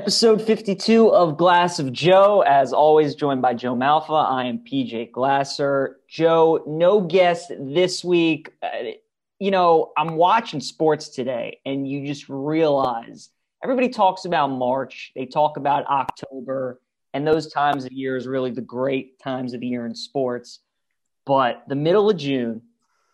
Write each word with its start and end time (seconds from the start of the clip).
Episode 0.00 0.40
52 0.40 1.12
of 1.12 1.36
Glass 1.36 1.78
of 1.78 1.92
Joe, 1.92 2.40
as 2.40 2.72
always, 2.72 3.14
joined 3.14 3.42
by 3.42 3.52
Joe 3.52 3.74
Malfa. 3.74 4.14
I 4.30 4.46
am 4.46 4.60
PJ 4.60 5.12
Glasser. 5.12 5.98
Joe, 6.08 6.64
no 6.66 7.02
guest 7.02 7.52
this 7.60 8.02
week. 8.02 8.50
Uh, 8.62 8.92
you 9.38 9.50
know, 9.50 9.92
I'm 9.98 10.16
watching 10.16 10.60
sports 10.60 11.10
today, 11.10 11.60
and 11.66 11.86
you 11.86 12.06
just 12.06 12.30
realize 12.30 13.28
everybody 13.62 13.90
talks 13.90 14.24
about 14.24 14.46
March, 14.46 15.12
they 15.14 15.26
talk 15.26 15.58
about 15.58 15.84
October, 15.84 16.80
and 17.12 17.26
those 17.26 17.52
times 17.52 17.84
of 17.84 17.92
year 17.92 18.16
is 18.16 18.26
really 18.26 18.52
the 18.52 18.62
great 18.62 19.18
times 19.18 19.52
of 19.52 19.60
the 19.60 19.66
year 19.66 19.84
in 19.84 19.94
sports. 19.94 20.60
But 21.26 21.64
the 21.68 21.76
middle 21.76 22.08
of 22.08 22.16
June, 22.16 22.62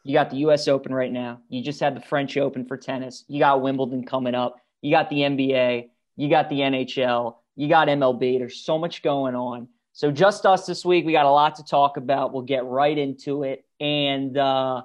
you 0.04 0.14
got 0.14 0.30
the 0.30 0.36
US 0.36 0.68
Open 0.68 0.94
right 0.94 1.12
now. 1.12 1.40
You 1.48 1.64
just 1.64 1.80
had 1.80 1.96
the 1.96 2.00
French 2.00 2.36
Open 2.36 2.64
for 2.64 2.76
tennis. 2.76 3.24
You 3.26 3.40
got 3.40 3.60
Wimbledon 3.60 4.06
coming 4.06 4.36
up. 4.36 4.60
You 4.82 4.92
got 4.92 5.10
the 5.10 5.16
NBA 5.16 5.88
you 6.16 6.28
got 6.28 6.48
the 6.48 6.60
NHL, 6.60 7.36
you 7.54 7.68
got 7.68 7.88
MLB. 7.88 8.38
There's 8.38 8.64
so 8.64 8.78
much 8.78 9.02
going 9.02 9.34
on. 9.34 9.68
So 9.92 10.10
just 10.10 10.44
us 10.44 10.66
this 10.66 10.84
week. 10.84 11.06
We 11.06 11.12
got 11.12 11.26
a 11.26 11.30
lot 11.30 11.54
to 11.56 11.64
talk 11.64 11.96
about. 11.96 12.32
We'll 12.32 12.42
get 12.42 12.64
right 12.66 12.96
into 12.96 13.44
it. 13.44 13.64
And 13.80 14.36
uh, 14.36 14.82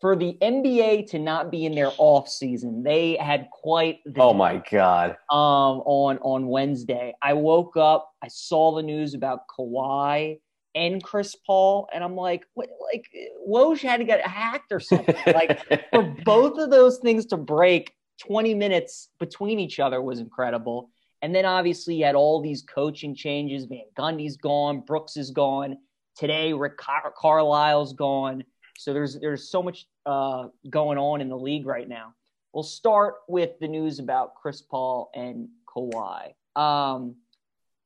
for 0.00 0.14
the 0.14 0.36
NBA 0.40 1.10
to 1.10 1.18
not 1.18 1.50
be 1.50 1.66
in 1.66 1.74
their 1.74 1.90
off 1.98 2.28
season, 2.28 2.82
they 2.82 3.16
had 3.16 3.48
quite. 3.50 3.98
The 4.04 4.20
oh 4.20 4.34
my 4.34 4.62
god! 4.70 5.16
Um, 5.30 5.82
on 5.84 6.18
on 6.18 6.46
Wednesday, 6.46 7.14
I 7.20 7.32
woke 7.32 7.76
up. 7.76 8.10
I 8.22 8.28
saw 8.28 8.76
the 8.76 8.82
news 8.82 9.14
about 9.14 9.40
Kawhi 9.48 10.38
and 10.76 11.02
Chris 11.02 11.34
Paul, 11.46 11.88
and 11.92 12.04
I'm 12.04 12.14
like, 12.14 12.44
what, 12.54 12.68
like 12.92 13.06
Woj 13.48 13.80
had 13.80 13.96
to 13.96 14.04
get 14.04 14.24
hacked 14.24 14.70
or 14.70 14.78
something. 14.78 15.16
like 15.26 15.60
for 15.90 16.02
both 16.24 16.58
of 16.58 16.70
those 16.70 16.98
things 16.98 17.26
to 17.26 17.36
break 17.36 17.92
20 18.18 18.54
minutes 18.54 19.08
between 19.18 19.58
each 19.58 19.78
other 19.80 20.00
was 20.00 20.20
incredible. 20.20 20.90
And 21.22 21.34
then 21.34 21.44
obviously 21.44 21.96
you 21.96 22.04
had 22.04 22.14
all 22.14 22.40
these 22.40 22.62
coaching 22.62 23.14
changes. 23.14 23.66
Van 23.66 23.84
Gundy's 23.96 24.36
gone, 24.36 24.80
Brooks 24.80 25.16
is 25.16 25.30
gone. 25.30 25.78
Today, 26.16 26.52
Rick 26.52 26.78
Car- 26.78 27.12
Carlisle's 27.16 27.92
gone. 27.92 28.44
So 28.78 28.92
there's 28.92 29.18
there's 29.18 29.50
so 29.50 29.62
much 29.62 29.86
uh, 30.04 30.48
going 30.68 30.98
on 30.98 31.20
in 31.20 31.28
the 31.28 31.36
league 31.36 31.66
right 31.66 31.88
now. 31.88 32.14
We'll 32.52 32.62
start 32.62 33.16
with 33.28 33.58
the 33.60 33.68
news 33.68 33.98
about 33.98 34.34
Chris 34.34 34.62
Paul 34.62 35.10
and 35.14 35.48
Kawhi. 35.68 36.32
Um, 36.54 37.16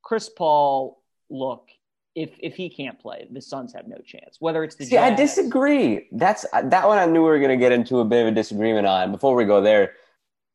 Chris 0.03 0.29
Paul, 0.29 1.03
look, 1.29 1.69
if 2.15 2.31
if 2.39 2.55
he 2.55 2.69
can't 2.69 2.99
play, 2.99 3.27
the 3.31 3.41
Suns 3.41 3.73
have 3.73 3.87
no 3.87 3.99
chance. 4.05 4.37
Whether 4.41 4.65
it's 4.65 4.77
the 4.77 4.85
see, 4.85 4.93
Jazz, 4.93 5.13
I 5.13 5.15
disagree. 5.15 6.09
That's 6.13 6.45
that 6.53 6.87
one. 6.87 6.99
I 6.99 7.07
knew 7.07 7.23
we 7.23 7.31
were 7.31 7.39
going 7.39 7.51
to 7.51 7.57
get 7.57 7.73
into 7.73 8.01
a 8.01 8.05
bit 8.05 8.23
of 8.23 8.29
a 8.29 8.33
disagreement 8.33 8.87
on. 8.87 9.13
Before 9.13 9.35
we 9.35 9.45
go 9.45 9.61
there, 9.61 9.95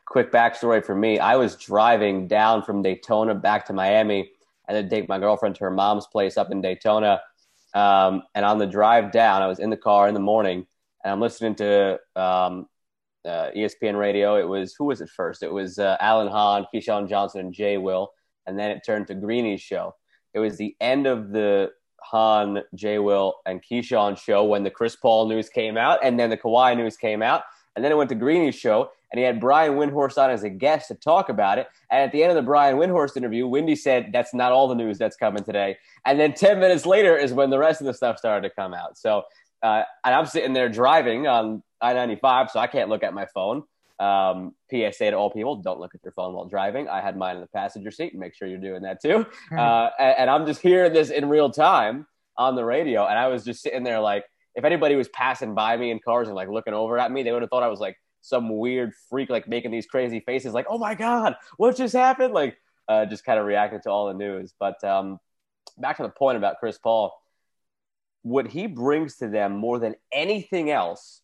quick 0.06 0.32
backstory 0.32 0.86
for 0.86 0.96
me 0.96 1.20
I 1.20 1.36
was 1.36 1.56
driving 1.56 2.28
down 2.28 2.64
from 2.64 2.82
Daytona 2.82 3.36
back 3.36 3.66
to 3.68 3.74
Miami 3.74 4.32
and 4.68 4.76
then 4.76 4.90
take 4.90 5.10
my 5.10 5.20
girlfriend 5.20 5.56
to 5.56 5.64
her 5.66 5.72
mom's 5.72 6.08
place 6.08 6.38
up 6.38 6.52
in 6.52 6.62
Daytona. 6.62 7.22
Um, 7.74 8.24
and 8.34 8.46
on 8.46 8.58
the 8.58 8.66
drive 8.66 9.12
down, 9.12 9.42
I 9.42 9.48
was 9.48 9.60
in 9.60 9.70
the 9.70 9.78
car 9.78 10.08
in 10.08 10.14
the 10.14 10.20
morning 10.20 10.66
and 11.04 11.12
I'm 11.12 11.22
listening 11.22 11.56
to 11.56 12.00
um, 12.16 12.68
uh, 13.26 13.50
ESPN 13.56 13.98
radio. 14.00 14.38
It 14.38 14.48
was, 14.48 14.74
who 14.74 14.86
was 14.86 15.02
it 15.02 15.10
first? 15.10 15.44
It 15.44 15.52
was 15.52 15.78
uh, 15.78 15.98
Alan 16.00 16.28
Hahn, 16.28 16.66
Keyshawn 16.74 17.08
Johnson, 17.08 17.42
and 17.42 17.54
Jay 17.54 17.78
Will. 17.78 18.12
And 18.48 18.58
then 18.58 18.72
it 18.72 18.82
turned 18.86 19.08
to 19.08 19.16
Greeny's 19.16 19.62
show. 19.62 19.96
It 20.34 20.40
was 20.40 20.58
the 20.58 20.76
end 20.80 21.06
of 21.06 21.32
the 21.32 21.72
Hahn, 22.02 22.62
Jay 22.76 23.00
Will, 23.00 23.36
and 23.46 23.64
Keyshawn 23.64 24.18
show 24.18 24.46
when 24.46 24.64
the 24.64 24.72
Chris 24.72 24.96
Paul 24.96 25.28
news 25.28 25.50
came 25.50 25.78
out 25.78 26.00
and 26.04 26.20
then 26.20 26.30
the 26.30 26.38
Kawhi 26.38 26.76
news 26.78 26.98
came 26.98 27.22
out. 27.22 27.44
And 27.76 27.84
then 27.84 27.92
it 27.92 27.96
went 27.96 28.10
to 28.10 28.16
Greeny's 28.16 28.56
show 28.56 28.90
and 29.12 29.20
he 29.20 29.26
had 29.26 29.40
Brian 29.40 29.74
Windhorst 29.74 30.18
on 30.18 30.30
as 30.30 30.44
a 30.44 30.50
guest 30.50 30.90
to 30.90 30.96
talk 30.96 31.30
about 31.30 31.58
it. 31.58 31.68
And 31.92 32.02
at 32.02 32.12
the 32.12 32.24
end 32.24 32.32
of 32.32 32.36
the 32.36 32.42
Brian 32.42 32.78
Windhorst 32.78 33.18
interview, 33.18 33.48
Wendy 33.48 33.76
said, 33.76 34.10
That's 34.12 34.34
not 34.34 34.52
all 34.52 34.68
the 34.68 34.76
news 34.76 34.98
that's 34.98 35.16
coming 35.16 35.44
today. 35.44 35.78
And 36.06 36.20
then 36.20 36.34
10 36.34 36.60
minutes 36.60 36.86
later 36.86 37.16
is 37.18 37.34
when 37.34 37.50
the 37.50 37.60
rest 37.60 37.82
of 37.82 37.88
the 37.88 37.94
stuff 37.94 38.18
started 38.18 38.48
to 38.48 38.54
come 38.54 38.74
out. 38.74 38.98
So, 38.98 39.24
uh, 39.64 39.84
and 40.04 40.14
I'm 40.14 40.26
sitting 40.26 40.54
there 40.54 40.70
driving 40.70 41.28
on 41.28 41.64
I 41.82 41.94
95, 41.94 42.52
so 42.52 42.60
I 42.60 42.68
can't 42.68 42.90
look 42.90 43.04
at 43.04 43.14
my 43.14 43.26
phone. 43.28 43.64
Um, 43.98 44.54
PSA 44.70 45.12
to 45.12 45.14
all 45.14 45.30
people 45.30 45.56
don't 45.56 45.80
look 45.80 45.96
at 45.96 46.04
your 46.04 46.12
phone 46.12 46.34
while 46.34 46.46
driving. 46.46 46.90
I 46.90 47.00
had 47.00 47.16
mine 47.16 47.36
in 47.36 47.42
the 47.42 47.48
passenger 47.48 47.92
seat. 47.92 48.14
Make 48.14 48.36
sure 48.36 48.48
you're 48.48 48.58
doing 48.58 48.82
that 48.82 49.02
too. 49.02 49.26
Uh, 49.58 49.90
and, 49.98 50.16
and 50.20 50.30
I'm 50.30 50.46
just 50.46 50.62
hearing 50.62 50.92
this 50.92 51.10
in 51.10 51.30
real 51.30 51.50
time 51.50 52.06
on 52.38 52.56
the 52.56 52.66
radio. 52.66 53.06
And 53.06 53.18
I 53.18 53.28
was 53.28 53.46
just 53.46 53.62
sitting 53.62 53.84
there 53.84 54.02
like, 54.02 54.26
if 54.56 54.64
anybody 54.64 54.96
was 54.96 55.08
passing 55.10 55.54
by 55.54 55.78
me 55.78 55.92
in 55.92 56.00
cars 56.00 56.28
and 56.28 56.36
like 56.36 56.50
looking 56.50 56.74
over 56.74 56.98
at 56.98 57.12
me, 57.12 57.24
they 57.24 57.32
would 57.32 57.42
have 57.42 57.50
thought 57.50 57.64
I 57.64 57.68
was 57.68 57.80
like 57.80 57.98
some 58.26 58.58
weird 58.58 58.92
freak 59.10 59.30
like 59.30 59.48
making 59.48 59.70
these 59.70 59.86
crazy 59.86 60.20
faces 60.20 60.54
like 60.54 60.66
oh 60.68 60.80
my 60.80 60.96
god 60.96 61.36
what 61.58 61.78
just 61.78 61.94
happened? 61.94 62.34
Like 62.34 62.58
uh, 62.88 63.06
just 63.06 63.24
kind 63.26 63.40
of 63.40 63.46
reacting 63.46 63.82
to 63.82 63.90
all 63.90 64.08
the 64.08 64.14
news. 64.14 64.54
But 64.60 64.84
um, 64.84 65.20
back 65.78 65.98
to 65.98 66.04
the 66.04 66.10
point 66.10 66.38
about 66.38 66.60
chris 66.60 66.78
paul 66.78 67.22
what 68.22 68.48
he 68.48 68.68
brings 68.68 69.18
to 69.18 69.28
them 69.28 69.56
more 69.56 69.78
than 69.78 69.96
anything 70.12 70.72
else 70.72 71.22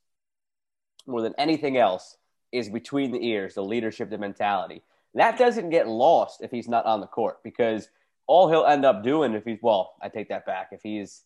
more 1.07 1.21
than 1.21 1.33
anything 1.37 1.77
else 1.77 2.17
is 2.51 2.69
between 2.69 3.11
the 3.11 3.25
ears 3.25 3.55
the 3.55 3.63
leadership 3.63 4.09
the 4.09 4.17
mentality. 4.17 4.83
That 5.13 5.37
doesn't 5.37 5.71
get 5.71 5.87
lost 5.87 6.41
if 6.41 6.51
he's 6.51 6.69
not 6.69 6.85
on 6.85 7.01
the 7.01 7.07
court 7.07 7.37
because 7.43 7.89
all 8.27 8.49
he'll 8.49 8.65
end 8.65 8.85
up 8.85 9.03
doing 9.03 9.33
if 9.33 9.43
he's 9.43 9.59
well 9.61 9.93
i 10.01 10.09
take 10.09 10.29
that 10.29 10.45
back. 10.45 10.69
If 10.71 10.81
he's 10.83 11.23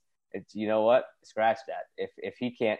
you 0.54 0.68
know 0.68 0.84
what? 0.84 1.06
Scratch 1.24 1.60
that. 1.68 1.86
If 1.98 2.12
if 2.18 2.36
he 2.38 2.52
can't 2.52 2.80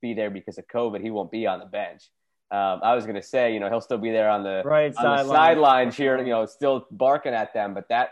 be 0.00 0.14
there 0.14 0.30
because 0.30 0.58
of 0.58 0.66
covid 0.66 1.00
he 1.00 1.10
won't 1.10 1.30
be 1.30 1.46
on 1.46 1.60
the 1.60 1.66
bench 1.66 2.10
um, 2.54 2.80
I 2.84 2.94
was 2.94 3.04
going 3.04 3.16
to 3.16 3.22
say, 3.22 3.52
you 3.52 3.58
know, 3.58 3.68
he'll 3.68 3.80
still 3.80 3.98
be 3.98 4.12
there 4.12 4.30
on 4.30 4.44
the 4.44 4.62
right 4.64 4.94
on 4.96 5.02
sideline, 5.02 5.26
the 5.26 5.32
sideline 5.32 5.90
cheering, 5.90 6.26
you 6.26 6.32
know, 6.32 6.46
still 6.46 6.86
barking 6.92 7.34
at 7.34 7.52
them, 7.52 7.74
but 7.74 7.88
that 7.88 8.10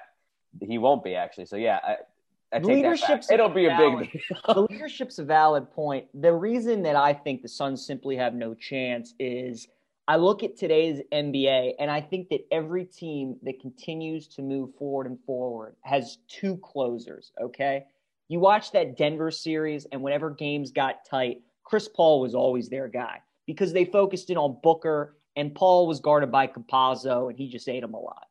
he 0.61 0.79
won't 0.79 1.05
be 1.05 1.15
actually. 1.15 1.47
So 1.47 1.55
yeah, 1.55 1.79
I, 1.85 2.57
I 2.57 2.59
leadership's 2.59 3.31
It'll 3.31 3.49
be 3.49 3.67
a 3.67 3.77
big 3.77 4.11
deal. 4.11 4.39
the 4.55 4.63
leadership's 4.63 5.21
a 5.21 5.25
valid 5.25 5.71
point. 5.71 6.07
The 6.21 6.33
reason 6.33 6.83
that 6.83 6.97
I 6.97 7.13
think 7.13 7.43
the 7.43 7.49
Suns 7.49 7.87
simply 7.87 8.17
have 8.17 8.35
no 8.35 8.53
chance 8.53 9.15
is 9.21 9.69
I 10.09 10.17
look 10.17 10.43
at 10.43 10.57
today's 10.57 11.01
NBA 11.13 11.75
and 11.79 11.89
I 11.89 12.01
think 12.01 12.29
that 12.31 12.45
every 12.51 12.85
team 12.85 13.37
that 13.45 13.61
continues 13.61 14.27
to 14.27 14.43
move 14.43 14.75
forward 14.75 15.07
and 15.07 15.21
forward 15.25 15.77
has 15.83 16.19
two 16.27 16.57
closers. 16.57 17.31
Okay, 17.41 17.85
you 18.27 18.41
watch 18.41 18.73
that 18.73 18.97
Denver 18.97 19.31
series, 19.31 19.87
and 19.93 20.03
whenever 20.03 20.31
games 20.31 20.73
got 20.73 21.05
tight, 21.09 21.43
Chris 21.63 21.87
Paul 21.87 22.21
was 22.21 22.35
always 22.35 22.69
their 22.69 22.89
guy 22.89 23.21
because 23.47 23.73
they 23.73 23.85
focused 23.85 24.31
in 24.31 24.37
on 24.37 24.59
Booker 24.63 25.17
and 25.37 25.55
Paul 25.55 25.87
was 25.87 26.01
guarded 26.01 26.31
by 26.31 26.47
Campazzo 26.47 27.31
and 27.31 27.39
he 27.39 27.49
just 27.49 27.69
ate 27.69 27.83
him 27.83 27.95
alive. 27.95 28.27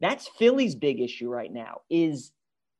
That's 0.00 0.28
Philly's 0.38 0.74
big 0.74 1.00
issue 1.00 1.28
right 1.28 1.52
now 1.52 1.82
is 1.90 2.32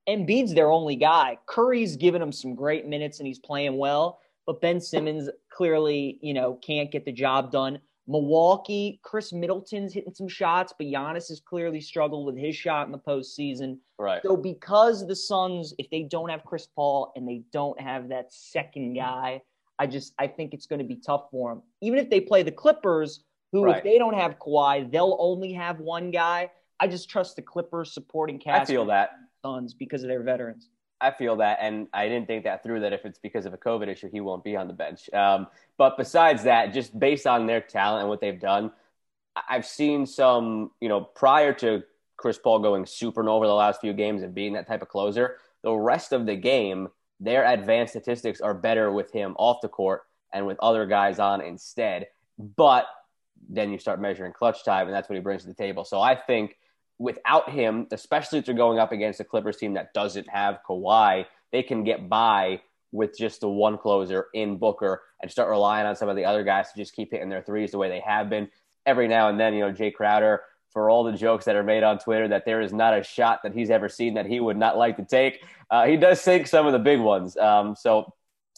Embiid's 0.08 0.54
their 0.54 0.70
only 0.70 0.96
guy. 0.96 1.38
Curry's 1.46 1.96
giving 1.96 2.22
him 2.22 2.32
some 2.32 2.54
great 2.54 2.86
minutes 2.86 3.18
and 3.18 3.26
he's 3.26 3.38
playing 3.38 3.76
well, 3.76 4.20
but 4.46 4.60
Ben 4.60 4.80
Simmons 4.80 5.28
clearly, 5.50 6.18
you 6.22 6.34
know, 6.34 6.54
can't 6.54 6.90
get 6.90 7.04
the 7.04 7.12
job 7.12 7.52
done. 7.52 7.80
Milwaukee, 8.08 8.98
Khris 9.04 9.32
Middleton's 9.32 9.92
hitting 9.92 10.12
some 10.12 10.26
shots, 10.26 10.74
but 10.76 10.88
Giannis 10.88 11.28
has 11.28 11.40
clearly 11.40 11.80
struggled 11.80 12.26
with 12.26 12.36
his 12.36 12.56
shot 12.56 12.86
in 12.86 12.92
the 12.92 12.98
postseason. 12.98 13.78
Right. 13.98 14.20
So 14.24 14.36
because 14.36 15.06
the 15.06 15.14
Suns, 15.14 15.74
if 15.78 15.88
they 15.90 16.02
don't 16.02 16.30
have 16.30 16.44
Chris 16.44 16.66
Paul 16.66 17.12
and 17.14 17.28
they 17.28 17.42
don't 17.52 17.80
have 17.80 18.08
that 18.08 18.32
second 18.32 18.94
guy, 18.94 19.42
I 19.80 19.86
just 19.86 20.12
I 20.18 20.26
think 20.26 20.52
it's 20.52 20.66
going 20.66 20.78
to 20.78 20.84
be 20.84 20.96
tough 20.96 21.30
for 21.30 21.54
them. 21.54 21.62
Even 21.80 21.98
if 21.98 22.10
they 22.10 22.20
play 22.20 22.42
the 22.42 22.52
Clippers, 22.52 23.24
who 23.50 23.64
right. 23.64 23.78
if 23.78 23.82
they 23.82 23.96
don't 23.96 24.14
have 24.14 24.38
Kawhi, 24.38 24.92
they'll 24.92 25.16
only 25.18 25.54
have 25.54 25.80
one 25.80 26.10
guy. 26.10 26.50
I 26.78 26.86
just 26.86 27.08
trust 27.08 27.34
the 27.36 27.42
Clippers 27.42 27.94
supporting 27.94 28.38
cast. 28.38 28.70
I 28.70 28.72
feel 28.74 28.84
that 28.86 29.12
Suns 29.42 29.72
because 29.72 30.02
of 30.02 30.08
their 30.08 30.22
veterans. 30.22 30.68
I 31.00 31.10
feel 31.10 31.36
that, 31.36 31.58
and 31.62 31.88
I 31.94 32.08
didn't 32.08 32.26
think 32.26 32.44
that 32.44 32.62
through. 32.62 32.80
That 32.80 32.92
if 32.92 33.06
it's 33.06 33.18
because 33.18 33.46
of 33.46 33.54
a 33.54 33.56
COVID 33.56 33.88
issue, 33.88 34.10
he 34.12 34.20
won't 34.20 34.44
be 34.44 34.54
on 34.54 34.68
the 34.68 34.74
bench. 34.74 35.08
Um, 35.14 35.46
but 35.78 35.96
besides 35.96 36.42
that, 36.42 36.74
just 36.74 36.96
based 36.98 37.26
on 37.26 37.46
their 37.46 37.62
talent 37.62 38.02
and 38.02 38.10
what 38.10 38.20
they've 38.20 38.38
done, 38.38 38.70
I've 39.48 39.64
seen 39.64 40.04
some. 40.04 40.72
You 40.82 40.90
know, 40.90 41.00
prior 41.00 41.54
to 41.54 41.82
Chris 42.18 42.36
Paul 42.36 42.58
going 42.58 42.84
supernova 42.84 43.44
the 43.44 43.54
last 43.54 43.80
few 43.80 43.94
games 43.94 44.22
and 44.22 44.34
being 44.34 44.52
that 44.52 44.68
type 44.68 44.82
of 44.82 44.88
closer, 44.88 45.38
the 45.62 45.72
rest 45.72 46.12
of 46.12 46.26
the 46.26 46.36
game 46.36 46.88
their 47.20 47.44
advanced 47.44 47.92
statistics 47.92 48.40
are 48.40 48.54
better 48.54 48.90
with 48.90 49.12
him 49.12 49.34
off 49.38 49.58
the 49.60 49.68
court 49.68 50.02
and 50.32 50.46
with 50.46 50.58
other 50.60 50.86
guys 50.86 51.18
on 51.18 51.40
instead. 51.40 52.06
But 52.38 52.86
then 53.48 53.70
you 53.70 53.78
start 53.78 54.00
measuring 54.00 54.32
clutch 54.32 54.64
time, 54.64 54.86
and 54.86 54.94
that's 54.94 55.08
what 55.08 55.16
he 55.16 55.20
brings 55.20 55.42
to 55.42 55.48
the 55.48 55.54
table. 55.54 55.84
So 55.84 56.00
I 56.00 56.14
think 56.14 56.56
without 56.98 57.50
him, 57.50 57.86
especially 57.92 58.38
if 58.38 58.46
they're 58.46 58.54
going 58.54 58.78
up 58.78 58.92
against 58.92 59.20
a 59.20 59.24
Clippers 59.24 59.56
team 59.56 59.74
that 59.74 59.92
doesn't 59.92 60.28
have 60.28 60.60
Kawhi, 60.68 61.26
they 61.52 61.62
can 61.62 61.84
get 61.84 62.08
by 62.08 62.60
with 62.92 63.16
just 63.16 63.40
the 63.40 63.48
one 63.48 63.78
closer 63.78 64.26
in 64.34 64.56
Booker 64.56 65.02
and 65.22 65.30
start 65.30 65.48
relying 65.48 65.86
on 65.86 65.96
some 65.96 66.08
of 66.08 66.16
the 66.16 66.24
other 66.24 66.42
guys 66.42 66.72
to 66.72 66.78
just 66.78 66.94
keep 66.94 67.12
hitting 67.12 67.28
their 67.28 67.42
threes 67.42 67.70
the 67.70 67.78
way 67.78 67.88
they 67.88 68.00
have 68.00 68.28
been. 68.28 68.48
Every 68.86 69.08
now 69.08 69.28
and 69.28 69.38
then, 69.38 69.54
you 69.54 69.60
know, 69.60 69.72
Jay 69.72 69.90
Crowder 69.90 70.42
for 70.72 70.88
all 70.88 71.04
the 71.04 71.12
jokes 71.12 71.44
that 71.44 71.56
are 71.56 71.64
made 71.64 71.82
on 71.82 71.98
Twitter 71.98 72.28
that 72.28 72.44
there 72.44 72.60
is 72.60 72.72
not 72.72 72.96
a 72.96 73.02
shot 73.02 73.40
that 73.42 73.52
he's 73.52 73.70
ever 73.70 73.88
seen 73.88 74.14
that 74.14 74.26
he 74.26 74.40
would 74.40 74.56
not 74.56 74.78
like 74.78 74.96
to 74.96 75.04
take. 75.04 75.42
Uh, 75.70 75.86
he 75.86 75.96
does 75.96 76.20
sink 76.20 76.46
some 76.46 76.66
of 76.66 76.72
the 76.72 76.78
big 76.78 77.00
ones. 77.00 77.36
Um, 77.36 77.74
so 77.74 78.12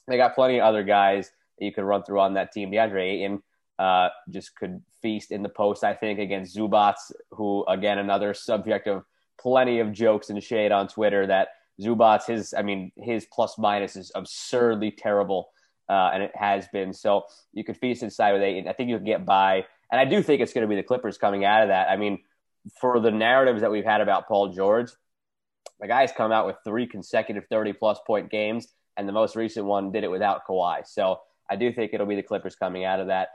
they 0.06 0.16
got 0.16 0.34
plenty 0.34 0.58
of 0.58 0.64
other 0.64 0.82
guys 0.82 1.30
that 1.58 1.64
you 1.64 1.72
could 1.72 1.84
run 1.84 2.02
through 2.02 2.20
on 2.20 2.34
that 2.34 2.52
team. 2.52 2.70
DeAndre 2.70 3.02
Ayton, 3.02 3.42
uh, 3.78 4.10
just 4.30 4.54
could 4.56 4.82
feast 5.00 5.32
in 5.32 5.42
the 5.42 5.48
post, 5.48 5.84
I 5.84 5.94
think, 5.94 6.18
against 6.18 6.56
Zubac, 6.56 6.94
who, 7.30 7.64
again, 7.66 7.98
another 7.98 8.34
subject 8.34 8.86
of 8.86 9.04
plenty 9.40 9.80
of 9.80 9.92
jokes 9.92 10.30
and 10.30 10.42
shade 10.42 10.72
on 10.72 10.88
Twitter 10.88 11.26
that 11.26 11.48
Zubac, 11.80 12.26
his, 12.26 12.54
I 12.56 12.62
mean, 12.62 12.92
his 12.96 13.26
plus 13.32 13.58
minus 13.58 13.96
is 13.96 14.12
absurdly 14.14 14.90
terrible, 14.90 15.50
uh, 15.88 16.10
and 16.12 16.22
it 16.22 16.32
has 16.34 16.68
been. 16.68 16.92
So 16.92 17.24
you 17.52 17.64
could 17.64 17.76
feast 17.76 18.02
inside 18.02 18.32
with 18.32 18.42
and 18.42 18.68
I 18.68 18.72
think 18.72 18.90
you 18.90 18.96
can 18.96 19.06
get 19.06 19.24
by. 19.24 19.64
And 19.92 20.00
I 20.00 20.06
do 20.06 20.22
think 20.22 20.40
it's 20.40 20.54
going 20.54 20.62
to 20.62 20.68
be 20.68 20.74
the 20.74 20.82
Clippers 20.82 21.18
coming 21.18 21.44
out 21.44 21.62
of 21.62 21.68
that. 21.68 21.88
I 21.90 21.96
mean, 21.96 22.18
for 22.80 22.98
the 22.98 23.10
narratives 23.10 23.60
that 23.60 23.70
we've 23.70 23.84
had 23.84 24.00
about 24.00 24.26
Paul 24.26 24.48
George, 24.48 24.90
the 25.80 25.86
guy's 25.86 26.10
come 26.12 26.32
out 26.32 26.46
with 26.46 26.56
three 26.64 26.86
consecutive 26.86 27.44
30 27.50 27.74
plus 27.74 27.98
point 28.06 28.30
games, 28.30 28.68
and 28.96 29.06
the 29.06 29.12
most 29.12 29.36
recent 29.36 29.66
one 29.66 29.92
did 29.92 30.02
it 30.02 30.10
without 30.10 30.46
Kawhi. 30.48 30.86
So 30.86 31.20
I 31.50 31.56
do 31.56 31.70
think 31.70 31.92
it'll 31.92 32.06
be 32.06 32.16
the 32.16 32.22
Clippers 32.22 32.56
coming 32.56 32.84
out 32.84 33.00
of 33.00 33.08
that. 33.08 33.28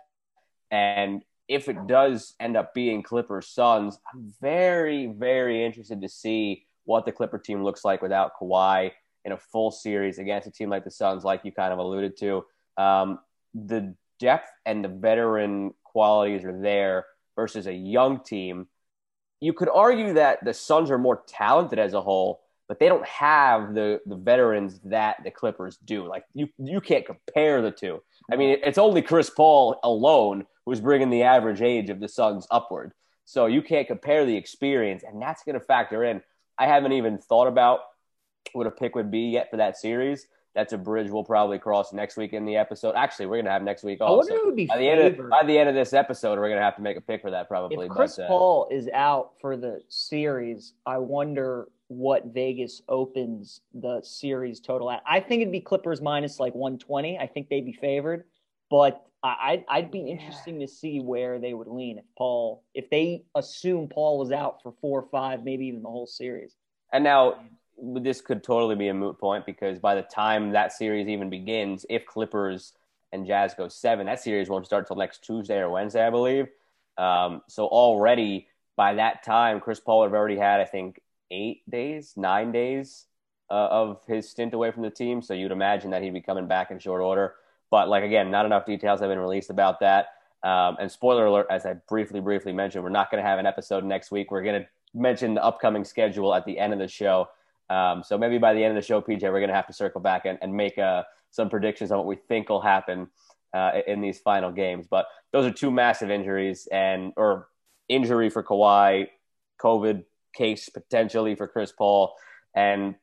And 0.72 1.24
if 1.48 1.70
it 1.70 1.88
does 1.88 2.34
end 2.40 2.58
up 2.58 2.74
being 2.74 3.04
Clippers 3.04 3.50
Suns, 3.50 4.00
I'm 4.12 4.34
very, 4.42 5.06
very 5.06 5.64
interested 5.64 6.02
to 6.02 6.10
see 6.10 6.66
what 6.86 7.06
the 7.06 7.12
Clipper 7.12 7.38
team 7.38 7.64
looks 7.64 7.86
like 7.86 8.02
without 8.02 8.32
Kawhi 8.42 8.92
in 9.26 9.32
a 9.32 9.38
full 9.38 9.72
series 9.72 10.20
against 10.20 10.48
a 10.48 10.52
team 10.52 10.70
like 10.70 10.84
the 10.84 10.92
Suns, 10.92 11.24
like 11.24 11.42
you 11.44 11.52
kind 11.52 11.72
of 11.72 11.80
alluded 11.80 12.18
to. 12.18 12.46
Um, 12.78 13.20
the 13.54 13.96
depth 14.20 14.50
and 14.66 14.84
the 14.84 14.90
veteran 14.90 15.74
qualities 15.98 16.46
are 16.46 16.62
there 16.62 17.08
versus 17.36 17.66
a 17.66 17.74
young 17.74 18.20
team. 18.24 18.68
You 19.40 19.52
could 19.52 19.68
argue 19.68 20.14
that 20.14 20.46
the 20.46 20.54
Suns 20.54 20.92
are 20.92 21.00
more 21.00 21.24
talented 21.26 21.80
as 21.80 21.96
a 21.96 22.02
whole, 22.02 22.42
but 22.68 22.78
they 22.78 22.88
don't 22.88 23.06
have 23.08 23.74
the 23.74 24.00
the 24.06 24.16
veterans 24.16 24.80
that 24.84 25.16
the 25.24 25.32
Clippers 25.32 25.76
do. 25.84 26.08
Like 26.08 26.26
you 26.36 26.50
you 26.60 26.82
can't 26.82 27.04
compare 27.04 27.64
the 27.64 27.72
two. 27.72 28.04
I 28.32 28.36
mean, 28.36 28.60
it's 28.64 28.78
only 28.78 29.02
Chris 29.02 29.32
Paul 29.32 29.80
alone 29.84 30.46
who's 30.68 30.82
bringing 30.82 31.10
the 31.10 31.24
average 31.24 31.64
age 31.64 31.90
of 31.90 32.00
the 32.00 32.08
Suns 32.08 32.46
upward. 32.52 32.92
So 33.26 33.48
you 33.48 33.64
can't 33.64 33.88
compare 33.88 34.24
the 34.24 34.38
experience, 34.38 35.02
and 35.04 35.20
that's 35.20 35.44
going 35.44 35.60
to 35.60 35.66
factor 35.66 36.04
in. 36.04 36.22
I 36.60 36.68
haven't 36.68 36.92
even 36.92 37.18
thought 37.18 37.48
about 37.48 37.80
what 38.54 38.68
a 38.68 38.72
pick 38.72 38.94
would 38.94 39.10
be 39.10 39.32
yet 39.32 39.50
for 39.50 39.58
that 39.58 39.78
series. 39.78 40.28
That's 40.58 40.74
a 40.74 40.78
bridge 40.80 41.12
we'll 41.12 41.24
probably 41.24 41.60
cross 41.60 41.94
next 41.94 42.18
week 42.18 42.34
in 42.34 42.44
the 42.44 42.56
episode. 42.56 42.96
Actually, 42.96 43.28
we're 43.28 43.38
gonna 43.38 43.52
have 43.52 43.62
next 43.62 43.84
week 43.84 44.02
also. 44.02 44.34
I 44.34 44.38
wonder 44.38 44.56
be 44.56 44.66
by 44.66 44.80
the 44.80 44.90
end 44.90 45.20
of 45.20 45.30
by 45.30 45.44
the 45.46 45.56
end 45.56 45.70
of 45.70 45.76
this 45.76 45.94
episode, 45.94 46.40
we're 46.40 46.50
gonna 46.50 46.62
have 46.62 46.76
to 46.78 46.82
make 46.82 46.98
a 46.98 47.02
pick 47.02 47.22
for 47.22 47.30
that 47.30 47.48
probably. 47.48 47.86
If 47.86 47.92
Chris 47.92 48.16
but, 48.16 48.24
uh, 48.24 48.28
Paul 48.28 48.68
is 48.72 48.90
out 48.92 49.34
for 49.40 49.56
the 49.56 49.84
series, 49.88 50.74
I 50.88 50.98
wonder 50.98 51.68
what 51.90 52.34
Vegas 52.34 52.82
opens 52.90 53.62
the 53.76 54.02
series 54.02 54.60
total 54.60 54.90
at. 54.90 55.04
I 55.08 55.20
think 55.20 55.44
it'd 55.44 55.52
be 55.52 55.62
Clippers 55.62 56.02
minus 56.02 56.40
like 56.40 56.56
120. 56.56 57.20
I 57.20 57.28
think 57.28 57.50
they'd 57.50 57.64
be 57.64 57.78
favored, 57.80 58.24
but 58.72 59.06
I'd 59.22 59.64
I'd 59.70 59.92
be 59.92 60.10
interesting 60.10 60.60
to 60.60 60.68
see 60.68 61.00
where 61.02 61.38
they 61.38 61.54
would 61.54 61.68
lean 61.68 62.00
if 62.00 62.06
Paul 62.18 62.64
if 62.74 62.90
they 62.90 63.26
assume 63.36 63.90
Paul 63.90 64.18
was 64.18 64.32
out 64.32 64.64
for 64.64 64.74
four 64.82 65.02
or 65.02 65.08
five, 65.12 65.44
maybe 65.44 65.68
even 65.68 65.84
the 65.84 65.90
whole 65.90 66.08
series. 66.08 66.56
And 66.92 67.04
now 67.04 67.36
this 67.78 68.22
could 68.22 68.44
totally 68.44 68.76
be 68.76 68.88
a 68.88 68.94
moot 68.94 69.20
point 69.20 69.46
because 69.46 69.80
by 69.80 69.96
the 69.96 70.02
time 70.02 70.52
that 70.52 70.74
series 70.74 71.08
even 71.08 71.30
begins, 71.30 71.86
if 71.90 72.06
Clippers 72.06 72.74
and 73.12 73.26
Jazz 73.26 73.54
go 73.54 73.68
seven, 73.68 74.06
that 74.08 74.22
series 74.22 74.50
won't 74.50 74.66
start 74.66 74.88
till 74.88 74.96
next 74.96 75.24
Tuesday 75.24 75.58
or 75.58 75.70
Wednesday, 75.70 76.06
I 76.06 76.10
believe. 76.10 76.48
Um, 76.98 77.42
so 77.48 77.68
already 77.68 78.48
by 78.76 78.96
that 78.96 79.24
time, 79.24 79.60
Chris 79.60 79.80
Paul 79.80 80.02
would 80.02 80.08
have 80.08 80.14
already 80.14 80.38
had, 80.38 80.60
I 80.60 80.66
think, 80.66 81.02
eight 81.32 81.70
days, 81.70 82.14
nine 82.16 82.52
days 82.52 83.06
uh, 83.50 83.68
of 83.70 84.02
his 84.08 84.30
stint 84.30 84.54
away 84.54 84.72
from 84.72 84.84
the 84.84 84.90
team. 84.90 85.22
So 85.22 85.34
you'd 85.34 85.52
imagine 85.52 85.92
that 85.92 86.02
he'd 86.02 86.14
be 86.14 86.22
coming 86.22 86.48
back 86.48 86.72
in 86.72 86.80
short 86.80 87.02
order. 87.02 87.36
But 87.70 87.90
like 87.90 88.04
again, 88.04 88.32
not 88.32 88.46
enough 88.46 88.66
details 88.66 89.02
have 89.02 89.10
been 89.10 89.20
released 89.20 89.50
about 89.50 89.80
that. 89.82 90.08
Um, 90.44 90.78
and 90.80 90.92
spoiler 90.92 91.26
alert, 91.26 91.48
as 91.50 91.66
I 91.66 91.74
briefly, 91.74 92.20
briefly 92.20 92.54
mentioned, 92.54 92.84
we're 92.84 92.90
not 92.90 93.12
going 93.12 93.22
to 93.22 93.28
have 93.28 93.40
an 93.40 93.46
episode 93.46 93.84
next 93.84 94.12
week. 94.12 94.32
We're 94.32 94.44
going 94.44 94.62
to 94.62 94.68
mention 94.94 95.34
the 95.34 95.44
upcoming 95.44 95.84
schedule 95.84 96.34
at 96.34 96.46
the 96.46 96.60
end 96.60 96.74
of 96.74 96.80
the 96.80 96.88
show. 96.88 97.30
Um, 97.70 98.04
so 98.04 98.18
maybe 98.18 98.38
by 98.38 98.54
the 98.54 98.64
end 98.64 98.78
of 98.78 98.82
the 98.82 98.88
show, 98.88 99.02
PJ, 99.02 99.22
we're 99.24 99.40
going 99.40 99.50
to 99.50 99.56
have 99.56 99.68
to 99.68 99.74
circle 99.74 100.02
back 100.02 100.26
and, 100.26 100.38
and 100.42 100.54
make 100.54 100.78
uh, 100.78 101.04
some 101.32 101.50
predictions 101.50 101.92
on 101.92 101.98
what 101.98 102.08
we 102.08 102.16
think 102.16 102.50
will 102.50 102.62
happen 102.62 103.08
uh, 103.54 103.72
in 103.88 104.02
these 104.02 104.20
final 104.20 104.52
games. 104.52 104.88
But 104.90 105.08
those 105.32 105.46
are 105.46 105.52
two 105.52 105.72
massive 105.72 106.10
injuries, 106.10 106.68
and 106.72 107.14
or 107.18 107.48
injury 107.90 108.30
for 108.30 108.44
Kawhi, 108.44 109.08
COVID 109.62 110.04
case 110.34 110.70
potentially 110.70 111.36
for 111.36 111.48
Chris 111.48 111.72
Paul, 111.72 112.16
and 112.56 112.96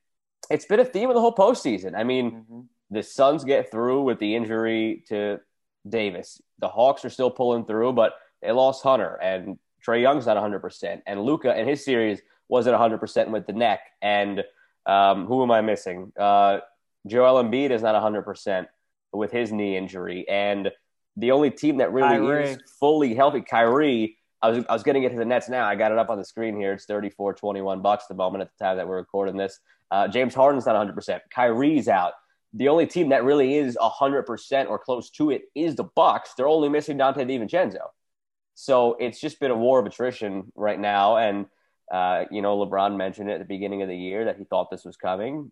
it's 0.51 0.67
been 0.67 0.81
a 0.81 0.85
theme 0.85 1.09
of 1.09 1.15
the 1.15 1.21
whole 1.21 1.35
postseason. 1.35 1.95
I 1.97 2.05
mean, 2.05 2.31
mm-hmm. 2.31 2.61
the 2.91 3.03
Suns 3.03 3.45
get 3.45 3.71
through 3.71 4.03
with 4.03 4.19
the 4.19 4.35
injury 4.35 5.05
to 5.09 5.41
Davis. 5.89 6.41
The 6.59 6.69
Hawks 6.69 7.05
are 7.05 7.11
still 7.11 7.31
pulling 7.31 7.65
through, 7.65 7.93
but 7.95 8.15
they 8.43 8.53
lost 8.53 8.83
Hunter, 8.83 9.19
and 9.23 9.59
Trae 9.87 10.03
Young's 10.03 10.27
not 10.27 10.37
100%, 10.37 11.03
and 11.07 11.23
Luka 11.23 11.59
in 11.59 11.67
his 11.67 11.85
series 11.85 12.21
wasn't 12.49 12.77
100% 12.77 13.31
with 13.31 13.47
the 13.47 13.53
neck, 13.53 13.81
and 14.03 14.45
um, 14.87 15.27
who 15.27 15.43
am 15.43 15.51
I 15.51 15.61
missing? 15.61 16.13
Uh, 16.19 16.59
Joel 17.07 17.43
Embiid 17.43 17.71
is 17.71 17.83
not 17.83 17.95
100% 18.01 18.67
with 19.13 19.31
his 19.31 19.53
knee 19.53 19.77
injury. 19.77 20.27
And 20.29 20.71
the 21.17 21.31
only 21.31 21.51
team 21.51 21.79
that 21.79 21.93
really 21.93 22.09
Kyrie. 22.09 22.51
is 22.51 22.59
fully 22.81 23.15
healthy, 23.15 23.43
Kyrie, 23.43 24.17
I 24.45 24.51
was, 24.51 24.65
I 24.69 24.75
was 24.75 24.83
getting 24.83 25.05
it 25.05 25.09
to 25.09 25.17
the 25.17 25.25
Nets 25.25 25.49
now. 25.49 25.65
I 25.65 25.75
got 25.75 25.91
it 25.91 25.97
up 25.97 26.11
on 26.11 26.19
the 26.19 26.25
screen 26.25 26.55
here. 26.55 26.75
It's 26.75 26.85
34 26.85 27.33
21 27.33 27.81
bucks 27.81 28.05
the 28.07 28.15
moment 28.15 28.43
at 28.43 28.51
the 28.59 28.63
time 28.63 28.77
that 28.77 28.87
we're 28.87 28.99
recording 28.99 29.39
this. 29.39 29.59
Uh, 29.91 30.07
James 30.07 30.35
Harden's 30.35 30.67
not 30.67 30.77
100%. 30.77 31.21
Kyrie's 31.31 31.89
out. 31.89 32.13
The 32.53 32.69
only 32.69 32.87
team 32.87 33.09
that 33.09 33.25
really 33.25 33.57
is 33.57 33.79
100% 33.81 34.69
or 34.69 34.79
close 34.79 35.09
to 35.13 35.31
it 35.31 35.45
is 35.55 35.77
the 35.77 35.85
Bucks. 35.85 36.35
They're 36.37 36.47
only 36.47 36.69
missing 36.69 36.99
Donte 36.99 37.17
DiVincenzo. 37.17 37.87
So 38.55 38.97
it's 39.01 39.19
just 39.19 39.41
been 39.41 39.51
a 39.51 39.57
war 39.57 39.81
of 39.81 39.87
attrition 39.87 40.53
right 40.55 40.79
now. 40.79 41.17
And 41.17 41.47
uh, 41.93 42.25
you 42.31 42.43
know, 42.43 42.57
LeBron 42.59 42.97
mentioned 42.97 43.31
at 43.31 43.39
the 43.39 43.45
beginning 43.45 43.83
of 43.83 43.89
the 43.89 43.97
year 43.97 44.25
that 44.25 44.39
he 44.39 44.45
thought 44.45 44.71
this 44.71 44.85
was 44.85 44.97
coming. 44.97 45.51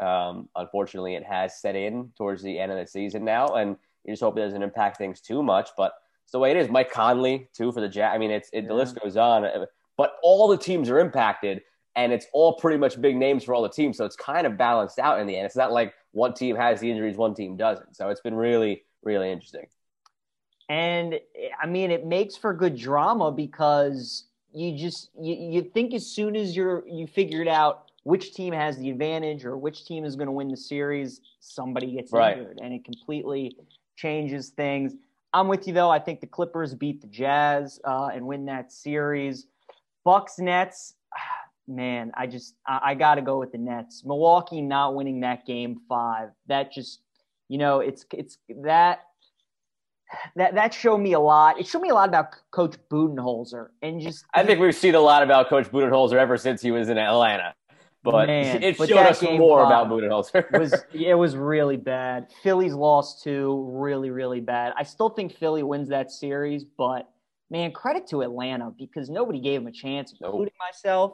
Um, 0.00 0.48
unfortunately, 0.56 1.14
it 1.14 1.24
has 1.24 1.60
set 1.60 1.76
in 1.76 2.10
towards 2.16 2.42
the 2.42 2.58
end 2.58 2.72
of 2.72 2.78
the 2.78 2.86
season 2.86 3.24
now, 3.24 3.48
and 3.54 3.76
you 4.04 4.12
just 4.12 4.22
hope 4.22 4.36
it 4.36 4.40
doesn't 4.40 4.62
impact 4.62 4.98
things 4.98 5.20
too 5.20 5.42
much. 5.42 5.70
But 5.76 5.92
it's 6.24 6.32
the 6.32 6.38
way 6.38 6.50
it 6.50 6.56
is. 6.56 6.68
Mike 6.68 6.90
Conley 6.90 7.48
too 7.54 7.70
for 7.70 7.80
the 7.80 7.88
Jazz. 7.88 8.12
I 8.14 8.18
mean, 8.18 8.30
it's 8.30 8.48
it, 8.52 8.62
yeah. 8.62 8.68
the 8.68 8.74
list 8.74 8.98
goes 9.00 9.16
on. 9.16 9.46
But 9.96 10.16
all 10.22 10.48
the 10.48 10.58
teams 10.58 10.90
are 10.90 10.98
impacted, 10.98 11.62
and 11.94 12.12
it's 12.12 12.26
all 12.32 12.54
pretty 12.54 12.78
much 12.78 13.00
big 13.00 13.16
names 13.16 13.44
for 13.44 13.54
all 13.54 13.62
the 13.62 13.68
teams. 13.68 13.96
So 13.96 14.04
it's 14.04 14.16
kind 14.16 14.46
of 14.46 14.56
balanced 14.56 14.98
out 14.98 15.20
in 15.20 15.26
the 15.26 15.36
end. 15.36 15.46
It's 15.46 15.56
not 15.56 15.72
like 15.72 15.94
one 16.10 16.34
team 16.34 16.56
has 16.56 16.80
the 16.80 16.90
injuries, 16.90 17.16
one 17.16 17.34
team 17.34 17.56
doesn't. 17.56 17.94
So 17.94 18.08
it's 18.08 18.20
been 18.20 18.34
really, 18.34 18.82
really 19.02 19.30
interesting. 19.30 19.66
And 20.68 21.20
I 21.62 21.66
mean, 21.66 21.90
it 21.90 22.06
makes 22.06 22.36
for 22.36 22.54
good 22.54 22.76
drama 22.76 23.30
because 23.30 24.24
you 24.54 24.76
just 24.78 25.10
you, 25.20 25.34
you 25.34 25.62
think 25.62 25.92
as 25.92 26.06
soon 26.06 26.36
as 26.36 26.56
you're 26.56 26.86
you 26.86 27.06
figured 27.06 27.48
out 27.48 27.90
which 28.04 28.34
team 28.34 28.52
has 28.52 28.76
the 28.78 28.90
advantage 28.90 29.44
or 29.44 29.56
which 29.56 29.84
team 29.84 30.04
is 30.04 30.14
going 30.14 30.26
to 30.26 30.32
win 30.32 30.48
the 30.48 30.56
series, 30.56 31.20
somebody 31.40 31.92
gets 31.92 32.12
right. 32.12 32.38
injured, 32.38 32.60
and 32.62 32.72
it 32.72 32.84
completely 32.84 33.56
changes 33.96 34.50
things. 34.50 34.94
I'm 35.32 35.48
with 35.48 35.66
you 35.66 35.74
though. 35.74 35.90
I 35.90 35.98
think 35.98 36.20
the 36.20 36.26
Clippers 36.26 36.74
beat 36.74 37.00
the 37.00 37.08
Jazz 37.08 37.80
uh, 37.84 38.10
and 38.14 38.26
win 38.26 38.46
that 38.46 38.70
series. 38.70 39.46
Bucks 40.04 40.38
Nets, 40.38 40.94
man, 41.68 42.12
I 42.14 42.26
just 42.26 42.54
I, 42.66 42.80
I 42.84 42.94
got 42.94 43.16
to 43.16 43.22
go 43.22 43.40
with 43.40 43.52
the 43.52 43.58
Nets. 43.58 44.04
Milwaukee 44.04 44.60
not 44.60 44.94
winning 44.94 45.20
that 45.20 45.44
game 45.46 45.80
five. 45.88 46.30
That 46.46 46.72
just 46.72 47.00
you 47.48 47.58
know 47.58 47.80
it's 47.80 48.06
it's 48.12 48.38
that 48.62 49.00
that 50.36 50.54
that 50.54 50.74
showed 50.74 50.98
me 50.98 51.12
a 51.12 51.20
lot. 51.20 51.58
It 51.58 51.66
showed 51.66 51.82
me 51.82 51.90
a 51.90 51.94
lot 51.94 52.08
about 52.08 52.34
Coach 52.50 52.76
Budenholzer 52.90 53.68
and 53.82 54.00
just. 54.00 54.24
I 54.34 54.44
think 54.44 54.60
we've 54.60 54.74
seen 54.74 54.94
a 54.94 55.00
lot 55.00 55.22
about 55.22 55.48
Coach 55.48 55.70
Budenholzer 55.70 56.14
ever 56.14 56.36
since 56.36 56.62
he 56.62 56.70
was 56.70 56.88
in 56.88 56.98
Atlanta, 56.98 57.54
but 58.02 58.26
man, 58.26 58.62
it 58.62 58.76
but 58.76 58.88
showed 58.88 58.98
us 58.98 59.22
more 59.22 59.64
about 59.64 59.88
Budenholzer. 59.88 60.50
was 60.58 60.74
it 60.92 61.14
was 61.14 61.36
really 61.36 61.76
bad. 61.76 62.28
Philly's 62.42 62.74
lost 62.74 63.22
too, 63.22 63.66
really 63.72 64.10
really 64.10 64.40
bad. 64.40 64.72
I 64.76 64.82
still 64.82 65.08
think 65.08 65.36
Philly 65.36 65.62
wins 65.62 65.88
that 65.88 66.10
series, 66.10 66.64
but 66.64 67.08
man, 67.50 67.72
credit 67.72 68.06
to 68.08 68.22
Atlanta 68.22 68.70
because 68.76 69.08
nobody 69.10 69.40
gave 69.40 69.60
him 69.60 69.66
a 69.66 69.72
chance, 69.72 70.12
including 70.12 70.44
nope. 70.44 70.52
myself. 70.58 71.12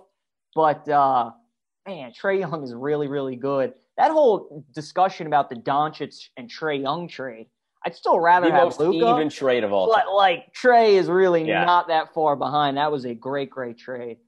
But 0.54 0.88
uh, 0.88 1.30
man, 1.87 2.12
Trae 2.12 2.40
Young 2.40 2.62
is 2.64 2.75
really 2.75 3.09
really 3.09 3.37
good. 3.37 3.75
That 3.97 4.11
whole 4.11 4.64
discussion 4.75 5.26
about 5.26 5.50
the 5.50 5.56
Doncic 5.56 6.28
and 6.37 6.50
Trae 6.50 6.80
Young 6.80 7.06
trade 7.06 7.47
I'd 7.84 7.94
still 7.94 8.20
rather 8.20 8.46
the 8.46 8.52
have 8.52 8.64
most 8.64 8.80
Luka, 8.80 9.10
even 9.10 9.28
trade 9.28 9.64
of 9.64 9.72
all. 9.72 9.92
But 9.92 10.12
like 10.12 10.52
Trae 10.54 10.90
is 10.92 11.08
really 11.08 11.46
yeah. 11.46 11.64
not 11.64 11.88
that 11.88 12.12
far 12.12 12.37
behind. 12.37 12.76
That 12.76 12.92
was 12.92 13.06
a 13.06 13.14
great, 13.14 13.50
great 13.50 13.78
trade. 13.78 14.18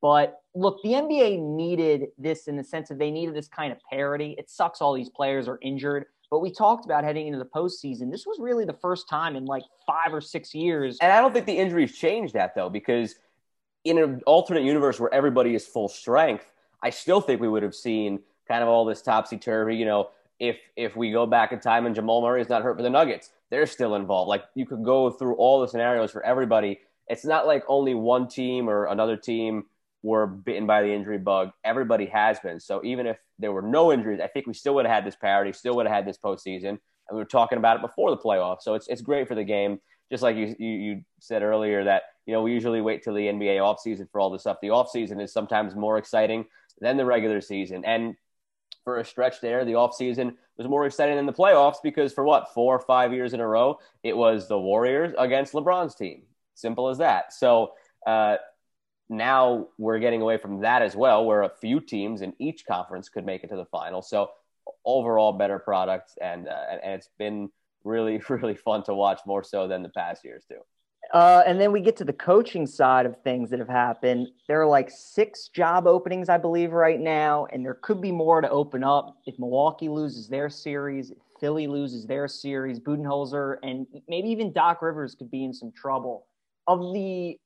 But 0.00 0.40
look, 0.54 0.82
the 0.82 0.90
NBA 0.90 1.40
needed 1.40 2.08
this 2.16 2.48
in 2.48 2.56
the 2.56 2.64
sense 2.64 2.88
that 2.88 2.98
they 2.98 3.10
needed 3.10 3.34
this 3.34 3.48
kind 3.48 3.72
of 3.72 3.78
parity. 3.90 4.34
It 4.38 4.48
sucks 4.48 4.80
all 4.80 4.94
these 4.94 5.10
players 5.10 5.48
are 5.48 5.58
injured. 5.62 6.06
But 6.30 6.40
we 6.40 6.50
talked 6.50 6.84
about 6.84 7.04
heading 7.04 7.26
into 7.26 7.38
the 7.38 7.44
postseason. 7.44 8.10
This 8.10 8.26
was 8.26 8.38
really 8.40 8.64
the 8.64 8.72
first 8.72 9.08
time 9.08 9.36
in 9.36 9.44
like 9.44 9.62
five 9.86 10.12
or 10.12 10.20
six 10.20 10.54
years. 10.54 10.98
And 11.00 11.12
I 11.12 11.20
don't 11.20 11.32
think 11.32 11.46
the 11.46 11.56
injuries 11.56 11.96
changed 11.96 12.34
that 12.34 12.54
though, 12.54 12.68
because 12.68 13.14
in 13.84 13.98
an 13.98 14.22
alternate 14.26 14.64
universe 14.64 14.98
where 14.98 15.12
everybody 15.14 15.54
is 15.54 15.66
full 15.66 15.88
strength, 15.88 16.50
I 16.82 16.90
still 16.90 17.20
think 17.20 17.40
we 17.40 17.48
would 17.48 17.62
have 17.62 17.74
seen 17.74 18.20
kind 18.48 18.62
of 18.62 18.68
all 18.68 18.84
this 18.84 19.02
topsy 19.02 19.36
turvy, 19.36 19.76
you 19.76 19.84
know, 19.84 20.10
if 20.38 20.56
if 20.76 20.96
we 20.96 21.10
go 21.10 21.26
back 21.26 21.52
in 21.52 21.60
time 21.60 21.86
and 21.86 21.94
Jamal 21.94 22.22
Murray 22.22 22.42
is 22.42 22.48
not 22.48 22.62
hurt 22.62 22.76
for 22.76 22.82
the 22.82 22.90
Nuggets, 22.90 23.30
they're 23.50 23.66
still 23.66 23.94
involved. 23.94 24.28
Like 24.28 24.44
you 24.54 24.66
could 24.66 24.84
go 24.84 25.10
through 25.10 25.34
all 25.36 25.60
the 25.60 25.68
scenarios 25.68 26.10
for 26.10 26.24
everybody. 26.24 26.80
It's 27.08 27.24
not 27.24 27.46
like 27.46 27.64
only 27.68 27.94
one 27.94 28.28
team 28.28 28.68
or 28.68 28.86
another 28.86 29.16
team 29.16 29.64
were 30.02 30.26
bitten 30.26 30.66
by 30.66 30.82
the 30.82 30.92
injury 30.92 31.18
bug. 31.18 31.50
Everybody 31.64 32.06
has 32.06 32.38
been. 32.40 32.60
So 32.60 32.80
even 32.84 33.06
if 33.06 33.18
there 33.38 33.52
were 33.52 33.62
no 33.62 33.92
injuries, 33.92 34.20
I 34.22 34.28
think 34.28 34.46
we 34.46 34.54
still 34.54 34.74
would 34.76 34.86
have 34.86 34.94
had 34.94 35.04
this 35.04 35.16
parity, 35.16 35.52
still 35.52 35.74
would 35.76 35.86
have 35.86 35.94
had 35.94 36.06
this 36.06 36.18
postseason. 36.18 36.68
And 36.68 36.80
we 37.12 37.18
were 37.18 37.24
talking 37.24 37.58
about 37.58 37.76
it 37.76 37.82
before 37.82 38.10
the 38.10 38.16
playoffs. 38.16 38.62
So 38.62 38.74
it's, 38.74 38.88
it's 38.88 39.02
great 39.02 39.28
for 39.28 39.34
the 39.34 39.44
game. 39.44 39.80
Just 40.10 40.22
like 40.22 40.36
you, 40.36 40.54
you, 40.58 40.68
you 40.68 41.04
said 41.20 41.42
earlier 41.42 41.84
that, 41.84 42.02
you 42.26 42.32
know, 42.32 42.42
we 42.42 42.52
usually 42.52 42.80
wait 42.80 43.02
till 43.02 43.14
the 43.14 43.26
NBA 43.26 43.58
offseason 43.58 44.08
for 44.10 44.20
all 44.20 44.30
this 44.30 44.42
stuff. 44.42 44.58
The 44.62 44.68
offseason 44.68 45.20
is 45.20 45.32
sometimes 45.32 45.74
more 45.74 45.98
exciting 45.98 46.44
than 46.80 46.96
the 46.96 47.04
regular 47.04 47.40
season. 47.40 47.84
And 47.84 48.16
for 48.86 49.00
a 49.00 49.04
stretch 49.04 49.40
there, 49.40 49.64
the 49.64 49.72
offseason 49.72 50.36
was 50.56 50.68
more 50.68 50.86
exciting 50.86 51.16
than 51.16 51.26
the 51.26 51.32
playoffs 51.32 51.78
because 51.82 52.12
for 52.12 52.22
what, 52.22 52.54
four 52.54 52.76
or 52.76 52.78
five 52.78 53.12
years 53.12 53.34
in 53.34 53.40
a 53.40 53.46
row, 53.46 53.80
it 54.04 54.16
was 54.16 54.46
the 54.46 54.58
Warriors 54.58 55.12
against 55.18 55.54
LeBron's 55.54 55.96
team. 55.96 56.22
Simple 56.54 56.88
as 56.88 56.98
that. 56.98 57.32
So, 57.32 57.72
uh, 58.06 58.36
now 59.08 59.66
we're 59.76 59.98
getting 59.98 60.22
away 60.22 60.36
from 60.36 60.60
that 60.60 60.82
as 60.82 60.94
well, 60.94 61.24
where 61.24 61.42
a 61.42 61.50
few 61.60 61.80
teams 61.80 62.22
in 62.22 62.32
each 62.38 62.64
conference 62.64 63.08
could 63.08 63.26
make 63.26 63.42
it 63.42 63.48
to 63.48 63.56
the 63.56 63.64
final. 63.66 64.02
So 64.02 64.30
overall, 64.84 65.32
better 65.32 65.58
product, 65.58 66.12
and 66.20 66.48
uh, 66.48 66.62
and 66.70 66.94
it's 66.94 67.10
been 67.18 67.50
really 67.84 68.20
really 68.28 68.54
fun 68.54 68.82
to 68.84 68.94
watch 68.94 69.20
more 69.26 69.44
so 69.44 69.68
than 69.68 69.82
the 69.82 69.88
past 69.90 70.24
years 70.24 70.44
too. 70.48 70.60
Uh, 71.12 71.42
and 71.46 71.60
then 71.60 71.70
we 71.70 71.80
get 71.80 71.96
to 71.96 72.04
the 72.04 72.12
coaching 72.12 72.66
side 72.66 73.06
of 73.06 73.16
things 73.22 73.48
that 73.50 73.58
have 73.58 73.68
happened. 73.68 74.28
There 74.48 74.60
are 74.60 74.66
like 74.66 74.90
six 74.90 75.48
job 75.48 75.86
openings, 75.86 76.28
I 76.28 76.36
believe, 76.36 76.72
right 76.72 77.00
now, 77.00 77.46
and 77.52 77.64
there 77.64 77.78
could 77.82 78.00
be 78.00 78.10
more 78.10 78.40
to 78.40 78.50
open 78.50 78.82
up 78.82 79.16
if 79.24 79.38
Milwaukee 79.38 79.88
loses 79.88 80.28
their 80.28 80.48
series, 80.48 81.12
Philly 81.40 81.66
loses 81.66 82.06
their 82.06 82.26
series, 82.26 82.80
Budenholzer, 82.80 83.58
and 83.62 83.86
maybe 84.08 84.28
even 84.28 84.52
Doc 84.52 84.82
Rivers 84.82 85.14
could 85.14 85.30
be 85.30 85.44
in 85.44 85.52
some 85.52 85.72
trouble. 85.72 86.26
Of 86.66 86.92
the 86.92 87.38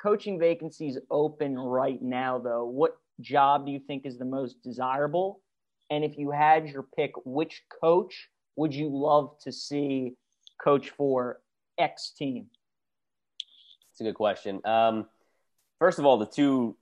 coaching 0.00 0.38
vacancies 0.38 0.98
open 1.10 1.58
right 1.58 2.00
now, 2.00 2.38
though, 2.38 2.64
what 2.64 2.96
job 3.20 3.66
do 3.66 3.72
you 3.72 3.80
think 3.80 4.06
is 4.06 4.18
the 4.18 4.24
most 4.24 4.62
desirable? 4.62 5.40
And 5.90 6.04
if 6.04 6.16
you 6.16 6.30
had 6.30 6.68
your 6.68 6.84
pick, 6.96 7.12
which 7.24 7.62
coach 7.80 8.28
would 8.56 8.74
you 8.74 8.88
love 8.88 9.36
to 9.42 9.50
see 9.52 10.12
coach 10.62 10.90
for 10.90 11.40
X 11.78 12.12
team? 12.16 12.46
It's 13.94 14.00
a 14.00 14.04
good 14.04 14.16
question. 14.16 14.60
Um, 14.64 15.06
first 15.78 16.00
of 16.00 16.04
all, 16.04 16.18
the 16.18 16.26
two 16.26 16.74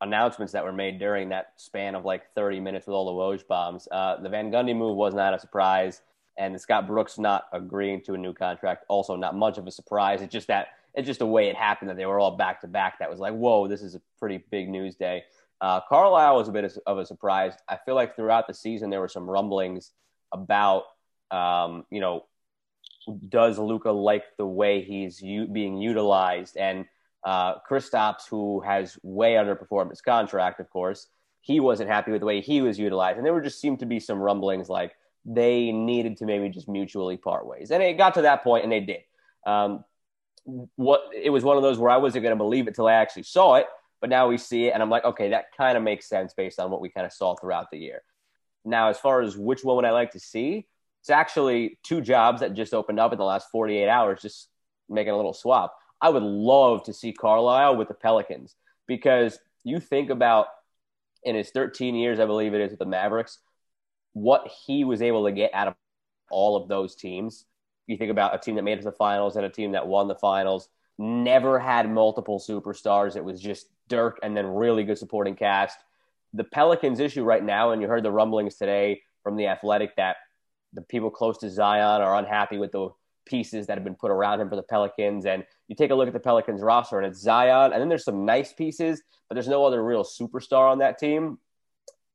announcements 0.00 0.54
that 0.54 0.64
were 0.64 0.72
made 0.72 0.98
during 0.98 1.28
that 1.28 1.52
span 1.56 1.94
of 1.94 2.06
like 2.06 2.32
30 2.34 2.60
minutes 2.60 2.86
with 2.86 2.94
all 2.94 3.04
the 3.04 3.12
Woj 3.12 3.46
bombs, 3.46 3.86
uh, 3.92 4.16
the 4.16 4.30
Van 4.30 4.50
Gundy 4.50 4.74
move 4.74 4.96
was 4.96 5.12
not 5.12 5.34
a 5.34 5.38
surprise. 5.38 6.00
And 6.38 6.54
the 6.54 6.58
Scott 6.58 6.86
Brooks 6.86 7.18
not 7.18 7.44
agreeing 7.52 8.00
to 8.02 8.14
a 8.14 8.16
new 8.16 8.32
contract, 8.32 8.86
also 8.88 9.16
not 9.16 9.34
much 9.34 9.58
of 9.58 9.66
a 9.66 9.70
surprise. 9.70 10.22
It's 10.22 10.32
just 10.32 10.46
that 10.46 10.68
it's 10.94 11.06
just 11.06 11.18
the 11.18 11.26
way 11.26 11.48
it 11.48 11.56
happened 11.56 11.90
that 11.90 11.98
they 11.98 12.06
were 12.06 12.18
all 12.18 12.36
back 12.36 12.62
to 12.62 12.68
back. 12.68 13.00
That 13.00 13.10
was 13.10 13.20
like, 13.20 13.34
whoa, 13.34 13.68
this 13.68 13.82
is 13.82 13.96
a 13.96 14.00
pretty 14.18 14.42
big 14.50 14.70
news 14.70 14.94
day. 14.94 15.24
Uh, 15.60 15.80
Carlisle 15.86 16.36
was 16.36 16.48
a 16.48 16.52
bit 16.52 16.78
of 16.86 16.96
a 16.96 17.04
surprise. 17.04 17.52
I 17.68 17.76
feel 17.84 17.96
like 17.96 18.16
throughout 18.16 18.46
the 18.46 18.54
season 18.54 18.88
there 18.88 19.00
were 19.00 19.08
some 19.08 19.28
rumblings 19.28 19.90
about, 20.32 20.84
um, 21.30 21.84
you 21.90 22.00
know, 22.00 22.24
does 23.28 23.58
Luka 23.58 23.90
like 23.90 24.24
the 24.36 24.46
way 24.46 24.82
he's 24.82 25.20
u- 25.20 25.46
being 25.46 25.78
utilized? 25.78 26.56
And 26.56 26.86
uh, 27.24 27.56
Kristaps, 27.68 28.28
who 28.28 28.60
has 28.60 28.98
way 29.02 29.34
underperformed 29.34 29.90
his 29.90 30.00
contract, 30.00 30.60
of 30.60 30.70
course, 30.70 31.08
he 31.40 31.60
wasn't 31.60 31.88
happy 31.88 32.10
with 32.10 32.20
the 32.20 32.26
way 32.26 32.40
he 32.40 32.60
was 32.60 32.78
utilized. 32.78 33.16
And 33.16 33.26
there 33.26 33.32
were 33.32 33.40
just 33.40 33.60
seemed 33.60 33.80
to 33.80 33.86
be 33.86 34.00
some 34.00 34.18
rumblings 34.18 34.68
like 34.68 34.92
they 35.24 35.72
needed 35.72 36.16
to 36.18 36.26
maybe 36.26 36.48
just 36.48 36.68
mutually 36.68 37.16
part 37.16 37.46
ways. 37.46 37.70
And 37.70 37.82
it 37.82 37.98
got 37.98 38.14
to 38.14 38.22
that 38.22 38.44
point, 38.44 38.64
and 38.64 38.72
they 38.72 38.80
did. 38.80 39.00
Um, 39.46 39.84
what 40.76 41.02
it 41.14 41.30
was 41.30 41.44
one 41.44 41.56
of 41.56 41.62
those 41.62 41.78
where 41.78 41.90
I 41.90 41.98
wasn't 41.98 42.22
going 42.22 42.32
to 42.32 42.36
believe 42.36 42.68
it 42.68 42.74
till 42.74 42.86
I 42.86 42.94
actually 42.94 43.24
saw 43.24 43.56
it, 43.56 43.66
but 44.00 44.10
now 44.10 44.28
we 44.28 44.38
see 44.38 44.66
it, 44.66 44.70
and 44.72 44.82
I'm 44.82 44.90
like, 44.90 45.04
okay, 45.04 45.30
that 45.30 45.46
kind 45.56 45.76
of 45.76 45.82
makes 45.82 46.08
sense 46.08 46.32
based 46.32 46.58
on 46.58 46.70
what 46.70 46.80
we 46.80 46.88
kind 46.88 47.06
of 47.06 47.12
saw 47.12 47.34
throughout 47.34 47.70
the 47.70 47.78
year. 47.78 48.02
Now, 48.64 48.88
as 48.88 48.98
far 48.98 49.20
as 49.22 49.36
which 49.36 49.64
one 49.64 49.76
would 49.76 49.84
I 49.84 49.90
like 49.90 50.12
to 50.12 50.20
see, 50.20 50.66
it's 51.00 51.10
actually 51.10 51.78
two 51.82 52.00
jobs 52.00 52.40
that 52.40 52.54
just 52.54 52.74
opened 52.74 53.00
up 53.00 53.12
in 53.12 53.18
the 53.18 53.24
last 53.24 53.50
48 53.50 53.88
hours, 53.88 54.22
just 54.22 54.48
making 54.88 55.12
a 55.12 55.16
little 55.16 55.34
swap. 55.34 55.74
I 56.00 56.10
would 56.10 56.22
love 56.22 56.84
to 56.84 56.92
see 56.92 57.12
Carlisle 57.12 57.76
with 57.76 57.88
the 57.88 57.94
Pelicans 57.94 58.54
because 58.86 59.38
you 59.64 59.80
think 59.80 60.10
about 60.10 60.46
in 61.24 61.34
his 61.34 61.50
13 61.50 61.94
years, 61.94 62.20
I 62.20 62.26
believe 62.26 62.54
it 62.54 62.60
is 62.60 62.70
with 62.70 62.78
the 62.78 62.86
Mavericks, 62.86 63.38
what 64.12 64.50
he 64.66 64.84
was 64.84 65.02
able 65.02 65.24
to 65.24 65.32
get 65.32 65.52
out 65.52 65.68
of 65.68 65.74
all 66.30 66.56
of 66.56 66.68
those 66.68 66.94
teams 66.94 67.46
you 67.88 67.96
think 67.96 68.10
about 68.10 68.34
a 68.34 68.38
team 68.38 68.54
that 68.54 68.62
made 68.62 68.74
it 68.74 68.82
to 68.82 68.84
the 68.84 68.92
finals 68.92 69.34
and 69.34 69.44
a 69.44 69.50
team 69.50 69.72
that 69.72 69.88
won 69.88 70.06
the 70.06 70.14
finals, 70.14 70.68
never 70.98 71.58
had 71.58 71.90
multiple 71.90 72.38
superstars. 72.38 73.16
It 73.16 73.24
was 73.24 73.40
just 73.40 73.66
Dirk 73.88 74.20
and 74.22 74.36
then 74.36 74.46
really 74.46 74.84
good 74.84 74.98
supporting 74.98 75.34
cast. 75.34 75.78
The 76.34 76.44
Pelicans 76.44 77.00
issue 77.00 77.24
right 77.24 77.42
now, 77.42 77.70
and 77.70 77.80
you 77.80 77.88
heard 77.88 78.04
the 78.04 78.12
rumblings 78.12 78.56
today 78.56 79.00
from 79.24 79.36
the 79.36 79.46
Athletic 79.46 79.96
that 79.96 80.16
the 80.72 80.82
people 80.82 81.10
close 81.10 81.38
to 81.38 81.50
Zion 81.50 82.02
are 82.02 82.16
unhappy 82.16 82.58
with 82.58 82.72
the 82.72 82.90
pieces 83.26 83.66
that 83.66 83.76
have 83.76 83.84
been 83.84 83.94
put 83.94 84.10
around 84.10 84.40
him 84.40 84.48
for 84.48 84.56
the 84.56 84.62
Pelicans. 84.62 85.26
And 85.26 85.44
you 85.68 85.76
take 85.76 85.90
a 85.90 85.94
look 85.94 86.08
at 86.08 86.14
the 86.14 86.20
Pelicans 86.20 86.62
roster, 86.62 86.98
and 86.98 87.06
it's 87.06 87.20
Zion, 87.20 87.72
and 87.72 87.80
then 87.80 87.88
there's 87.88 88.04
some 88.04 88.24
nice 88.24 88.52
pieces, 88.52 89.02
but 89.28 89.34
there's 89.34 89.48
no 89.48 89.64
other 89.64 89.84
real 89.84 90.04
superstar 90.04 90.70
on 90.70 90.78
that 90.78 90.98
team. 90.98 91.38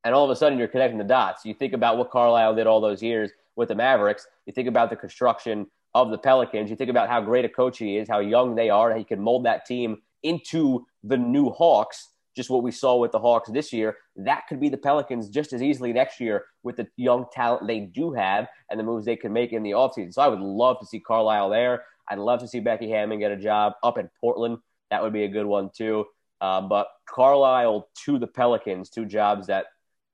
And 0.03 0.13
all 0.13 0.25
of 0.25 0.31
a 0.31 0.35
sudden, 0.35 0.59
you're 0.59 0.67
connecting 0.67 0.97
the 0.97 1.03
dots. 1.03 1.45
You 1.45 1.53
think 1.53 1.73
about 1.73 1.97
what 1.97 2.11
Carlisle 2.11 2.55
did 2.55 2.67
all 2.67 2.81
those 2.81 3.01
years 3.01 3.31
with 3.55 3.69
the 3.69 3.75
Mavericks. 3.75 4.27
You 4.45 4.53
think 4.53 4.67
about 4.67 4.89
the 4.89 4.95
construction 4.95 5.67
of 5.93 6.09
the 6.09 6.17
Pelicans. 6.17 6.69
You 6.69 6.75
think 6.75 6.89
about 6.89 7.07
how 7.07 7.21
great 7.21 7.45
a 7.45 7.49
coach 7.49 7.77
he 7.77 7.97
is, 7.97 8.09
how 8.09 8.19
young 8.19 8.55
they 8.55 8.69
are, 8.69 8.91
how 8.91 8.97
he 8.97 9.03
can 9.03 9.21
mold 9.21 9.45
that 9.45 9.65
team 9.65 10.01
into 10.23 10.85
the 11.03 11.17
new 11.17 11.49
Hawks. 11.51 12.09
Just 12.35 12.49
what 12.49 12.63
we 12.63 12.71
saw 12.71 12.97
with 12.97 13.11
the 13.11 13.19
Hawks 13.19 13.49
this 13.49 13.71
year, 13.71 13.97
that 14.15 14.47
could 14.47 14.59
be 14.59 14.69
the 14.69 14.77
Pelicans 14.77 15.29
just 15.29 15.53
as 15.53 15.61
easily 15.61 15.93
next 15.93 16.19
year 16.19 16.45
with 16.63 16.77
the 16.77 16.87
young 16.97 17.25
talent 17.31 17.67
they 17.67 17.81
do 17.81 18.11
have 18.13 18.47
and 18.69 18.79
the 18.79 18.83
moves 18.83 19.05
they 19.05 19.15
can 19.15 19.33
make 19.33 19.53
in 19.53 19.63
the 19.63 19.71
offseason. 19.71 20.13
So 20.13 20.21
I 20.21 20.27
would 20.27 20.39
love 20.39 20.79
to 20.79 20.85
see 20.85 20.99
Carlisle 20.99 21.49
there. 21.49 21.83
I'd 22.09 22.19
love 22.19 22.39
to 22.39 22.47
see 22.47 22.59
Becky 22.59 22.89
Hammon 22.89 23.19
get 23.19 23.31
a 23.31 23.37
job 23.37 23.73
up 23.83 23.97
in 23.97 24.09
Portland. 24.19 24.57
That 24.89 25.03
would 25.03 25.13
be 25.13 25.23
a 25.23 25.29
good 25.29 25.45
one 25.45 25.69
too. 25.75 26.05
Uh, 26.41 26.61
but 26.61 26.87
Carlisle 27.05 27.87
to 28.05 28.19
the 28.19 28.27
Pelicans, 28.27 28.89
two 28.89 29.05
jobs 29.05 29.47
that 29.47 29.67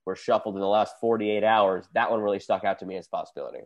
were 0.05 0.15
shuffled 0.15 0.55
in 0.55 0.61
the 0.61 0.67
last 0.67 0.95
48 1.01 1.43
hours, 1.43 1.85
that 1.93 2.11
one 2.11 2.21
really 2.21 2.39
stuck 2.39 2.63
out 2.63 2.79
to 2.79 2.85
me 2.85 2.97
as 2.97 3.07
a 3.07 3.09
possibility. 3.09 3.61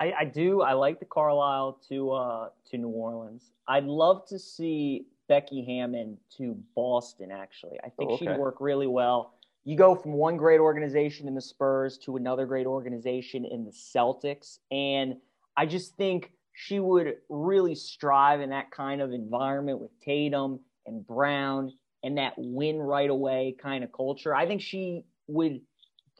I, 0.00 0.12
I 0.20 0.24
do. 0.24 0.62
I 0.62 0.72
like 0.72 0.98
the 0.98 1.04
Carlisle 1.04 1.78
to 1.88 2.12
uh, 2.12 2.48
to 2.70 2.78
New 2.78 2.88
Orleans. 2.88 3.52
I'd 3.68 3.84
love 3.84 4.26
to 4.28 4.38
see 4.38 5.06
Becky 5.30 5.64
Hammon 5.64 6.18
to 6.38 6.58
Boston. 6.74 7.30
Actually, 7.30 7.78
I 7.84 7.88
think 7.90 8.10
oh, 8.10 8.14
okay. 8.14 8.26
she'd 8.26 8.36
work 8.36 8.56
really 8.58 8.88
well. 8.88 9.34
You 9.64 9.76
go 9.76 9.94
from 9.94 10.12
one 10.12 10.36
great 10.36 10.58
organization 10.58 11.28
in 11.28 11.36
the 11.36 11.40
Spurs 11.40 11.98
to 11.98 12.16
another 12.16 12.46
great 12.46 12.66
organization 12.66 13.44
in 13.44 13.64
the 13.64 13.70
Celtics, 13.70 14.58
and 14.72 15.14
I 15.56 15.66
just 15.66 15.96
think 15.96 16.32
she 16.52 16.80
would 16.80 17.14
really 17.28 17.76
strive 17.76 18.40
in 18.40 18.50
that 18.50 18.72
kind 18.72 19.00
of 19.00 19.12
environment 19.12 19.78
with 19.78 19.92
Tatum 20.00 20.58
and 20.84 21.06
Brown 21.06 21.72
and 22.02 22.18
that 22.18 22.34
win 22.36 22.78
right 22.78 23.08
away 23.08 23.54
kind 23.62 23.84
of 23.84 23.92
culture. 23.92 24.34
I 24.34 24.46
think 24.46 24.60
she 24.60 25.04
would 25.28 25.60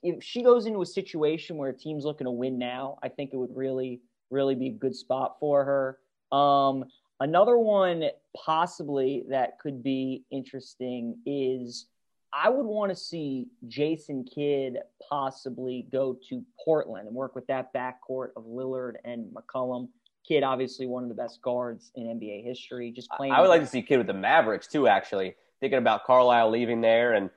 if 0.05 0.23
she 0.23 0.45
goes 0.45 0.67
into 0.67 0.83
a 0.83 0.87
situation 0.87 1.57
where 1.57 1.71
a 1.71 1.77
team's 1.77 2.05
looking 2.05 2.27
to 2.27 2.31
win 2.31 2.59
now, 2.59 2.99
I 3.03 3.09
think 3.09 3.31
it 3.33 3.37
would 3.37 3.55
really, 3.57 4.01
really 4.31 4.55
be 4.55 4.69
a 4.69 4.73
good 4.73 4.95
spot 4.95 5.37
for 5.41 5.65
her. 5.65 6.37
Um, 6.37 6.85
another 7.21 7.59
one 7.59 8.05
possibly 8.37 9.25
that 9.29 9.59
could 9.59 9.83
be 9.83 10.25
interesting 10.31 11.17
is 11.27 11.87
I 12.33 12.49
would 12.49 12.67
want 12.67 12.91
to 12.91 12.97
see 12.97 13.49
Jason 13.67 14.25
Kidd 14.25 14.79
possibly 15.09 15.87
go 15.91 16.17
to 16.29 16.45
Portland 16.65 17.07
and 17.07 17.15
work 17.15 17.35
with 17.35 17.47
that 17.49 17.75
backcourt 17.75 18.29
of 18.37 18.45
Lillard 18.45 18.95
and 19.05 19.27
McCollum. 19.35 19.89
Kidd, 20.27 20.43
obviously 20.43 20.87
one 20.87 21.03
of 21.03 21.09
the 21.09 21.15
best 21.15 21.43
guards 21.43 21.91
in 21.97 22.07
NBA 22.07 22.45
history. 22.45 22.93
Just 22.93 23.11
playing. 23.11 23.33
I 23.33 23.41
would 23.41 23.49
like 23.49 23.63
to 23.63 23.67
see 23.67 23.83
Kidd 23.83 23.99
with 23.99 24.07
the 24.07 24.15
Mavericks 24.15 24.69
too. 24.69 24.87
Actually, 24.87 25.35
thinking 25.61 25.79
about 25.79 26.05
Carlisle 26.05 26.51
leaving 26.51 26.81
there 26.81 27.15
and 27.15 27.31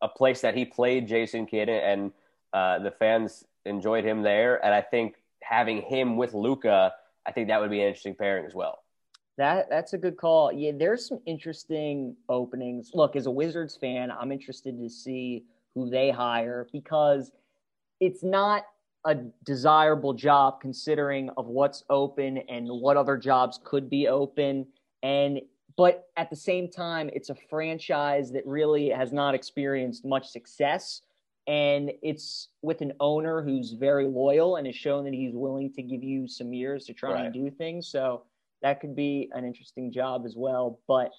a 0.00 0.08
place 0.08 0.42
that 0.42 0.54
he 0.54 0.64
played 0.64 1.08
Jason 1.08 1.46
Kidd, 1.46 1.68
and 1.68 2.12
uh, 2.52 2.78
the 2.78 2.90
fans 2.92 3.44
enjoyed 3.64 4.04
him 4.04 4.22
there. 4.22 4.64
And 4.64 4.72
I 4.74 4.80
think 4.80 5.16
having 5.42 5.82
him 5.82 6.16
with 6.16 6.34
Luka, 6.34 6.92
I 7.26 7.32
think 7.32 7.48
that 7.48 7.60
would 7.60 7.70
be 7.70 7.80
an 7.80 7.88
interesting 7.88 8.14
pairing 8.14 8.46
as 8.46 8.54
well. 8.54 8.78
That 9.38 9.68
that's 9.68 9.92
a 9.92 9.98
good 9.98 10.16
call. 10.16 10.52
Yeah, 10.52 10.72
there's 10.74 11.06
some 11.06 11.20
interesting 11.26 12.16
openings. 12.28 12.90
Look, 12.94 13.16
as 13.16 13.26
a 13.26 13.30
Wizards 13.30 13.76
fan, 13.76 14.10
I'm 14.10 14.32
interested 14.32 14.78
to 14.78 14.88
see 14.88 15.44
who 15.74 15.90
they 15.90 16.10
hire 16.10 16.66
because 16.72 17.32
it's 18.00 18.22
not 18.22 18.64
a 19.04 19.14
desirable 19.44 20.14
job 20.14 20.60
considering 20.60 21.30
of 21.36 21.46
what's 21.46 21.84
open 21.90 22.38
and 22.48 22.66
what 22.68 22.96
other 22.96 23.16
jobs 23.16 23.60
could 23.62 23.88
be 23.88 24.08
open 24.08 24.66
and 25.02 25.40
but 25.76 26.08
at 26.16 26.30
the 26.30 26.36
same 26.36 26.70
time, 26.70 27.10
it's 27.12 27.28
a 27.28 27.34
franchise 27.34 28.32
that 28.32 28.46
really 28.46 28.88
has 28.88 29.12
not 29.12 29.34
experienced 29.34 30.04
much 30.04 30.26
success. 30.28 31.02
and 31.48 31.92
it's 32.02 32.48
with 32.62 32.80
an 32.80 32.92
owner 32.98 33.40
who's 33.40 33.70
very 33.72 34.08
loyal 34.08 34.56
and 34.56 34.66
has 34.66 34.74
shown 34.74 35.04
that 35.04 35.14
he's 35.14 35.32
willing 35.32 35.72
to 35.74 35.80
give 35.80 36.02
you 36.02 36.26
some 36.26 36.52
years 36.52 36.84
to 36.86 36.92
try 36.92 37.12
right. 37.12 37.24
and 37.26 37.32
do 37.32 37.48
things. 37.48 37.86
So 37.86 38.22
that 38.66 38.80
could 38.80 38.96
be 38.96 39.30
an 39.32 39.44
interesting 39.44 39.92
job 39.92 40.24
as 40.26 40.34
well. 40.36 40.80
But 40.88 41.12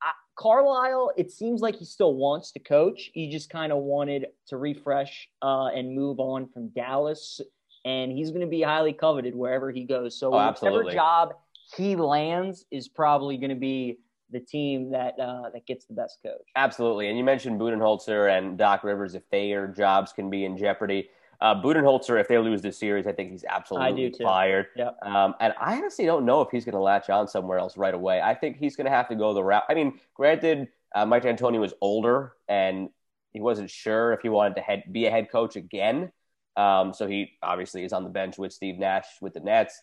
I, 0.00 0.12
Carlisle, 0.38 1.12
it 1.16 1.32
seems 1.32 1.60
like 1.60 1.74
he 1.74 1.84
still 1.84 2.14
wants 2.14 2.52
to 2.52 2.60
coach. 2.60 3.10
He 3.12 3.28
just 3.28 3.50
kind 3.50 3.72
of 3.72 3.78
wanted 3.78 4.26
to 4.48 4.56
refresh 4.56 5.28
uh, 5.42 5.66
and 5.74 5.96
move 5.96 6.20
on 6.20 6.48
from 6.48 6.68
Dallas, 6.68 7.40
and 7.84 8.12
he's 8.12 8.30
going 8.30 8.42
to 8.42 8.46
be 8.46 8.62
highly 8.62 8.92
coveted 8.92 9.34
wherever 9.34 9.72
he 9.72 9.84
goes. 9.84 10.16
So 10.16 10.32
oh, 10.32 10.54
whatever 10.60 10.92
job 10.92 11.34
he 11.76 11.96
lands 11.96 12.66
is 12.70 12.88
probably 12.88 13.36
going 13.36 13.50
to 13.50 13.56
be 13.56 13.98
the 14.30 14.40
team 14.40 14.92
that 14.92 15.18
uh, 15.18 15.50
that 15.52 15.66
gets 15.66 15.86
the 15.86 15.94
best 15.94 16.18
coach. 16.24 16.46
Absolutely, 16.54 17.08
and 17.08 17.18
you 17.18 17.24
mentioned 17.24 17.60
Budenholzer 17.60 18.38
and 18.38 18.56
Doc 18.56 18.84
Rivers 18.84 19.16
if 19.16 19.28
their 19.30 19.66
jobs 19.66 20.12
can 20.12 20.30
be 20.30 20.44
in 20.44 20.56
jeopardy. 20.56 21.08
Uh, 21.42 21.60
Budenholzer, 21.60 22.20
if 22.20 22.28
they 22.28 22.38
lose 22.38 22.62
this 22.62 22.78
series, 22.78 23.04
I 23.04 23.12
think 23.12 23.32
he's 23.32 23.44
absolutely 23.44 24.14
fired. 24.22 24.66
Yep. 24.76 24.96
Um, 25.02 25.34
and 25.40 25.52
I 25.60 25.76
honestly 25.76 26.06
don't 26.06 26.24
know 26.24 26.40
if 26.40 26.50
he's 26.52 26.64
going 26.64 26.76
to 26.76 26.80
latch 26.80 27.10
on 27.10 27.26
somewhere 27.26 27.58
else 27.58 27.76
right 27.76 27.92
away. 27.92 28.20
I 28.20 28.32
think 28.32 28.58
he's 28.58 28.76
going 28.76 28.84
to 28.84 28.92
have 28.92 29.08
to 29.08 29.16
go 29.16 29.34
the 29.34 29.42
route. 29.42 29.64
I 29.68 29.74
mean, 29.74 29.98
granted, 30.14 30.68
uh, 30.94 31.04
Mike 31.04 31.24
D'Antoni 31.24 31.58
was 31.58 31.74
older 31.80 32.34
and 32.48 32.90
he 33.32 33.40
wasn't 33.40 33.70
sure 33.70 34.12
if 34.12 34.20
he 34.20 34.28
wanted 34.28 34.54
to 34.54 34.60
head, 34.60 34.84
be 34.92 35.06
a 35.06 35.10
head 35.10 35.32
coach 35.32 35.56
again. 35.56 36.12
Um, 36.56 36.94
so 36.94 37.08
he 37.08 37.32
obviously 37.42 37.82
is 37.82 37.92
on 37.92 38.04
the 38.04 38.10
bench 38.10 38.38
with 38.38 38.52
Steve 38.52 38.78
Nash 38.78 39.06
with 39.20 39.34
the 39.34 39.40
Nets. 39.40 39.82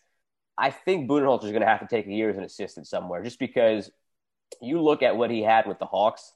I 0.56 0.70
think 0.70 1.10
Budenholzer 1.10 1.44
is 1.44 1.50
going 1.50 1.60
to 1.60 1.66
have 1.66 1.80
to 1.80 1.86
take 1.94 2.06
a 2.06 2.10
year 2.10 2.30
as 2.30 2.38
an 2.38 2.44
assistant 2.44 2.86
somewhere, 2.86 3.22
just 3.22 3.38
because 3.38 3.90
you 4.62 4.80
look 4.80 5.02
at 5.02 5.14
what 5.14 5.30
he 5.30 5.42
had 5.42 5.66
with 5.66 5.78
the 5.78 5.84
Hawks 5.86 6.32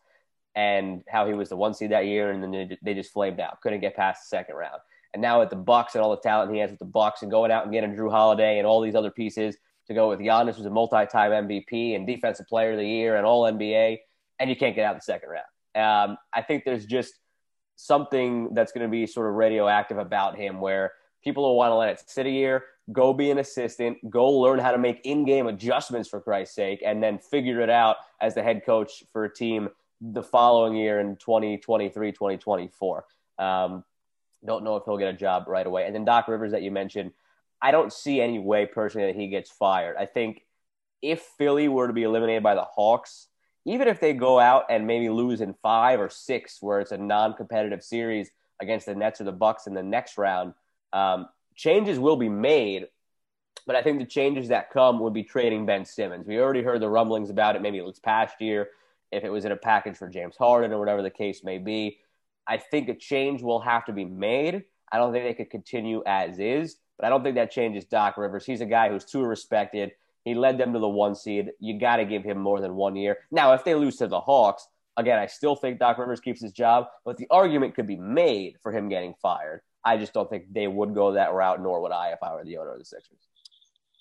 and 0.54 1.02
how 1.08 1.26
he 1.26 1.32
was 1.32 1.48
the 1.48 1.56
one 1.56 1.72
seed 1.72 1.92
that 1.92 2.06
year, 2.06 2.30
and 2.30 2.42
then 2.42 2.76
they 2.82 2.94
just 2.94 3.12
flamed 3.12 3.40
out, 3.40 3.60
couldn't 3.62 3.80
get 3.80 3.96
past 3.96 4.22
the 4.22 4.36
second 4.36 4.56
round. 4.56 4.80
And 5.14 5.22
now 5.22 5.40
with 5.40 5.48
the 5.48 5.56
Bucks 5.56 5.94
and 5.94 6.04
all 6.04 6.10
the 6.10 6.18
talent 6.18 6.52
he 6.52 6.58
has 6.58 6.70
with 6.70 6.80
the 6.80 6.84
Bucks, 6.84 7.22
and 7.22 7.30
going 7.30 7.50
out 7.50 7.64
and 7.64 7.72
getting 7.72 7.94
Jrue 7.94 8.10
Holiday 8.10 8.58
and 8.58 8.66
all 8.66 8.82
these 8.82 8.94
other 8.94 9.10
pieces 9.10 9.56
to 9.86 9.94
go 9.94 10.10
with 10.10 10.18
Giannis, 10.18 10.56
who's 10.56 10.66
a 10.66 10.70
multi-time 10.70 11.48
MVP 11.48 11.94
and 11.94 12.06
Defensive 12.06 12.46
Player 12.46 12.72
of 12.72 12.78
the 12.78 12.86
Year 12.86 13.16
and 13.16 13.24
All 13.24 13.44
NBA, 13.44 13.98
and 14.38 14.50
you 14.50 14.56
can't 14.56 14.74
get 14.74 14.84
out 14.84 14.96
the 14.96 15.00
second 15.00 15.30
round. 15.30 16.10
Um, 16.10 16.18
I 16.32 16.42
think 16.42 16.64
there's 16.64 16.84
just 16.84 17.14
something 17.76 18.52
that's 18.54 18.72
going 18.72 18.86
to 18.86 18.90
be 18.90 19.06
sort 19.06 19.28
of 19.28 19.34
radioactive 19.34 19.98
about 19.98 20.36
him, 20.36 20.60
where 20.60 20.92
people 21.22 21.44
will 21.44 21.56
want 21.56 21.70
to 21.70 21.76
let 21.76 21.88
it 21.90 22.02
sit 22.06 22.26
a 22.26 22.30
year 22.30 22.64
go 22.92 23.12
be 23.14 23.30
an 23.30 23.38
assistant, 23.38 23.98
go 24.10 24.30
learn 24.30 24.58
how 24.58 24.72
to 24.72 24.78
make 24.78 25.00
in-game 25.04 25.46
adjustments 25.46 26.08
for 26.08 26.20
Christ's 26.20 26.54
sake, 26.54 26.82
and 26.84 27.02
then 27.02 27.18
figure 27.18 27.60
it 27.60 27.70
out 27.70 27.96
as 28.20 28.34
the 28.34 28.42
head 28.42 28.64
coach 28.64 29.04
for 29.12 29.24
a 29.24 29.32
team 29.32 29.68
the 30.00 30.22
following 30.22 30.76
year 30.76 31.00
in 31.00 31.16
2023, 31.16 32.12
2024. 32.12 33.04
Um, 33.38 33.84
don't 34.46 34.64
know 34.64 34.76
if 34.76 34.84
he'll 34.84 34.98
get 34.98 35.14
a 35.14 35.16
job 35.16 35.44
right 35.48 35.66
away. 35.66 35.86
And 35.86 35.94
then 35.94 36.04
Doc 36.04 36.28
Rivers 36.28 36.52
that 36.52 36.62
you 36.62 36.70
mentioned, 36.70 37.12
I 37.62 37.70
don't 37.70 37.92
see 37.92 38.20
any 38.20 38.38
way 38.38 38.66
personally 38.66 39.06
that 39.06 39.18
he 39.18 39.28
gets 39.28 39.50
fired. 39.50 39.96
I 39.96 40.06
think 40.06 40.44
if 41.00 41.20
Philly 41.38 41.68
were 41.68 41.86
to 41.86 41.92
be 41.92 42.02
eliminated 42.02 42.42
by 42.42 42.54
the 42.54 42.64
Hawks, 42.64 43.28
even 43.64 43.88
if 43.88 44.00
they 44.00 44.12
go 44.12 44.38
out 44.38 44.64
and 44.68 44.86
maybe 44.86 45.08
lose 45.08 45.40
in 45.40 45.54
five 45.62 46.00
or 46.00 46.10
six, 46.10 46.60
where 46.60 46.80
it's 46.80 46.92
a 46.92 46.98
non-competitive 46.98 47.82
series 47.82 48.30
against 48.60 48.86
the 48.86 48.94
Nets 48.94 49.20
or 49.20 49.24
the 49.24 49.32
Bucks 49.32 49.66
in 49.66 49.74
the 49.74 49.82
next 49.82 50.18
round, 50.18 50.54
um, 50.92 51.28
changes 51.54 51.98
will 51.98 52.16
be 52.16 52.28
made, 52.28 52.88
but 53.66 53.76
I 53.76 53.82
think 53.82 53.98
the 53.98 54.06
changes 54.06 54.48
that 54.48 54.70
come 54.70 55.00
would 55.00 55.14
be 55.14 55.22
trading 55.22 55.64
Ben 55.64 55.84
Simmons. 55.84 56.26
We 56.26 56.38
already 56.38 56.62
heard 56.62 56.82
the 56.82 56.88
rumblings 56.88 57.30
about 57.30 57.56
it. 57.56 57.62
Maybe 57.62 57.78
it 57.78 57.84
was 57.84 57.98
past 57.98 58.40
year, 58.40 58.68
if 59.10 59.24
it 59.24 59.30
was 59.30 59.44
in 59.44 59.52
a 59.52 59.56
package 59.56 59.96
for 59.96 60.08
James 60.08 60.36
Harden 60.36 60.72
or 60.72 60.78
whatever 60.78 61.02
the 61.02 61.10
case 61.10 61.42
may 61.42 61.58
be. 61.58 61.98
I 62.46 62.58
think 62.58 62.88
a 62.88 62.94
change 62.94 63.42
will 63.42 63.60
have 63.60 63.84
to 63.86 63.92
be 63.92 64.04
made. 64.04 64.64
I 64.92 64.98
don't 64.98 65.12
think 65.12 65.24
they 65.24 65.34
could 65.34 65.50
continue 65.50 66.02
as 66.06 66.38
is, 66.38 66.76
but 66.98 67.06
I 67.06 67.08
don't 67.08 67.22
think 67.22 67.36
that 67.36 67.50
changes 67.50 67.84
Doc 67.84 68.16
Rivers. 68.16 68.44
He's 68.44 68.60
a 68.60 68.66
guy 68.66 68.88
who's 68.88 69.04
too 69.04 69.22
respected. 69.22 69.92
He 70.24 70.34
led 70.34 70.58
them 70.58 70.72
to 70.72 70.78
the 70.78 70.88
one 70.88 71.14
seed. 71.14 71.50
You 71.58 71.78
got 71.78 71.96
to 71.96 72.04
give 72.04 72.22
him 72.22 72.38
more 72.38 72.60
than 72.60 72.74
one 72.74 72.96
year. 72.96 73.18
Now, 73.30 73.52
if 73.52 73.64
they 73.64 73.74
lose 73.74 73.96
to 73.96 74.06
the 74.06 74.20
Hawks, 74.20 74.66
again, 74.96 75.18
I 75.18 75.26
still 75.26 75.56
think 75.56 75.78
Doc 75.78 75.98
Rivers 75.98 76.20
keeps 76.20 76.40
his 76.40 76.52
job, 76.52 76.86
but 77.04 77.16
the 77.16 77.26
argument 77.30 77.74
could 77.74 77.86
be 77.86 77.96
made 77.96 78.56
for 78.62 78.72
him 78.72 78.88
getting 78.88 79.14
fired. 79.20 79.60
I 79.84 79.98
just 79.98 80.14
don't 80.14 80.30
think 80.30 80.44
they 80.52 80.66
would 80.66 80.94
go 80.94 81.12
that 81.12 81.34
route, 81.34 81.62
nor 81.62 81.82
would 81.82 81.92
I 81.92 82.10
if 82.10 82.22
I 82.22 82.32
were 82.32 82.44
the 82.44 82.56
owner 82.56 82.72
of 82.72 82.78
the 82.78 82.84
Sixers. 82.84 83.18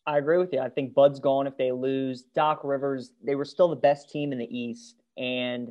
I 0.06 0.18
agree 0.18 0.38
with 0.38 0.54
you. 0.54 0.60
I 0.60 0.70
think 0.70 0.94
Bud's 0.94 1.20
gone 1.20 1.48
if 1.48 1.58
they 1.58 1.72
lose. 1.72 2.24
Doc 2.36 2.62
Rivers, 2.64 3.12
they 3.24 3.36
were 3.36 3.46
still 3.46 3.70
the 3.70 3.76
best 3.76 4.10
team 4.10 4.32
in 4.32 4.38
the 4.38 4.58
East, 4.58 5.02
and 5.18 5.70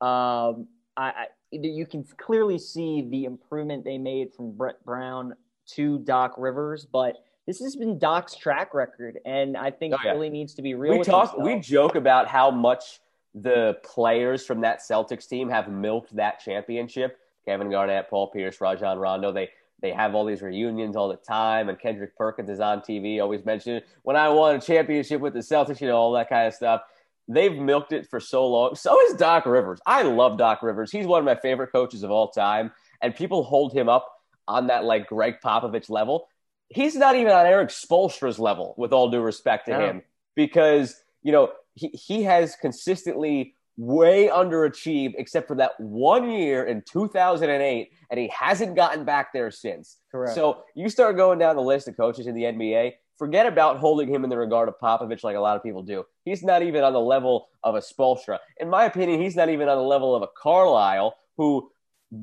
um, 0.00 0.68
I, 0.96 1.10
I, 1.10 1.26
you 1.50 1.86
can 1.86 2.04
clearly 2.18 2.58
see 2.58 3.06
the 3.10 3.24
improvement 3.24 3.84
they 3.84 3.98
made 3.98 4.34
from 4.34 4.52
Brett 4.52 4.84
Brown 4.84 5.34
to 5.74 5.98
Doc 6.00 6.34
Rivers, 6.36 6.86
but 6.90 7.16
this 7.46 7.60
has 7.60 7.76
been 7.76 7.98
Doc's 7.98 8.34
track 8.34 8.74
record, 8.74 9.18
and 9.24 9.56
I 9.56 9.70
think 9.70 9.94
oh, 9.94 9.98
yeah. 10.04 10.12
really 10.12 10.28
needs 10.30 10.54
to 10.54 10.62
be 10.62 10.74
real. 10.74 10.98
We 10.98 11.04
talk, 11.04 11.30
himself. 11.30 11.42
we 11.42 11.60
joke 11.60 11.94
about 11.94 12.28
how 12.28 12.50
much 12.50 13.00
the 13.34 13.78
players 13.84 14.44
from 14.44 14.60
that 14.62 14.80
Celtics 14.80 15.28
team 15.28 15.48
have 15.48 15.70
milked 15.70 16.14
that 16.16 16.40
championship 16.40 17.18
Kevin 17.48 17.70
Garnett, 17.70 18.10
Paul 18.10 18.30
Pierce, 18.30 18.60
Rajon 18.60 18.98
Rondo. 18.98 19.32
They 19.32 19.48
they 19.80 19.92
have 19.92 20.14
all 20.14 20.24
these 20.26 20.42
reunions 20.42 20.96
all 20.96 21.08
the 21.08 21.16
time, 21.16 21.68
and 21.68 21.78
Kendrick 21.78 22.16
Perkins 22.16 22.50
is 22.50 22.60
on 22.60 22.80
TV, 22.80 23.22
always 23.22 23.44
mentioning 23.44 23.80
when 24.02 24.16
I 24.16 24.28
won 24.28 24.56
a 24.56 24.60
championship 24.60 25.20
with 25.20 25.32
the 25.32 25.40
Celtics, 25.40 25.80
you 25.80 25.86
know, 25.86 25.96
all 25.96 26.12
that 26.12 26.28
kind 26.28 26.46
of 26.46 26.54
stuff. 26.54 26.82
They've 27.28 27.56
milked 27.56 27.92
it 27.92 28.08
for 28.08 28.20
so 28.20 28.46
long. 28.46 28.74
So 28.74 28.98
is 29.02 29.14
Doc 29.14 29.44
Rivers. 29.44 29.80
I 29.86 30.02
love 30.02 30.38
Doc 30.38 30.62
Rivers. 30.62 30.90
He's 30.90 31.06
one 31.06 31.18
of 31.18 31.24
my 31.26 31.36
favorite 31.36 31.72
coaches 31.72 32.02
of 32.02 32.10
all 32.10 32.28
time, 32.28 32.72
and 33.02 33.14
people 33.14 33.42
hold 33.44 33.72
him 33.72 33.88
up 33.88 34.10
on 34.46 34.68
that 34.68 34.84
like 34.84 35.08
Gregg 35.08 35.36
Popovich 35.44 35.90
level. 35.90 36.26
He's 36.70 36.96
not 36.96 37.16
even 37.16 37.32
on 37.32 37.46
Erik 37.46 37.68
Spoelstra's 37.68 38.38
level, 38.38 38.74
with 38.78 38.92
all 38.92 39.10
due 39.10 39.20
respect 39.20 39.66
to 39.66 39.78
him, 39.78 40.02
because 40.34 40.96
you 41.22 41.32
know 41.32 41.52
he 41.74 41.88
he 41.88 42.22
has 42.22 42.56
consistently 42.56 43.54
way 43.78 44.28
underachieved 44.28 45.14
except 45.18 45.46
for 45.46 45.54
that 45.54 45.78
one 45.78 46.28
year 46.28 46.64
in 46.64 46.82
2008 46.82 47.92
and 48.10 48.18
he 48.18 48.26
hasn't 48.28 48.74
gotten 48.74 49.04
back 49.04 49.32
there 49.32 49.52
since 49.52 49.98
Correct. 50.10 50.34
so 50.34 50.64
you 50.74 50.88
start 50.88 51.16
going 51.16 51.38
down 51.38 51.54
the 51.54 51.62
list 51.62 51.86
of 51.86 51.96
coaches 51.96 52.26
in 52.26 52.34
the 52.34 52.42
nba 52.42 52.94
forget 53.18 53.46
about 53.46 53.78
holding 53.78 54.08
him 54.08 54.24
in 54.24 54.30
the 54.30 54.36
regard 54.36 54.68
of 54.68 54.74
popovich 54.80 55.24
like 55.24 55.36
a 55.36 55.40
lot 55.40 55.56
of 55.56 55.62
people 55.62 55.82
do 55.82 56.04
he's 56.24 56.42
not 56.42 56.62
even 56.62 56.84
on 56.84 56.92
the 56.92 57.00
level 57.00 57.48
of 57.62 57.74
a 57.74 57.80
Spoelstra. 57.80 58.38
in 58.58 58.68
my 58.68 58.84
opinion 58.84 59.20
he's 59.20 59.36
not 59.36 59.48
even 59.48 59.68
on 59.68 59.76
the 59.76 59.82
level 59.82 60.14
of 60.14 60.22
a 60.22 60.28
carlisle 60.36 61.14
who 61.36 61.70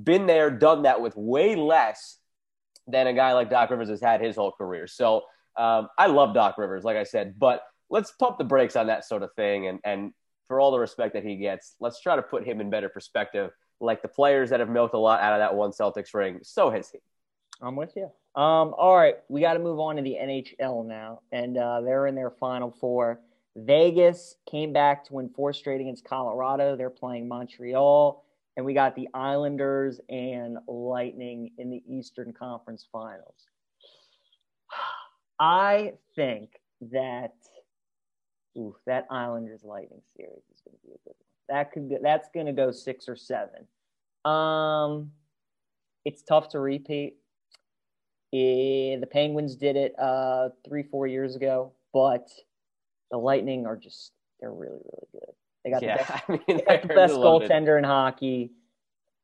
been 0.04 0.26
there 0.26 0.50
done 0.50 0.84
that 0.84 1.02
with 1.02 1.16
way 1.16 1.56
less 1.56 2.18
than 2.88 3.08
a 3.08 3.14
guy 3.14 3.34
like 3.34 3.50
doc 3.50 3.70
rivers 3.70 3.90
has 3.90 4.02
had 4.02 4.22
his 4.22 4.36
whole 4.36 4.52
career 4.52 4.88
so 4.88 5.22
um, 5.58 5.88
i 5.98 6.08
love 6.08 6.34
doc 6.34 6.58
rivers 6.58 6.84
like 6.84 6.98
i 6.98 7.04
said 7.04 7.36
but 7.38 7.64
let's 7.90 8.12
pump 8.12 8.38
the 8.38 8.44
brakes 8.44 8.76
on 8.76 8.88
that 8.88 9.06
sort 9.06 9.24
of 9.24 9.30
thing 9.36 9.68
and, 9.68 9.80
and 9.84 10.12
for 10.48 10.60
all 10.60 10.72
the 10.72 10.80
respect 10.80 11.14
that 11.14 11.24
he 11.24 11.36
gets, 11.36 11.76
let's 11.80 12.00
try 12.00 12.16
to 12.16 12.22
put 12.22 12.46
him 12.46 12.62
in 12.62 12.70
better 12.70 12.90
perspective. 12.90 13.52
Like 13.80 14.02
the 14.02 14.08
players 14.08 14.52
that 14.52 14.60
have 14.60 14.70
milked 14.70 14.94
a 14.94 15.00
lot 15.00 15.22
out 15.22 15.34
of 15.34 15.40
that 15.40 15.56
one 15.56 15.72
Celtics 15.72 16.14
ring, 16.14 16.40
so 16.44 16.70
has 16.70 16.90
he. 16.90 17.00
I'm 17.62 17.76
with 17.76 17.94
you. 17.96 18.10
Um, 18.36 18.74
all 18.78 18.96
right, 18.98 19.16
we 19.30 19.42
got 19.42 19.54
to 19.54 19.60
move 19.60 19.80
on 19.80 19.96
to 19.96 20.02
the 20.02 20.18
NHL 20.22 20.86
now, 20.86 21.22
and 21.32 21.58
uh, 21.58 21.82
they're 21.82 22.08
in 22.08 22.16
their 22.16 22.32
final 22.32 22.70
four. 22.70 23.22
Vegas 23.56 24.36
came 24.50 24.74
back 24.74 25.06
to 25.06 25.14
win 25.14 25.30
four 25.30 25.54
straight 25.54 25.80
against 25.80 26.04
Colorado. 26.04 26.76
They're 26.76 26.90
playing 26.90 27.30
Montreal, 27.30 28.26
and 28.58 28.66
we 28.66 28.74
got 28.74 28.94
the 28.96 29.08
Islanders 29.14 30.02
and 30.10 30.58
Lightning 30.68 31.52
in 31.58 31.70
the 31.70 31.82
Eastern 31.88 32.34
Conference 32.34 32.86
Finals. 32.92 33.48
I 35.40 35.94
think 36.16 36.52
that 36.92 37.34
Ooh, 38.58 38.76
that 38.86 39.06
Islanders 39.10 39.64
Lightning 39.64 40.02
series 40.16 40.44
is 40.54 40.62
going 40.62 40.78
to 40.78 40.88
be 40.88 40.94
a 40.94 40.98
good 41.04 41.16
one. 41.18 41.58
That 41.58 41.72
could 41.72 41.90
be, 41.90 41.98
that's 42.02 42.30
going 42.34 42.46
to 42.46 42.54
go 42.54 42.72
six 42.72 43.10
or 43.10 43.16
seven. 43.16 43.68
Um, 44.24 45.12
it's 46.06 46.24
tough 46.24 46.50
to 46.50 46.60
repeat. 46.60 47.18
It, 48.36 49.02
the 49.02 49.08
Penguins 49.08 49.56
did 49.56 49.76
it 49.76 49.98
uh, 50.00 50.50
three, 50.68 50.84
four 50.84 51.08
years 51.08 51.36
ago, 51.36 51.72
but 51.94 52.28
the 53.12 53.18
Lightning 53.18 53.66
are 53.66 53.76
just 53.76 54.12
they're 54.40 54.52
really, 54.52 54.82
really 54.84 55.08
good. 55.12 55.34
They 55.64 55.72
got 55.72 55.84
yeah, 55.84 55.98
the 55.98 56.04
best, 56.08 56.24
I 56.28 56.32
mean, 56.32 56.58
they 56.58 56.64
got 56.64 56.82
the 56.82 56.88
best 56.90 57.14
goaltender 57.16 57.78
in 57.78 57.84
hockey. 57.84 58.52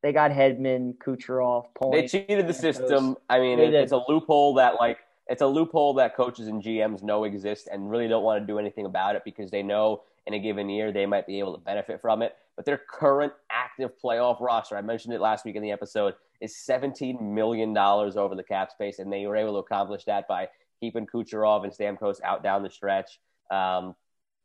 They 0.02 0.12
got 0.12 0.32
Hedman, 0.32 0.96
Kucherov, 0.96 1.66
Point. 1.74 1.92
They 1.92 2.08
cheated 2.08 2.48
the 2.48 2.54
system. 2.54 3.16
I 3.30 3.38
mean, 3.38 3.60
it, 3.60 3.72
it's 3.72 3.92
a 3.92 4.02
loophole 4.08 4.54
that 4.54 4.74
like– 4.80 4.98
it's 5.28 5.42
a 5.42 5.46
loophole 5.46 5.94
that 5.94 6.16
coaches 6.16 6.48
and 6.48 6.62
GMs 6.62 7.02
know 7.02 7.24
exists 7.24 7.68
and 7.70 7.90
really 7.90 8.08
don't 8.08 8.22
want 8.22 8.42
to 8.42 8.46
do 8.46 8.58
anything 8.58 8.86
about 8.86 9.16
it 9.16 9.22
because 9.24 9.50
they 9.50 9.62
know 9.62 10.02
in 10.26 10.34
a 10.34 10.38
given 10.38 10.68
year 10.68 10.92
they 10.92 11.06
might 11.06 11.26
be 11.26 11.38
able 11.38 11.56
to 11.56 11.60
benefit 11.60 12.00
from 12.00 12.22
it. 12.22 12.36
But 12.56 12.66
their 12.66 12.80
current 12.90 13.32
active 13.50 13.92
playoff 14.02 14.40
roster, 14.40 14.76
I 14.76 14.82
mentioned 14.82 15.14
it 15.14 15.20
last 15.20 15.44
week 15.44 15.56
in 15.56 15.62
the 15.62 15.72
episode, 15.72 16.14
is 16.40 16.54
$17 16.68 17.20
million 17.20 17.76
over 17.76 18.34
the 18.34 18.42
cap 18.42 18.70
space, 18.70 18.98
and 18.98 19.12
they 19.12 19.26
were 19.26 19.36
able 19.36 19.52
to 19.52 19.58
accomplish 19.58 20.04
that 20.04 20.28
by 20.28 20.48
keeping 20.80 21.06
Kucherov 21.06 21.64
and 21.64 21.72
Stamkos 21.72 22.16
out 22.22 22.42
down 22.42 22.62
the 22.62 22.70
stretch. 22.70 23.20
Um, 23.50 23.94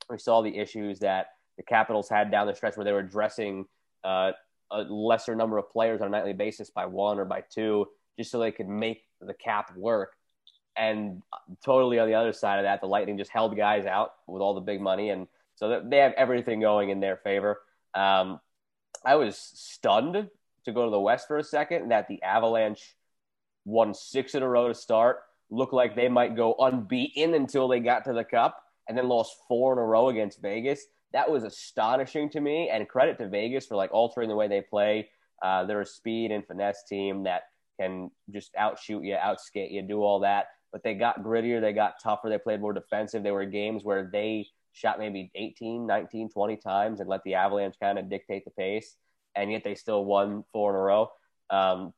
we 0.10 0.18
saw 0.18 0.42
the 0.42 0.56
issues 0.58 1.00
that 1.00 1.28
the 1.58 1.64
Capitals 1.64 2.08
had 2.08 2.32
down 2.32 2.48
the 2.48 2.56
stretch 2.56 2.78
where 2.78 2.86
they 2.86 2.94
were 2.94 3.04
dressing 3.04 3.66
uh, 4.04 4.32
a 4.72 4.82
lesser 4.84 5.36
number 5.36 5.58
of 5.58 5.70
players 5.72 6.02
on 6.02 6.08
a 6.08 6.10
nightly 6.12 6.34
basis 6.34 6.70
by 6.70 6.86
one 6.86 7.20
or 7.20 7.26
by 7.26 7.44
two, 7.54 7.88
just 8.18 8.32
so 8.32 8.40
they 8.40 8.52
could 8.52 8.70
make 8.70 9.04
the 9.20 9.34
cap 9.34 9.76
work. 9.76 10.14
And 10.78 11.24
totally 11.66 11.98
on 11.98 12.08
the 12.08 12.14
other 12.14 12.34
side 12.34 12.60
of 12.60 12.64
that, 12.64 12.82
the 12.82 12.88
Lightning 12.88 13.18
just 13.18 13.32
held 13.32 13.58
guys 13.58 13.86
out 13.88 14.12
with 14.28 14.42
all 14.42 14.54
the 14.54 14.62
big 14.62 14.80
money, 14.80 15.10
and 15.10 15.28
so 15.56 15.82
they 15.84 15.98
have 15.98 16.14
everything 16.14 16.60
going 16.60 16.92
in 16.92 17.00
their 17.00 17.18
favor. 17.18 17.62
Um, 17.94 18.40
I 19.06 19.16
was 19.16 19.38
stunned 19.38 20.30
to 20.66 20.72
go 20.72 20.86
to 20.86 20.92
the 20.92 21.00
West 21.00 21.28
for 21.28 21.38
a 21.38 21.44
second 21.44 21.90
that 21.90 22.08
the 22.08 22.22
Avalanche 22.24 22.96
won 23.66 23.94
six 23.94 24.36
in 24.36 24.44
a 24.44 24.48
row 24.48 24.68
to 24.68 24.74
start, 24.74 25.20
looked 25.50 25.74
like 25.74 25.96
they 25.96 26.10
might 26.10 26.36
go 26.36 26.56
unbeaten 26.60 27.34
until 27.34 27.68
they 27.68 27.80
got 27.80 28.06
to 28.06 28.14
the 28.14 28.24
Cup, 28.24 28.62
and 28.88 28.98
then 28.98 29.08
lost 29.08 29.36
four 29.48 29.74
in 29.74 29.80
a 29.80 29.86
row 29.86 30.10
against 30.10 30.42
Vegas. 30.42 30.86
That 31.14 31.30
was 31.30 31.44
astonishing 31.44 32.30
to 32.32 32.42
me, 32.42 32.70
and 32.70 32.88
credit 32.88 33.18
to 33.20 33.30
Vegas 33.30 33.66
for 33.66 33.76
like 33.76 33.94
altering 33.94 34.30
the 34.30 34.36
way 34.36 34.48
they 34.48 34.62
play. 34.62 35.10
Uh, 35.42 35.66
they're 35.66 35.82
a 35.82 35.86
speed 35.86 36.32
and 36.32 36.46
finesse 36.46 36.84
team 36.88 37.24
that 37.24 37.44
can 37.80 38.12
just 38.32 38.56
outshoot 38.58 39.04
you, 39.04 39.16
outskate 39.16 39.72
you, 39.72 39.82
do 39.82 40.02
all 40.02 40.20
that. 40.22 40.48
But 40.72 40.84
they 40.84 40.96
got 40.96 41.24
grittier, 41.24 41.62
they 41.62 41.74
got 41.74 42.02
tougher, 42.02 42.30
they 42.30 42.38
played 42.38 42.60
more 42.60 42.74
defensive. 42.74 43.24
There 43.24 43.34
were 43.34 43.46
games 43.46 43.84
where 43.84 44.10
they 44.12 44.48
shot 44.78 45.00
maybe 45.00 45.32
18, 45.36 45.86
19, 45.88 46.30
20 46.30 46.58
times 46.58 47.00
and 47.00 47.10
let 47.10 47.24
the 47.24 47.36
Avalanche 47.36 47.76
kind 47.82 47.98
of 47.98 48.10
dictate 48.10 48.46
the 48.46 48.52
pace. 48.52 48.96
And 49.36 49.52
yet 49.52 49.64
they 49.64 49.76
still 49.76 50.06
won 50.06 50.44
four 50.52 50.72
in 50.72 50.76
a 50.76 50.80
row. 50.80 51.12
Um, 51.50 51.94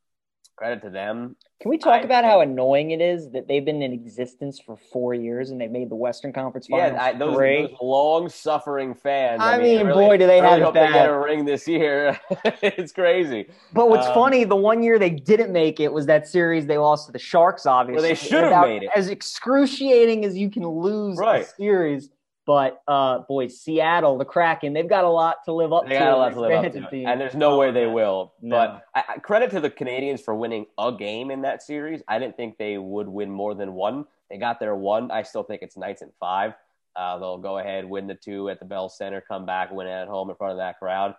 credit 0.59 0.81
to 0.81 0.89
them. 0.89 1.37
Can 1.61 1.69
we 1.69 1.77
talk 1.77 2.01
I, 2.01 2.03
about 2.03 2.25
how 2.25 2.41
annoying 2.41 2.91
it 2.91 2.99
is 2.99 3.31
that 3.31 3.47
they've 3.47 3.63
been 3.63 3.81
in 3.81 3.93
existence 3.93 4.59
for 4.59 4.75
four 4.75 5.13
years 5.13 5.51
and 5.51 5.59
they've 5.59 5.71
made 5.71 5.89
the 5.89 5.95
Western 5.95 6.33
Conference 6.33 6.67
Finals? 6.67 6.93
Yeah, 6.95 7.01
I, 7.01 7.13
those, 7.13 7.37
those 7.37 7.69
long-suffering 7.81 8.93
fans. 8.93 9.41
I, 9.41 9.55
I 9.55 9.57
mean, 9.57 9.77
mean 9.77 9.87
really, 9.87 10.05
boy, 10.05 10.17
do 10.17 10.27
they 10.27 10.41
really 10.41 10.59
have 10.59 10.63
hope 10.63 10.73
bad. 10.73 10.89
they 10.89 10.93
get 10.99 11.09
a 11.09 11.17
ring 11.17 11.45
this 11.45 11.65
year. 11.65 12.19
it's 12.61 12.91
crazy. 12.91 13.47
But 13.71 13.89
what's 13.89 14.07
um, 14.07 14.13
funny, 14.13 14.43
the 14.43 14.57
one 14.57 14.83
year 14.83 14.99
they 14.99 15.09
didn't 15.09 15.53
make 15.53 15.79
it 15.79 15.93
was 15.93 16.05
that 16.07 16.27
series 16.27 16.65
they 16.65 16.77
lost 16.77 17.05
to 17.05 17.13
the 17.13 17.19
Sharks. 17.19 17.65
Obviously, 17.65 18.01
well, 18.01 18.09
they 18.09 18.15
should 18.15 18.43
have 18.43 18.67
made 18.67 18.83
it. 18.83 18.89
As 18.93 19.07
excruciating 19.07 20.25
as 20.25 20.37
you 20.37 20.49
can 20.49 20.67
lose 20.67 21.17
right. 21.17 21.43
a 21.43 21.45
series 21.45 22.09
but 22.49 22.81
uh, 22.88 23.19
boys, 23.29 23.62
Seattle, 23.62 24.17
the 24.17 24.25
Kraken, 24.25 24.73
they've 24.73 24.89
got 24.89 25.03
a 25.03 25.09
lot 25.09 25.35
to 25.45 25.53
live 25.53 25.71
up 25.71 25.83
they 25.83 25.93
to. 25.93 25.99
Got 25.99 26.13
a 26.13 26.17
lot 26.17 26.33
to 26.33 26.39
live 26.39 26.65
up 26.65 26.89
to, 26.89 27.03
and 27.03 27.21
there's 27.21 27.35
no 27.35 27.59
way 27.59 27.69
they 27.69 27.85
will. 27.85 28.33
No. 28.41 28.55
But 28.55 28.85
I, 28.95 29.13
I, 29.13 29.19
credit 29.19 29.51
to 29.51 29.59
the 29.59 29.69
Canadiens 29.69 30.19
for 30.19 30.33
winning 30.33 30.65
a 30.79 30.91
game 30.91 31.29
in 31.29 31.43
that 31.43 31.62
series. 31.62 32.01
I 32.07 32.17
didn't 32.17 32.38
think 32.38 32.57
they 32.57 32.79
would 32.79 33.07
win 33.07 33.29
more 33.29 33.53
than 33.53 33.73
one. 33.73 34.05
They 34.31 34.39
got 34.39 34.59
their 34.59 34.73
one. 34.75 35.12
I 35.12 35.21
still 35.21 35.43
think 35.43 35.62
it's 35.62 35.77
Knights 35.77 36.01
and 36.01 36.12
five. 36.19 36.53
Uh, 36.95 37.19
they'll 37.19 37.38
go 37.38 37.59
ahead, 37.59 37.85
win 37.85 38.07
the 38.07 38.15
two 38.15 38.49
at 38.49 38.57
the 38.57 38.65
Bell 38.65 38.89
Center, 38.89 39.21
come 39.21 39.45
back, 39.45 39.71
win 39.71 39.85
at 39.85 40.07
home 40.07 40.31
in 40.31 40.35
front 40.35 40.53
of 40.53 40.57
that 40.57 40.79
crowd. 40.79 41.13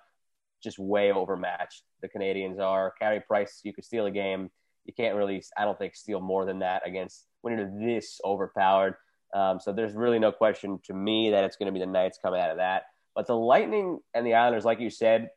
Just 0.60 0.80
way 0.80 1.12
overmatched. 1.12 1.84
The 2.02 2.08
Canadiens 2.08 2.58
are. 2.58 2.92
Carey 2.98 3.20
Price, 3.20 3.60
you 3.62 3.72
could 3.72 3.84
steal 3.84 4.06
a 4.06 4.10
game. 4.10 4.50
You 4.84 4.92
can't 4.92 5.14
really, 5.14 5.44
I 5.56 5.64
don't 5.64 5.78
think, 5.78 5.94
steal 5.94 6.20
more 6.20 6.44
than 6.44 6.58
that 6.58 6.84
against 6.84 7.26
when 7.42 7.56
you're 7.56 7.70
this 7.80 8.20
overpowered. 8.24 8.96
Um, 9.32 9.60
so 9.60 9.72
there's 9.72 9.94
really 9.94 10.18
no 10.18 10.32
question 10.32 10.80
to 10.84 10.94
me 10.94 11.30
that 11.30 11.44
it's 11.44 11.56
going 11.56 11.66
to 11.66 11.72
be 11.72 11.84
the 11.84 11.90
Knights 11.90 12.18
coming 12.20 12.40
out 12.40 12.50
of 12.50 12.56
that. 12.58 12.84
But 13.14 13.26
the 13.26 13.36
Lightning 13.36 13.98
and 14.14 14.26
the 14.26 14.34
Islanders, 14.34 14.64
like 14.64 14.80
you 14.80 14.90
said, 14.90 15.30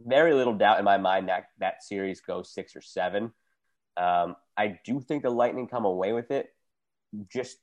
very 0.00 0.34
little 0.34 0.54
doubt 0.54 0.78
in 0.78 0.84
my 0.84 0.98
mind 0.98 1.28
that 1.28 1.46
that 1.58 1.82
series 1.82 2.20
goes 2.20 2.52
six 2.52 2.76
or 2.76 2.80
seven. 2.80 3.32
Um, 3.96 4.36
I 4.56 4.78
do 4.84 5.00
think 5.00 5.22
the 5.22 5.30
Lightning 5.30 5.66
come 5.66 5.84
away 5.84 6.12
with 6.12 6.30
it. 6.30 6.48
Just 7.32 7.58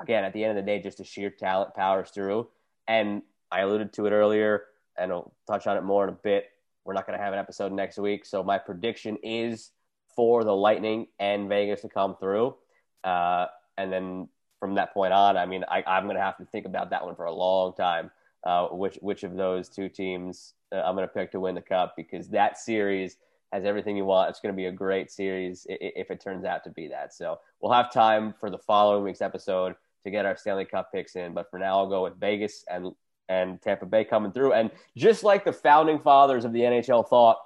again, 0.00 0.24
at 0.24 0.32
the 0.32 0.44
end 0.44 0.58
of 0.58 0.64
the 0.64 0.70
day, 0.70 0.82
just 0.82 1.00
a 1.00 1.04
sheer 1.04 1.30
talent 1.30 1.74
powers 1.74 2.10
through. 2.10 2.48
And 2.86 3.22
I 3.50 3.60
alluded 3.60 3.92
to 3.94 4.06
it 4.06 4.12
earlier, 4.12 4.64
and 4.96 5.12
I'll 5.12 5.32
touch 5.46 5.66
on 5.66 5.76
it 5.76 5.82
more 5.82 6.04
in 6.04 6.10
a 6.10 6.18
bit. 6.22 6.46
We're 6.84 6.94
not 6.94 7.06
going 7.06 7.18
to 7.18 7.24
have 7.24 7.32
an 7.32 7.38
episode 7.38 7.72
next 7.72 7.98
week, 7.98 8.24
so 8.24 8.42
my 8.42 8.58
prediction 8.58 9.18
is 9.22 9.70
for 10.16 10.44
the 10.44 10.54
Lightning 10.54 11.06
and 11.18 11.48
Vegas 11.48 11.82
to 11.82 11.88
come 11.88 12.16
through. 12.16 12.56
Uh, 13.04 13.46
and 13.76 13.92
then 13.92 14.28
from 14.58 14.74
that 14.74 14.92
point 14.92 15.12
on, 15.12 15.36
I 15.36 15.46
mean, 15.46 15.64
I, 15.68 15.82
am 15.86 16.04
going 16.04 16.16
to 16.16 16.22
have 16.22 16.36
to 16.38 16.44
think 16.44 16.66
about 16.66 16.90
that 16.90 17.04
one 17.04 17.14
for 17.14 17.26
a 17.26 17.32
long 17.32 17.74
time. 17.74 18.10
Uh, 18.44 18.68
which 18.68 18.96
which 19.02 19.24
of 19.24 19.34
those 19.34 19.68
two 19.68 19.88
teams 19.88 20.54
uh, 20.72 20.76
I'm 20.76 20.94
going 20.94 21.06
to 21.06 21.12
pick 21.12 21.32
to 21.32 21.40
win 21.40 21.56
the 21.56 21.60
cup 21.60 21.94
because 21.96 22.28
that 22.28 22.56
series 22.56 23.16
has 23.52 23.64
everything 23.64 23.96
you 23.96 24.04
want. 24.04 24.30
It's 24.30 24.40
going 24.40 24.54
to 24.54 24.56
be 24.56 24.66
a 24.66 24.72
great 24.72 25.10
series 25.10 25.66
if 25.68 26.10
it 26.10 26.20
turns 26.20 26.44
out 26.44 26.64
to 26.64 26.70
be 26.70 26.88
that. 26.88 27.14
So 27.14 27.40
we'll 27.60 27.72
have 27.72 27.92
time 27.92 28.34
for 28.38 28.50
the 28.50 28.58
following 28.58 29.02
week's 29.02 29.22
episode 29.22 29.74
to 30.04 30.10
get 30.10 30.26
our 30.26 30.36
Stanley 30.36 30.66
Cup 30.66 30.92
picks 30.92 31.16
in. 31.16 31.34
But 31.34 31.50
for 31.50 31.58
now, 31.58 31.78
I'll 31.78 31.88
go 31.88 32.04
with 32.04 32.18
Vegas 32.20 32.64
and 32.70 32.92
and 33.28 33.60
Tampa 33.60 33.86
Bay 33.86 34.04
coming 34.04 34.32
through. 34.32 34.52
And 34.52 34.70
just 34.96 35.22
like 35.22 35.44
the 35.44 35.52
founding 35.52 35.98
fathers 35.98 36.44
of 36.44 36.52
the 36.52 36.60
NHL 36.60 37.08
thought 37.08 37.38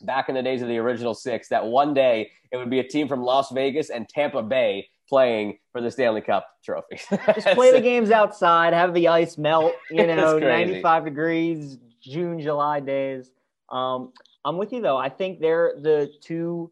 back 0.00 0.28
in 0.28 0.34
the 0.34 0.42
days 0.42 0.62
of 0.62 0.68
the 0.68 0.78
original 0.78 1.14
six, 1.14 1.48
that 1.48 1.64
one 1.64 1.94
day 1.94 2.30
it 2.50 2.56
would 2.56 2.70
be 2.70 2.80
a 2.80 2.88
team 2.88 3.06
from 3.06 3.22
Las 3.22 3.52
Vegas 3.52 3.90
and 3.90 4.08
Tampa 4.08 4.42
Bay 4.42 4.88
playing 5.08 5.58
for 5.72 5.80
the 5.80 5.90
Stanley 5.90 6.20
Cup 6.20 6.46
trophy. 6.64 7.00
Just 7.34 7.46
play 7.48 7.72
the 7.72 7.80
games 7.80 8.10
outside, 8.10 8.72
have 8.72 8.94
the 8.94 9.08
ice 9.08 9.38
melt, 9.38 9.74
you 9.90 10.06
know, 10.06 10.38
95 10.38 11.04
degrees, 11.04 11.78
June, 12.02 12.40
July 12.40 12.80
days. 12.80 13.30
Um, 13.70 14.12
I'm 14.44 14.56
with 14.56 14.72
you 14.72 14.80
though. 14.80 14.96
I 14.96 15.08
think 15.08 15.40
they're 15.40 15.74
the 15.80 16.12
two 16.20 16.70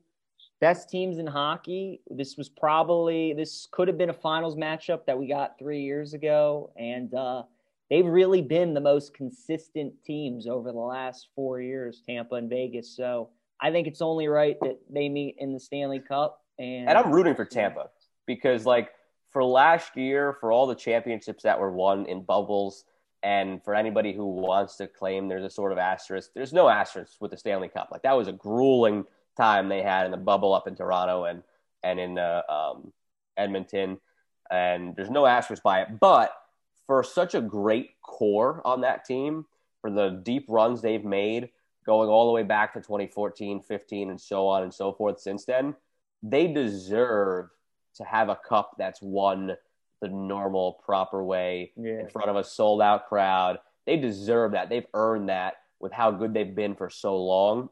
best 0.60 0.90
teams 0.90 1.18
in 1.18 1.26
hockey. 1.26 2.00
This 2.10 2.36
was 2.36 2.48
probably 2.48 3.32
this 3.32 3.68
could 3.70 3.88
have 3.88 3.96
been 3.96 4.10
a 4.10 4.14
finals 4.14 4.56
matchup 4.56 5.06
that 5.06 5.18
we 5.18 5.26
got 5.26 5.58
three 5.58 5.82
years 5.82 6.14
ago, 6.14 6.72
and 6.76 7.12
uh, 7.14 7.42
they've 7.88 8.06
really 8.06 8.42
been 8.42 8.74
the 8.74 8.80
most 8.80 9.14
consistent 9.14 9.92
teams 10.04 10.46
over 10.46 10.72
the 10.72 10.78
last 10.78 11.28
four 11.34 11.60
years, 11.60 12.02
Tampa 12.06 12.36
and 12.36 12.50
Vegas. 12.50 12.94
So 12.94 13.30
I 13.60 13.70
think 13.70 13.86
it's 13.86 14.02
only 14.02 14.28
right 14.28 14.56
that 14.60 14.78
they 14.88 15.08
meet 15.08 15.36
in 15.38 15.52
the 15.52 15.60
Stanley 15.60 16.00
Cup. 16.00 16.42
And, 16.58 16.88
and 16.88 16.98
I'm 16.98 17.10
rooting 17.10 17.34
for 17.34 17.44
Tampa 17.44 17.88
because 18.30 18.64
like 18.64 18.92
for 19.32 19.42
last 19.42 19.96
year, 19.96 20.36
for 20.40 20.52
all 20.52 20.68
the 20.68 20.74
championships 20.76 21.42
that 21.42 21.58
were 21.58 21.72
won 21.72 22.06
in 22.06 22.22
bubbles, 22.22 22.84
and 23.24 23.62
for 23.64 23.74
anybody 23.74 24.12
who 24.12 24.24
wants 24.24 24.76
to 24.76 24.86
claim 24.86 25.28
there's 25.28 25.44
a 25.44 25.50
sort 25.50 25.72
of 25.72 25.78
asterisk, 25.78 26.30
there's 26.32 26.52
no 26.52 26.68
asterisk 26.68 27.16
with 27.20 27.32
the 27.32 27.36
Stanley 27.36 27.68
Cup. 27.68 27.88
Like 27.90 28.02
that 28.02 28.16
was 28.16 28.28
a 28.28 28.32
grueling 28.32 29.04
time 29.36 29.68
they 29.68 29.82
had 29.82 30.04
in 30.04 30.12
the 30.12 30.16
bubble 30.16 30.54
up 30.54 30.68
in 30.68 30.76
Toronto 30.76 31.24
and 31.24 31.42
and 31.82 31.98
in 31.98 32.18
uh, 32.18 32.42
um, 32.48 32.92
Edmonton, 33.36 33.98
and 34.48 34.94
there's 34.94 35.10
no 35.10 35.26
asterisk 35.26 35.62
by 35.64 35.82
it. 35.82 35.98
But 35.98 36.32
for 36.86 37.02
such 37.02 37.34
a 37.34 37.40
great 37.40 38.00
core 38.02 38.62
on 38.64 38.82
that 38.82 39.04
team, 39.04 39.44
for 39.80 39.90
the 39.90 40.20
deep 40.22 40.46
runs 40.48 40.82
they've 40.82 41.04
made, 41.04 41.50
going 41.84 42.08
all 42.08 42.26
the 42.26 42.32
way 42.32 42.44
back 42.44 42.74
to 42.74 42.80
2014, 42.80 43.60
15, 43.60 44.10
and 44.10 44.20
so 44.20 44.46
on 44.46 44.62
and 44.62 44.72
so 44.72 44.92
forth 44.92 45.20
since 45.20 45.44
then, 45.44 45.74
they 46.22 46.46
deserve 46.46 47.48
to 47.96 48.05
have 48.05 48.29
a 48.29 48.37
cup 48.37 48.76
that's 48.79 49.00
won 49.03 49.57
the 50.00 50.09
normal, 50.09 50.81
proper 50.85 51.22
way 51.22 51.72
yeah. 51.76 52.00
in 52.00 52.09
front 52.09 52.31
of 52.31 52.37
a 52.37 52.44
sold 52.44 52.81
out 52.81 53.09
crowd. 53.09 53.59
They 53.87 53.96
deserve 53.96 54.53
that. 54.53 54.68
They've 54.68 54.87
earned 54.94 55.29
that 55.29 55.55
with 55.79 55.92
how 55.92 56.11
good 56.11 56.35
they've 56.35 56.55
been 56.55 56.74
for 56.74 56.90
so 56.90 57.16
long. 57.16 57.68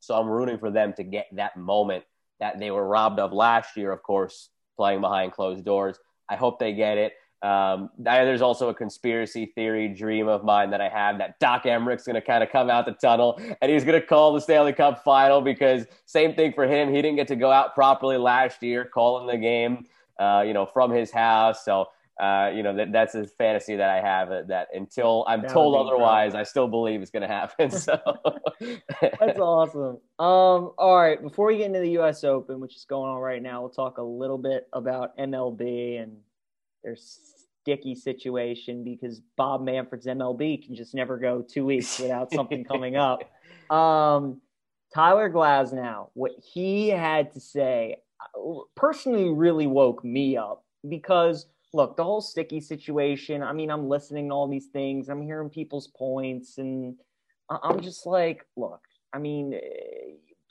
So 0.00 0.14
I'm 0.14 0.28
rooting 0.28 0.58
for 0.58 0.70
them 0.70 0.92
to 0.94 1.04
get 1.04 1.28
that 1.32 1.56
moment 1.56 2.04
that 2.40 2.58
they 2.58 2.70
were 2.70 2.86
robbed 2.86 3.20
of 3.20 3.32
last 3.32 3.76
year, 3.76 3.92
of 3.92 4.02
course, 4.02 4.50
playing 4.76 5.00
behind 5.00 5.32
closed 5.32 5.64
doors. 5.64 5.98
I 6.28 6.36
hope 6.36 6.58
they 6.58 6.74
get 6.74 6.98
it. 6.98 7.14
Um, 7.42 7.90
there's 7.98 8.40
also 8.40 8.70
a 8.70 8.74
conspiracy 8.74 9.52
theory 9.54 9.88
dream 9.88 10.28
of 10.28 10.44
mine 10.44 10.70
that 10.70 10.80
I 10.80 10.88
have 10.88 11.18
that 11.18 11.38
Doc 11.40 11.64
Emrick's 11.64 12.04
going 12.04 12.14
to 12.14 12.22
kind 12.22 12.42
of 12.42 12.50
come 12.50 12.70
out 12.70 12.86
the 12.86 12.92
tunnel 12.92 13.38
and 13.60 13.70
he's 13.70 13.84
going 13.84 14.00
to 14.00 14.06
call 14.06 14.32
the 14.32 14.40
Stanley 14.40 14.72
Cup 14.72 15.04
final 15.04 15.42
because 15.42 15.84
same 16.06 16.34
thing 16.34 16.54
for 16.54 16.64
him. 16.64 16.88
He 16.88 17.02
didn't 17.02 17.16
get 17.16 17.28
to 17.28 17.36
go 17.36 17.50
out 17.50 17.74
properly 17.74 18.16
last 18.16 18.62
year, 18.62 18.86
calling 18.86 19.26
the 19.26 19.36
game, 19.36 19.84
uh, 20.18 20.42
you 20.46 20.54
know, 20.54 20.64
from 20.64 20.90
his 20.90 21.10
house. 21.10 21.66
So, 21.66 21.88
uh, 22.18 22.50
you 22.54 22.62
know, 22.62 22.74
that, 22.76 22.92
that's 22.92 23.14
a 23.14 23.26
fantasy 23.26 23.76
that 23.76 23.90
I 23.90 24.00
have 24.00 24.30
uh, 24.30 24.42
that 24.48 24.68
until 24.72 25.26
I'm 25.28 25.42
that 25.42 25.50
told 25.50 25.76
otherwise, 25.76 26.34
I 26.34 26.44
still 26.44 26.68
believe 26.68 27.02
it's 27.02 27.10
going 27.10 27.22
to 27.22 27.28
happen. 27.28 27.70
So 27.78 27.98
that's 29.20 29.38
awesome. 29.38 29.98
Um, 30.18 30.72
all 30.78 30.96
right. 30.96 31.20
Before 31.20 31.48
we 31.48 31.58
get 31.58 31.66
into 31.66 31.80
the 31.80 31.90
U.S. 31.90 32.24
Open, 32.24 32.58
which 32.60 32.74
is 32.76 32.86
going 32.86 33.10
on 33.10 33.18
right 33.18 33.42
now, 33.42 33.60
we'll 33.60 33.68
talk 33.68 33.98
a 33.98 34.02
little 34.02 34.38
bit 34.38 34.66
about 34.72 35.14
MLB 35.18 36.02
and 36.02 36.16
their 36.84 36.96
sticky 36.96 37.94
situation 37.94 38.84
because 38.84 39.20
Bob 39.36 39.64
Manfred's 39.64 40.06
MLB 40.06 40.64
can 40.64 40.74
just 40.74 40.94
never 40.94 41.18
go 41.18 41.42
two 41.42 41.64
weeks 41.64 41.98
without 42.00 42.32
something 42.32 42.64
coming 42.64 42.96
up. 42.96 43.20
Um, 43.70 44.42
Tyler 44.94 45.30
Glasnow, 45.30 46.10
what 46.12 46.32
he 46.38 46.90
had 46.90 47.32
to 47.32 47.40
say 47.40 47.96
personally 48.76 49.30
really 49.30 49.66
woke 49.66 50.04
me 50.04 50.36
up 50.36 50.66
because 50.86 51.46
look, 51.72 51.96
the 51.96 52.04
whole 52.04 52.20
sticky 52.20 52.60
situation. 52.60 53.42
I 53.42 53.52
mean, 53.52 53.70
I'm 53.70 53.88
listening 53.88 54.28
to 54.28 54.34
all 54.34 54.48
these 54.48 54.66
things, 54.66 55.08
I'm 55.08 55.22
hearing 55.22 55.48
people's 55.48 55.88
points, 55.88 56.58
and 56.58 56.96
I'm 57.50 57.80
just 57.80 58.06
like, 58.06 58.46
look, 58.56 58.82
I 59.12 59.18
mean, 59.18 59.58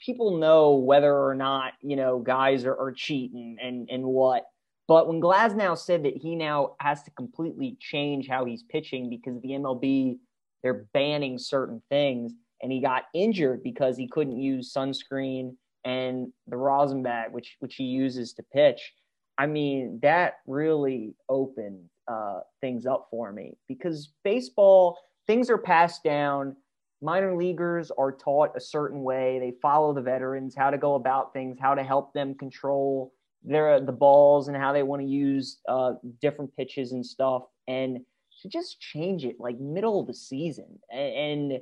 people 0.04 0.36
know 0.38 0.74
whether 0.74 1.16
or 1.16 1.34
not 1.34 1.72
you 1.80 1.96
know 1.96 2.18
guys 2.18 2.64
are, 2.64 2.76
are 2.76 2.92
cheating 2.92 3.56
and 3.62 3.88
and 3.90 4.04
what 4.04 4.44
but 4.86 5.08
when 5.08 5.20
Glasnow 5.20 5.78
said 5.78 6.04
that 6.04 6.16
he 6.16 6.36
now 6.36 6.74
has 6.80 7.02
to 7.04 7.10
completely 7.12 7.76
change 7.80 8.28
how 8.28 8.44
he's 8.44 8.62
pitching 8.64 9.08
because 9.08 9.40
the 9.40 9.50
MLB 9.50 10.18
they're 10.64 10.86
banning 10.94 11.38
certain 11.38 11.82
things, 11.90 12.32
and 12.62 12.72
he 12.72 12.80
got 12.80 13.04
injured 13.14 13.62
because 13.62 13.98
he 13.98 14.08
couldn't 14.08 14.38
use 14.38 14.72
sunscreen 14.72 15.54
and 15.84 16.32
the 16.46 16.56
rosin 16.56 17.02
bag, 17.02 17.32
which 17.32 17.56
which 17.60 17.76
he 17.76 17.84
uses 17.84 18.32
to 18.32 18.42
pitch. 18.42 18.94
I 19.36 19.46
mean, 19.46 19.98
that 20.02 20.38
really 20.46 21.14
opened 21.28 21.84
uh, 22.08 22.40
things 22.60 22.86
up 22.86 23.08
for 23.10 23.32
me 23.32 23.58
because 23.68 24.12
baseball 24.24 24.98
things 25.26 25.50
are 25.50 25.58
passed 25.58 26.02
down. 26.02 26.56
Minor 27.02 27.36
leaguers 27.36 27.90
are 27.98 28.12
taught 28.12 28.56
a 28.56 28.60
certain 28.60 29.02
way. 29.02 29.38
They 29.38 29.52
follow 29.60 29.92
the 29.92 30.00
veterans, 30.00 30.54
how 30.56 30.70
to 30.70 30.78
go 30.78 30.94
about 30.94 31.34
things, 31.34 31.58
how 31.60 31.74
to 31.74 31.82
help 31.82 32.14
them 32.14 32.34
control 32.34 33.12
their 33.44 33.80
the 33.80 33.92
balls 33.92 34.48
and 34.48 34.56
how 34.56 34.72
they 34.72 34.82
want 34.82 35.02
to 35.02 35.08
use 35.08 35.58
uh, 35.68 35.94
different 36.20 36.54
pitches 36.56 36.92
and 36.92 37.04
stuff. 37.04 37.42
And 37.68 38.00
to 38.42 38.48
just 38.48 38.80
change 38.80 39.24
it 39.24 39.36
like 39.38 39.58
middle 39.58 40.00
of 40.00 40.06
the 40.06 40.14
season, 40.14 40.78
and, 40.90 41.52
and 41.52 41.60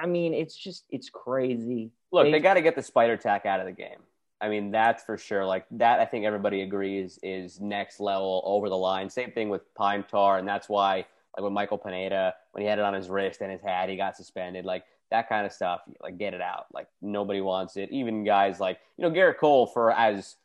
I 0.00 0.06
mean, 0.06 0.34
it's 0.34 0.56
just 0.56 0.84
it's 0.90 1.10
crazy. 1.10 1.90
Look, 2.12 2.26
they, 2.26 2.32
they 2.32 2.40
got 2.40 2.54
to 2.54 2.62
get 2.62 2.76
the 2.76 2.82
spider 2.82 3.16
tack 3.16 3.46
out 3.46 3.60
of 3.60 3.66
the 3.66 3.72
game. 3.72 4.00
I 4.40 4.48
mean, 4.48 4.70
that's 4.70 5.02
for 5.02 5.18
sure. 5.18 5.44
Like 5.44 5.66
that, 5.72 6.00
I 6.00 6.04
think 6.04 6.24
everybody 6.24 6.62
agrees 6.62 7.18
is 7.22 7.60
next 7.60 8.00
level 8.00 8.42
over 8.44 8.68
the 8.68 8.76
line. 8.76 9.10
Same 9.10 9.32
thing 9.32 9.48
with 9.48 9.62
pine 9.74 10.04
tar, 10.04 10.38
and 10.38 10.46
that's 10.46 10.68
why, 10.68 11.06
like 11.36 11.42
with 11.44 11.52
Michael 11.52 11.78
Pineda, 11.78 12.34
when 12.52 12.62
he 12.62 12.68
had 12.68 12.78
it 12.78 12.84
on 12.84 12.94
his 12.94 13.08
wrist 13.08 13.40
and 13.40 13.50
his 13.50 13.60
hat, 13.60 13.88
he 13.88 13.96
got 13.96 14.16
suspended. 14.16 14.64
Like 14.64 14.84
that 15.10 15.28
kind 15.28 15.44
of 15.44 15.52
stuff. 15.52 15.80
Like 16.00 16.18
get 16.18 16.34
it 16.34 16.40
out. 16.40 16.66
Like 16.72 16.86
nobody 17.02 17.40
wants 17.40 17.76
it. 17.76 17.90
Even 17.90 18.24
guys 18.24 18.60
like 18.60 18.78
you 18.96 19.02
know 19.02 19.10
Gerrit 19.10 19.38
Cole, 19.38 19.66
for 19.66 19.90
as 19.90 20.36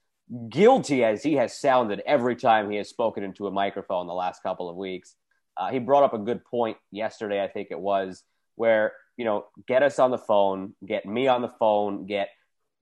guilty 0.49 1.03
as 1.03 1.23
he 1.23 1.33
has 1.33 1.59
sounded 1.59 2.01
every 2.05 2.35
time 2.35 2.69
he 2.69 2.77
has 2.77 2.89
spoken 2.89 3.23
into 3.23 3.47
a 3.47 3.51
microphone 3.51 4.07
the 4.07 4.13
last 4.13 4.41
couple 4.43 4.69
of 4.69 4.75
weeks, 4.75 5.15
uh, 5.57 5.69
he 5.69 5.79
brought 5.79 6.03
up 6.03 6.13
a 6.13 6.17
good 6.17 6.43
point 6.45 6.77
yesterday. 6.91 7.43
I 7.43 7.47
think 7.47 7.69
it 7.71 7.79
was 7.79 8.23
where 8.55 8.93
you 9.17 9.25
know 9.25 9.45
get 9.67 9.83
us 9.83 9.99
on 9.99 10.11
the 10.11 10.17
phone, 10.17 10.73
get 10.85 11.05
me 11.05 11.27
on 11.27 11.41
the 11.41 11.51
phone, 11.59 12.05
get 12.05 12.29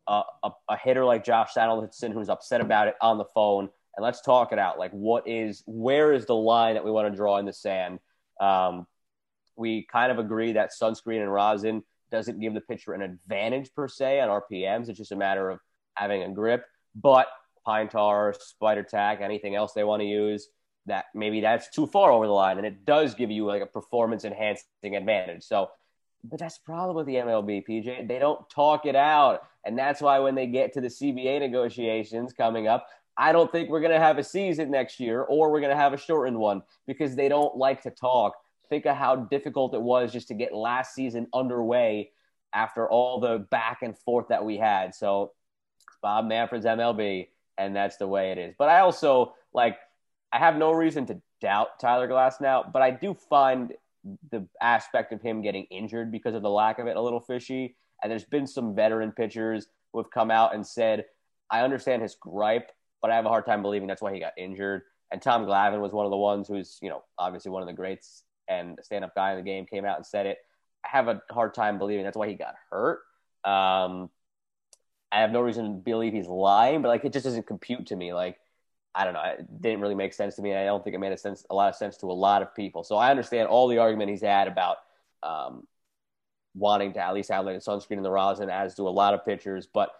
a, 0.07 0.21
a, 0.43 0.51
a 0.69 0.77
hitter 0.77 1.05
like 1.05 1.23
Josh 1.23 1.53
Donaldson 1.55 2.11
who's 2.11 2.29
upset 2.29 2.61
about 2.61 2.87
it 2.87 2.95
on 3.01 3.17
the 3.17 3.25
phone, 3.33 3.69
and 3.95 4.03
let's 4.03 4.21
talk 4.21 4.51
it 4.51 4.59
out. 4.59 4.79
Like, 4.79 4.91
what 4.91 5.27
is 5.27 5.63
where 5.65 6.13
is 6.13 6.25
the 6.25 6.35
line 6.35 6.75
that 6.75 6.85
we 6.85 6.91
want 6.91 7.11
to 7.11 7.15
draw 7.15 7.37
in 7.37 7.45
the 7.45 7.53
sand? 7.53 7.99
Um, 8.39 8.87
we 9.57 9.85
kind 9.91 10.11
of 10.11 10.19
agree 10.19 10.53
that 10.53 10.71
sunscreen 10.79 11.21
and 11.21 11.31
rosin 11.31 11.83
doesn't 12.11 12.39
give 12.39 12.53
the 12.53 12.61
pitcher 12.61 12.93
an 12.93 13.01
advantage 13.01 13.73
per 13.73 13.87
se 13.87 14.19
on 14.19 14.29
RPMs. 14.29 14.89
It's 14.89 14.97
just 14.97 15.11
a 15.11 15.15
matter 15.15 15.49
of 15.49 15.59
having 15.93 16.23
a 16.23 16.29
grip. 16.29 16.63
But 16.95 17.27
pine 17.65 17.89
tar, 17.89 18.35
spider 18.39 18.83
tack, 18.83 19.21
anything 19.21 19.55
else 19.55 19.73
they 19.73 19.83
want 19.83 20.01
to 20.01 20.07
use, 20.07 20.49
that 20.87 21.05
maybe 21.13 21.41
that's 21.41 21.69
too 21.69 21.87
far 21.87 22.11
over 22.11 22.25
the 22.25 22.33
line, 22.33 22.57
and 22.57 22.65
it 22.65 22.85
does 22.85 23.13
give 23.13 23.29
you 23.29 23.45
like 23.45 23.61
a 23.61 23.67
performance 23.67 24.25
enhancing 24.25 24.95
advantage. 24.95 25.43
So 25.43 25.69
but 26.23 26.39
that's 26.39 26.57
the 26.57 26.65
problem 26.65 26.95
with 26.95 27.07
the 27.07 27.15
MLB, 27.15 27.63
PJ. 27.67 28.07
They 28.07 28.19
don't 28.19 28.47
talk 28.49 28.85
it 28.85 28.95
out. 28.95 29.43
And 29.65 29.77
that's 29.77 30.01
why 30.01 30.19
when 30.19 30.35
they 30.35 30.47
get 30.47 30.73
to 30.73 30.81
the 30.81 30.87
CBA 30.87 31.39
negotiations 31.39 32.33
coming 32.33 32.67
up, 32.67 32.87
I 33.17 33.31
don't 33.31 33.51
think 33.51 33.69
we're 33.69 33.81
going 33.81 33.91
to 33.91 33.99
have 33.99 34.17
a 34.17 34.23
season 34.23 34.71
next 34.71 34.99
year 34.99 35.21
or 35.21 35.51
we're 35.51 35.59
going 35.59 35.71
to 35.71 35.81
have 35.81 35.93
a 35.93 35.97
shortened 35.97 36.37
one 36.37 36.63
because 36.87 37.15
they 37.15 37.29
don't 37.29 37.57
like 37.57 37.81
to 37.83 37.91
talk. 37.91 38.33
Think 38.69 38.85
of 38.85 38.95
how 38.95 39.15
difficult 39.15 39.73
it 39.73 39.81
was 39.81 40.13
just 40.13 40.29
to 40.29 40.33
get 40.33 40.53
last 40.53 40.95
season 40.95 41.27
underway 41.33 42.11
after 42.53 42.89
all 42.89 43.19
the 43.19 43.39
back 43.51 43.79
and 43.81 43.97
forth 43.97 44.27
that 44.29 44.45
we 44.45 44.57
had. 44.57 44.95
So 44.95 45.33
Bob 46.01 46.25
Manfred's 46.25 46.65
MLB, 46.65 47.27
and 47.57 47.75
that's 47.75 47.97
the 47.97 48.07
way 48.07 48.31
it 48.31 48.37
is. 48.37 48.55
But 48.57 48.69
I 48.69 48.79
also 48.79 49.33
like 49.53 49.77
I 50.31 50.39
have 50.39 50.57
no 50.57 50.71
reason 50.71 51.05
to 51.07 51.21
doubt 51.41 51.79
Tyler 51.79 52.07
Glasnow, 52.07 52.71
but 52.71 52.81
I 52.81 52.91
do 52.91 53.13
find 53.13 53.73
the 54.31 54.47
aspect 54.61 55.13
of 55.13 55.21
him 55.21 55.41
getting 55.41 55.65
injured 55.65 56.11
because 56.11 56.35
of 56.35 56.41
the 56.41 56.49
lack 56.49 56.79
of 56.79 56.87
it 56.87 56.95
a 56.95 57.01
little 57.01 57.19
fishy. 57.19 57.75
And 58.01 58.11
there's 58.11 58.23
been 58.23 58.47
some 58.47 58.73
veteran 58.75 59.11
pitchers 59.11 59.67
who 59.91 59.99
have 59.99 60.09
come 60.09 60.31
out 60.31 60.55
and 60.55 60.65
said, 60.65 61.05
I 61.51 61.61
understand 61.61 62.01
his 62.01 62.15
gripe, 62.15 62.71
but 63.01 63.11
I 63.11 63.15
have 63.15 63.25
a 63.25 63.29
hard 63.29 63.45
time 63.45 63.61
believing 63.61 63.87
that's 63.87 64.01
why 64.01 64.13
he 64.13 64.19
got 64.19 64.33
injured. 64.37 64.83
And 65.11 65.21
Tom 65.21 65.45
Glavine 65.45 65.81
was 65.81 65.91
one 65.91 66.05
of 66.05 66.11
the 66.11 66.17
ones 66.17 66.47
who's, 66.47 66.79
you 66.81 66.89
know, 66.89 67.03
obviously 67.17 67.51
one 67.51 67.61
of 67.61 67.67
the 67.67 67.73
greats 67.73 68.23
and 68.47 68.79
stand 68.81 69.03
up 69.03 69.13
guy 69.13 69.31
in 69.31 69.37
the 69.37 69.43
game 69.43 69.65
came 69.65 69.85
out 69.85 69.97
and 69.97 70.05
said 70.05 70.25
it. 70.25 70.37
I 70.85 70.89
have 70.89 71.09
a 71.09 71.21
hard 71.31 71.53
time 71.53 71.77
believing 71.77 72.05
that's 72.05 72.17
why 72.17 72.29
he 72.29 72.35
got 72.35 72.55
hurt. 72.69 73.01
Um, 73.43 74.09
I 75.11 75.21
have 75.21 75.31
no 75.31 75.41
reason 75.41 75.65
to 75.65 75.71
believe 75.71 76.13
he's 76.13 76.27
lying, 76.27 76.81
but 76.81 76.87
like 76.87 77.03
it 77.05 77.13
just 77.13 77.25
doesn't 77.25 77.47
compute 77.47 77.87
to 77.87 77.95
me. 77.95 78.13
Like 78.13 78.37
I 78.93 79.05
don't 79.05 79.13
know. 79.13 79.23
It 79.23 79.61
didn't 79.61 79.81
really 79.81 79.95
make 79.95 80.13
sense 80.13 80.35
to 80.35 80.41
me. 80.41 80.53
I 80.53 80.65
don't 80.65 80.83
think 80.83 80.95
it 80.95 80.99
made 80.99 81.13
a 81.13 81.17
sense, 81.17 81.45
a 81.49 81.55
lot 81.55 81.69
of 81.69 81.75
sense 81.75 81.97
to 81.97 82.07
a 82.07 82.13
lot 82.13 82.41
of 82.41 82.53
people. 82.53 82.83
So 82.83 82.97
I 82.97 83.09
understand 83.09 83.47
all 83.47 83.67
the 83.67 83.77
argument 83.77 84.09
he's 84.09 84.21
had 84.21 84.47
about 84.47 84.77
um, 85.23 85.65
wanting 86.53 86.93
to 86.93 86.99
at 86.99 87.13
least 87.13 87.29
a 87.29 87.33
sunscreen 87.33 87.97
in 87.97 88.03
the 88.03 88.11
rosin, 88.11 88.49
as 88.49 88.75
do 88.75 88.87
a 88.87 88.89
lot 88.89 89.13
of 89.13 89.23
pitchers. 89.23 89.65
But 89.65 89.91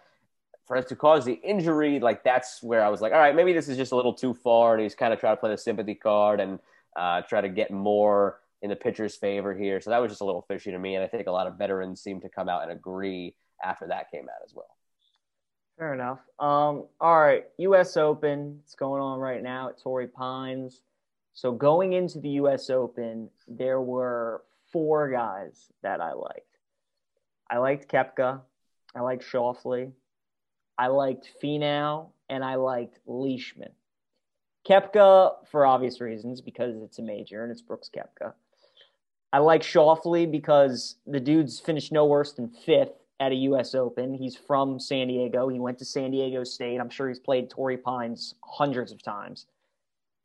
for 0.66 0.76
it 0.76 0.88
to 0.88 0.96
cause 0.96 1.24
the 1.24 1.34
injury, 1.34 2.00
like 2.00 2.22
that's 2.22 2.62
where 2.62 2.84
I 2.84 2.88
was 2.88 3.00
like, 3.00 3.12
all 3.12 3.18
right, 3.18 3.34
maybe 3.34 3.54
this 3.54 3.68
is 3.68 3.78
just 3.78 3.92
a 3.92 3.96
little 3.96 4.12
too 4.12 4.34
far. 4.34 4.74
And 4.74 4.82
he's 4.82 4.94
kind 4.94 5.12
of 5.12 5.20
trying 5.20 5.36
to 5.36 5.40
play 5.40 5.50
the 5.50 5.58
sympathy 5.58 5.94
card 5.94 6.40
and 6.40 6.58
uh, 6.94 7.22
try 7.22 7.40
to 7.40 7.48
get 7.48 7.70
more 7.70 8.40
in 8.60 8.68
the 8.68 8.76
pitcher's 8.76 9.16
favor 9.16 9.54
here. 9.54 9.80
So 9.80 9.90
that 9.90 9.98
was 9.98 10.10
just 10.10 10.20
a 10.20 10.24
little 10.24 10.42
fishy 10.42 10.70
to 10.70 10.78
me. 10.78 10.96
And 10.96 11.04
I 11.04 11.08
think 11.08 11.26
a 11.26 11.32
lot 11.32 11.46
of 11.46 11.56
veterans 11.56 12.02
seem 12.02 12.20
to 12.20 12.28
come 12.28 12.50
out 12.50 12.62
and 12.62 12.70
agree 12.70 13.34
after 13.64 13.86
that 13.86 14.10
came 14.10 14.24
out 14.24 14.44
as 14.44 14.54
well. 14.54 14.76
Fair 15.78 15.94
enough. 15.94 16.20
Um, 16.38 16.86
all 17.00 17.20
right, 17.20 17.44
U.S. 17.58 17.96
Open. 17.96 18.60
It's 18.64 18.74
going 18.74 19.02
on 19.02 19.18
right 19.18 19.42
now 19.42 19.68
at 19.68 19.80
Torrey 19.80 20.06
Pines. 20.06 20.82
So 21.34 21.52
going 21.52 21.94
into 21.94 22.20
the 22.20 22.28
U.S. 22.30 22.70
Open, 22.70 23.30
there 23.48 23.80
were 23.80 24.42
four 24.70 25.10
guys 25.10 25.72
that 25.82 26.00
I 26.00 26.12
liked. 26.12 26.58
I 27.50 27.58
liked 27.58 27.90
Koepka. 27.90 28.40
I 28.94 29.00
liked 29.00 29.24
Schauffele. 29.24 29.92
I 30.78 30.86
liked 30.88 31.30
Finau, 31.42 32.08
and 32.28 32.44
I 32.44 32.56
liked 32.56 32.98
Leishman. 33.06 33.72
Koepka 34.68 35.46
for 35.50 35.66
obvious 35.66 36.00
reasons 36.00 36.40
because 36.40 36.76
it's 36.82 36.98
a 36.98 37.02
major 37.02 37.42
and 37.42 37.50
it's 37.50 37.62
Brooks 37.62 37.90
Koepka. 37.94 38.32
I 39.32 39.38
like 39.38 39.62
Schauffele 39.62 40.30
because 40.30 40.96
the 41.06 41.20
dude's 41.20 41.58
finished 41.58 41.92
no 41.92 42.04
worse 42.04 42.32
than 42.32 42.48
fifth 42.48 43.01
at 43.22 43.30
a 43.30 43.36
U.S. 43.36 43.74
Open. 43.76 44.12
He's 44.12 44.34
from 44.34 44.80
San 44.80 45.06
Diego. 45.06 45.48
He 45.48 45.60
went 45.60 45.78
to 45.78 45.84
San 45.84 46.10
Diego 46.10 46.42
State. 46.42 46.80
I'm 46.80 46.90
sure 46.90 47.08
he's 47.08 47.20
played 47.20 47.48
Torrey 47.48 47.76
Pines 47.76 48.34
hundreds 48.42 48.90
of 48.90 49.00
times. 49.00 49.46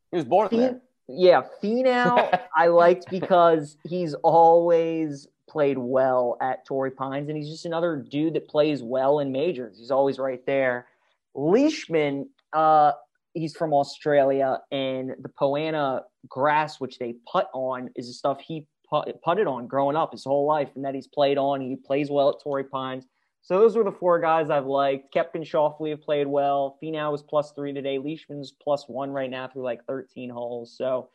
He 0.10 0.18
was 0.18 0.26
born 0.26 0.50
there. 0.52 0.82
Yeah, 1.08 1.44
Finau 1.64 2.40
I 2.56 2.68
liked 2.68 3.08
because 3.12 3.78
he's 3.88 4.16
always 4.16 5.28
played 5.48 5.78
well 5.78 6.38
at 6.42 6.66
Torrey 6.66 6.90
Pines, 6.90 7.30
and 7.30 7.38
he's 7.38 7.50
just 7.50 7.66
another 7.66 7.96
dude 7.98 8.34
that 8.34 8.48
plays 8.48 8.82
well 8.82 9.20
in 9.20 9.32
majors. 9.32 9.78
He's 9.78 9.92
always 9.92 10.18
right 10.18 10.44
there. 10.48 10.88
Leishman, 11.36 12.28
uh, 12.52 12.94
he's 13.36 13.56
from 13.56 13.74
Australia, 13.74 14.60
and 14.72 15.12
the 15.20 15.30
Poa 15.30 15.60
annua 15.60 16.02
grass, 16.28 16.80
which 16.80 16.98
they 16.98 17.14
putt 17.32 17.52
on, 17.54 17.92
is 17.96 18.08
the 18.08 18.14
stuff 18.14 18.42
he 18.42 18.66
putted 18.90 19.48
on 19.48 19.68
growing 19.68 19.96
up 19.96 20.12
his 20.12 20.24
whole 20.24 20.46
life 20.46 20.70
and 20.76 20.86
that 20.86 20.96
he's 20.96 21.08
played 21.08 21.38
on. 21.38 21.62
He 21.62 21.76
plays 21.76 22.10
well 22.10 22.30
at 22.30 22.42
Torrey 22.42 22.64
Pines. 22.64 23.06
So 23.42 23.60
those 23.60 23.78
were 23.78 23.84
the 23.84 23.92
four 23.92 24.20
guys 24.20 24.50
I've 24.50 24.66
liked. 24.66 25.14
Koepka 25.14 25.42
Schauffele 25.42 25.92
have 25.92 26.02
played 26.02 26.28
well. 26.28 26.78
Finau 26.84 27.12
was 27.12 27.24
plus 27.24 27.54
three 27.54 27.74
today. 27.74 27.98
Leishman's 27.98 28.52
plus 28.52 28.86
one 28.88 29.12
right 29.12 29.30
now 29.30 29.48
through 29.48 29.64
like 29.64 29.86
13 29.86 30.30
holes. 30.30 30.76
So 30.78 31.10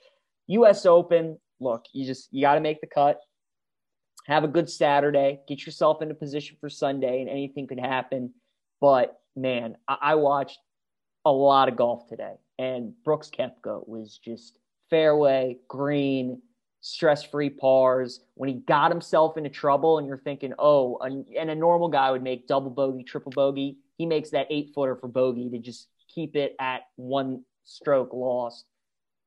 U.S. 0.47 0.87
Open, 0.87 1.39
look, 1.61 1.85
you 1.93 2.07
just 2.07 2.29
you 2.33 2.41
got 2.41 2.55
to 2.55 2.61
make 2.61 2.81
the 2.81 2.87
cut. 2.87 3.21
Have 4.27 4.45
a 4.45 4.49
good 4.49 4.71
Saturday. 4.71 5.41
Get 5.49 5.67
yourself 5.67 6.01
into 6.01 6.15
position 6.15 6.57
for 6.61 6.71
Sunday, 6.71 7.21
and 7.21 7.29
anything 7.29 7.67
could 7.67 7.81
happen. 7.81 8.33
But 8.81 9.19
man, 9.37 9.77
I, 9.87 9.99
I 10.01 10.15
watched 10.15 10.59
a 11.25 11.33
lot 11.33 11.69
of 11.69 11.77
golf 11.77 12.09
today, 12.09 12.35
and 12.59 12.95
Brooks 13.05 13.31
Koepka 13.31 13.87
was 13.87 14.19
just 14.19 14.59
fairway 14.89 15.59
green 15.69 16.41
stress 16.83 17.23
free 17.23 17.49
pars. 17.49 18.21
When 18.35 18.51
he 18.51 18.57
got 18.57 18.91
himself 18.91 19.39
into 19.39 19.49
trouble, 19.49 19.99
and 19.99 20.07
you're 20.07 20.19
thinking, 20.19 20.53
oh, 20.59 20.99
and 20.99 21.51
a 21.51 21.55
normal 21.55 21.89
guy 21.89 22.11
would 22.11 22.23
make 22.23 22.47
double 22.47 22.71
bogey, 22.71 23.05
triple 23.05 23.33
bogey. 23.33 23.79
He 23.97 24.05
makes 24.05 24.31
that 24.31 24.49
eight 24.51 24.73
footer 24.75 24.97
for 24.97 25.09
bogey 25.09 25.49
to 25.49 25.59
just 25.59 25.89
keep 26.13 26.37
it 26.37 26.55
at 26.61 26.83
one 26.97 27.45
stroke 27.65 28.13
lost. 28.13 28.67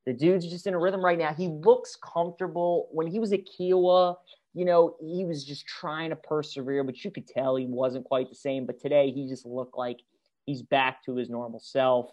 The 0.06 0.14
dude's 0.14 0.48
just 0.48 0.68
in 0.68 0.76
a 0.76 0.80
rhythm 0.80 1.04
right 1.04 1.18
now. 1.18 1.34
He 1.34 1.48
looks 1.48 1.96
comfortable. 1.96 2.90
When 2.92 3.08
he 3.08 3.20
was 3.20 3.34
at 3.34 3.48
Kiawah, 3.48 4.18
you 4.54 4.66
know, 4.66 4.96
he 5.02 5.26
was 5.26 5.44
just 5.44 5.66
trying 5.66 6.12
to 6.12 6.16
persevere, 6.16 6.84
but 6.84 7.04
you 7.04 7.10
could 7.10 7.28
tell 7.28 7.56
he 7.56 7.66
wasn't 7.66 8.06
quite 8.06 8.30
the 8.30 8.36
same. 8.36 8.66
But 8.66 8.80
today, 8.80 9.12
he 9.12 9.28
just 9.28 9.46
looked 9.46 9.78
like 9.78 10.02
he's 10.46 10.62
back 10.62 11.04
to 11.06 11.16
his 11.16 11.30
normal 11.30 11.60
self. 11.60 12.12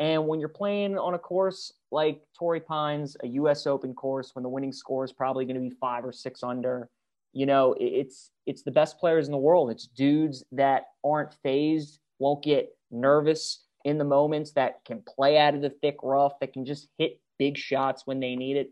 And 0.00 0.26
when 0.26 0.40
you're 0.40 0.48
playing 0.48 0.96
on 0.98 1.12
a 1.12 1.18
course 1.18 1.74
like 1.92 2.22
Torrey 2.36 2.60
Pines, 2.60 3.18
a 3.22 3.28
U.S. 3.28 3.66
Open 3.66 3.92
course, 3.92 4.34
when 4.34 4.42
the 4.42 4.48
winning 4.48 4.72
score 4.72 5.04
is 5.04 5.12
probably 5.12 5.44
going 5.44 5.56
to 5.56 5.60
be 5.60 5.76
five 5.78 6.06
or 6.06 6.12
six 6.12 6.42
under, 6.42 6.88
you 7.34 7.44
know, 7.44 7.76
it's 7.78 8.30
it's 8.46 8.62
the 8.62 8.70
best 8.70 8.98
players 8.98 9.26
in 9.26 9.32
the 9.32 9.38
world. 9.38 9.70
It's 9.70 9.86
dudes 9.86 10.42
that 10.52 10.84
aren't 11.04 11.34
phased, 11.42 12.00
won't 12.18 12.42
get 12.42 12.70
nervous 12.90 13.64
in 13.84 13.98
the 13.98 14.04
moments, 14.04 14.52
that 14.52 14.82
can 14.86 15.02
play 15.06 15.38
out 15.38 15.54
of 15.54 15.60
the 15.60 15.70
thick 15.82 15.96
rough, 16.02 16.32
that 16.40 16.54
can 16.54 16.64
just 16.64 16.88
hit 16.96 17.20
big 17.38 17.58
shots 17.58 18.02
when 18.06 18.20
they 18.20 18.36
need 18.36 18.56
it, 18.56 18.70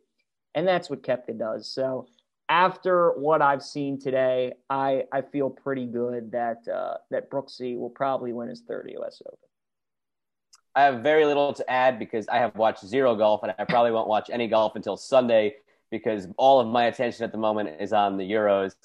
and 0.54 0.66
that's 0.66 0.88
what 0.88 1.02
Koepka 1.02 1.38
does. 1.38 1.70
So 1.70 2.06
after 2.48 3.12
what 3.18 3.42
I've 3.42 3.62
seen 3.62 4.00
today, 4.00 4.54
I 4.70 5.04
I 5.12 5.20
feel 5.20 5.50
pretty 5.50 5.86
good 5.86 6.32
that 6.32 6.66
uh, 6.66 6.94
that 7.10 7.30
Brooksy 7.30 7.78
will 7.78 7.90
probably 7.90 8.32
win 8.32 8.48
his 8.48 8.62
third 8.66 8.90
U.S. 8.94 9.20
Open. 9.26 9.47
I 10.78 10.82
have 10.82 11.00
very 11.02 11.26
little 11.26 11.52
to 11.54 11.68
add 11.68 11.98
because 11.98 12.28
I 12.28 12.38
have 12.38 12.54
watched 12.54 12.86
zero 12.86 13.16
golf, 13.16 13.42
and 13.42 13.52
I 13.58 13.64
probably 13.64 13.90
won't 13.90 14.06
watch 14.06 14.30
any 14.30 14.46
golf 14.46 14.76
until 14.76 14.96
Sunday 14.96 15.56
because 15.90 16.28
all 16.36 16.60
of 16.60 16.68
my 16.68 16.84
attention 16.84 17.24
at 17.24 17.32
the 17.32 17.38
moment 17.38 17.80
is 17.80 17.92
on 17.92 18.16
the 18.16 18.22
Euros. 18.22 18.76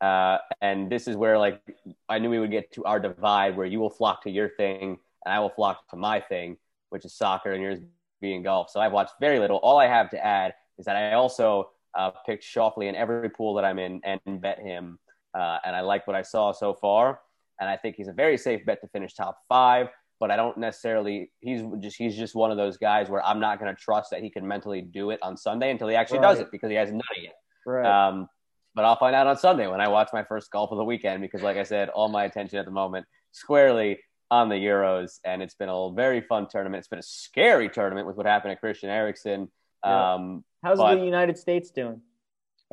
Uh, 0.00 0.38
and 0.62 0.90
this 0.90 1.06
is 1.06 1.14
where 1.14 1.36
like 1.36 1.60
I 2.08 2.18
knew 2.20 2.30
we 2.30 2.38
would 2.38 2.50
get 2.50 2.72
to 2.72 2.84
our 2.86 2.98
divide 2.98 3.54
where 3.54 3.66
you 3.66 3.80
will 3.80 3.90
flock 3.90 4.22
to 4.22 4.30
your 4.30 4.48
thing 4.48 4.98
and 5.26 5.34
I 5.34 5.40
will 5.40 5.50
flock 5.50 5.86
to 5.90 5.96
my 5.96 6.20
thing, 6.20 6.56
which 6.88 7.04
is 7.04 7.12
soccer, 7.12 7.52
and 7.52 7.62
yours 7.62 7.80
being 8.22 8.42
golf. 8.42 8.70
So 8.70 8.80
I've 8.80 8.92
watched 8.92 9.12
very 9.20 9.38
little. 9.38 9.58
All 9.58 9.78
I 9.78 9.88
have 9.88 10.08
to 10.12 10.24
add 10.24 10.54
is 10.78 10.86
that 10.86 10.96
I 10.96 11.12
also 11.12 11.68
uh, 11.92 12.12
picked 12.24 12.44
Schauffele 12.44 12.88
in 12.88 12.96
every 12.96 13.28
pool 13.28 13.52
that 13.56 13.64
I'm 13.66 13.78
in 13.78 14.00
and 14.04 14.40
bet 14.40 14.58
him. 14.58 14.98
Uh, 15.34 15.58
and 15.66 15.76
I 15.76 15.82
like 15.82 16.06
what 16.06 16.16
I 16.16 16.22
saw 16.22 16.52
so 16.52 16.72
far. 16.72 17.20
And 17.60 17.68
I 17.68 17.76
think 17.76 17.96
he's 17.96 18.08
a 18.08 18.14
very 18.14 18.38
safe 18.38 18.64
bet 18.64 18.80
to 18.80 18.88
finish 18.88 19.12
top 19.12 19.42
five. 19.50 19.88
But 20.22 20.30
I 20.30 20.36
don't 20.36 20.56
necessarily. 20.56 21.32
He's 21.40 21.62
just 21.80 21.96
he's 21.96 22.16
just 22.16 22.36
one 22.36 22.52
of 22.52 22.56
those 22.56 22.76
guys 22.76 23.10
where 23.10 23.26
I'm 23.26 23.40
not 23.40 23.58
going 23.58 23.74
to 23.74 23.82
trust 23.82 24.10
that 24.12 24.22
he 24.22 24.30
can 24.30 24.46
mentally 24.46 24.80
do 24.80 25.10
it 25.10 25.18
on 25.20 25.36
Sunday 25.36 25.72
until 25.72 25.88
he 25.88 25.96
actually 25.96 26.20
right. 26.20 26.28
does 26.28 26.38
it 26.38 26.52
because 26.52 26.70
he 26.70 26.76
hasn't 26.76 26.98
done 26.98 27.16
it 27.16 27.24
yet. 27.24 27.34
Right. 27.66 27.84
Um, 28.08 28.28
but 28.72 28.84
I'll 28.84 28.94
find 28.94 29.16
out 29.16 29.26
on 29.26 29.36
Sunday 29.36 29.66
when 29.66 29.80
I 29.80 29.88
watch 29.88 30.10
my 30.12 30.22
first 30.22 30.52
golf 30.52 30.70
of 30.70 30.78
the 30.78 30.84
weekend 30.84 31.22
because, 31.22 31.42
like 31.42 31.56
I 31.56 31.64
said, 31.64 31.88
all 31.88 32.08
my 32.08 32.22
attention 32.22 32.60
at 32.60 32.66
the 32.66 32.70
moment 32.70 33.04
squarely 33.32 33.98
on 34.30 34.48
the 34.48 34.54
Euros, 34.54 35.18
and 35.24 35.42
it's 35.42 35.56
been 35.56 35.68
a 35.68 35.90
very 35.92 36.20
fun 36.20 36.46
tournament. 36.48 36.78
It's 36.78 36.88
been 36.88 37.00
a 37.00 37.02
scary 37.02 37.68
tournament 37.68 38.06
with 38.06 38.16
what 38.16 38.24
happened 38.24 38.52
to 38.52 38.60
Christian 38.60 38.90
Eriksen. 38.90 39.50
Yeah. 39.84 40.14
Um, 40.14 40.44
How's 40.62 40.78
but, 40.78 40.94
the 40.94 41.04
United 41.04 41.36
States 41.36 41.72
doing? 41.72 42.00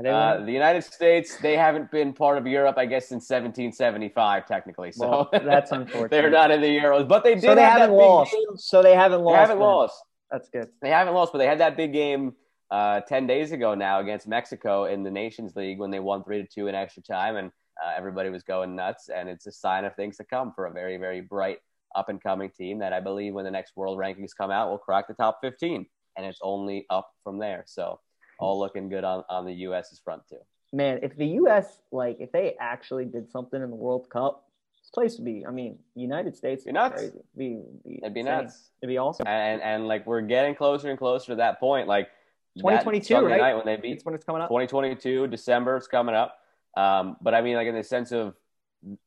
Uh, 0.06 0.46
the 0.46 0.52
United 0.52 0.84
States, 0.84 1.38
they 1.38 1.58
haven't 1.58 1.92
been 1.92 2.14
part 2.14 2.38
of 2.38 2.48
Europe, 2.48 2.78
I 2.78 2.86
guess, 2.86 3.10
since 3.10 3.30
1775, 3.30 4.46
technically. 4.46 4.92
So 4.92 5.10
well, 5.10 5.30
that's 5.44 5.72
unfortunate. 5.72 6.12
they're 6.12 6.30
not 6.30 6.52
in 6.52 6.62
the 6.62 6.68
Euros, 6.68 7.08
but 7.08 7.24
they 7.24 7.36
did. 7.36 7.44
So 7.44 7.56
they 7.56 7.64
haven't 7.64 7.92
lost. 7.92 8.36
So 8.56 8.82
they 8.82 8.96
haven't 8.96 9.22
lost. 9.22 9.36
They 9.36 9.40
haven't 9.40 9.60
lost. 9.60 10.04
That's 10.32 10.50
good. 10.50 10.70
They 10.82 10.90
haven't 10.90 11.14
lost, 11.14 11.34
but 11.34 11.40
they 11.40 11.48
had 11.48 11.60
that 11.60 11.76
big 11.76 11.92
game 11.92 12.34
uh, 12.72 13.02
10 13.02 13.28
days 13.28 13.52
ago 13.52 13.76
now 13.76 14.00
against 14.00 14.28
Mexico 14.28 14.86
in 14.86 15.04
the 15.04 15.12
Nations 15.12 15.56
League 15.56 15.80
when 15.80 15.92
they 15.92 16.00
won 16.00 16.24
3 16.24 16.44
to 16.44 16.48
2 16.48 16.68
in 16.68 16.76
extra 16.76 17.04
time. 17.04 17.36
And 17.36 17.52
uh, 17.84 17.92
everybody 17.98 18.30
was 18.30 18.44
going 18.44 18.76
nuts. 18.76 19.10
And 19.10 19.28
it's 19.28 19.48
a 19.48 19.52
sign 19.52 19.86
of 19.86 19.96
things 19.96 20.18
to 20.18 20.24
come 20.24 20.54
for 20.56 20.68
a 20.68 20.72
very, 20.72 20.98
very 20.98 21.22
bright 21.22 21.58
up 21.96 22.10
and 22.10 22.22
coming 22.22 22.52
team 22.52 22.80
that 22.80 22.94
I 22.94 23.00
believe 23.00 23.34
when 23.34 23.46
the 23.46 23.52
next 23.52 23.76
world 23.76 23.98
rankings 23.98 24.32
come 24.38 24.52
out 24.52 24.70
will 24.70 24.78
crack 24.78 25.08
the 25.08 25.14
top 25.14 25.40
15 25.42 25.86
and 26.18 26.26
it's 26.26 26.40
only 26.42 26.86
up 26.90 27.10
from 27.24 27.40
there. 27.40 27.64
So 27.66 28.00
all 28.40 28.60
looking 28.60 28.90
good 28.90 29.04
on, 29.04 29.24
on 29.30 29.46
the 29.46 29.54
U.S.'s 29.54 30.00
front 30.04 30.24
too. 30.28 30.38
Man, 30.72 31.00
if 31.02 31.16
the 31.16 31.26
U.S. 31.26 31.82
like 31.92 32.18
if 32.20 32.32
they 32.32 32.56
actually 32.60 33.06
did 33.06 33.30
something 33.32 33.62
in 33.62 33.70
the 33.70 33.76
World 33.76 34.10
Cup, 34.10 34.46
this 34.82 34.92
place 34.92 35.18
would 35.18 35.26
be. 35.26 35.46
I 35.46 35.52
mean, 35.52 35.80
United 35.96 36.36
States 36.36 36.66
would 36.66 36.72
be 36.72 36.74
nuts. 36.74 36.96
Crazy. 36.96 37.14
It'd 37.14 37.26
be, 37.38 37.62
be 37.86 38.00
It'd 38.02 38.14
be 38.14 38.24
nuts. 38.24 38.70
It'd 38.82 38.92
be 38.92 38.98
awesome. 38.98 39.28
And 39.28 39.62
and 39.62 39.88
like 39.88 40.06
we're 40.06 40.22
getting 40.22 40.56
closer 40.56 40.90
and 40.90 40.98
closer 40.98 41.28
to 41.28 41.36
that 41.36 41.60
point. 41.60 41.88
Like 41.88 42.10
2022, 42.58 43.16
right? 43.16 43.40
Night 43.40 43.56
when 43.56 43.66
they 43.66 43.78
beat. 43.78 43.94
That's 43.94 44.06
when 44.06 44.16
it's 44.16 44.26
coming 44.26 44.42
up. 44.42 44.50
2022 44.50 45.28
December. 45.28 45.78
It's 45.78 45.88
coming 45.88 46.16
up. 46.16 46.40
Um, 46.78 47.18
but 47.22 47.34
I 47.34 47.42
mean, 47.42 47.56
like 47.56 47.68
in 47.68 47.76
the 47.76 47.84
sense 47.84 48.12
of, 48.12 48.36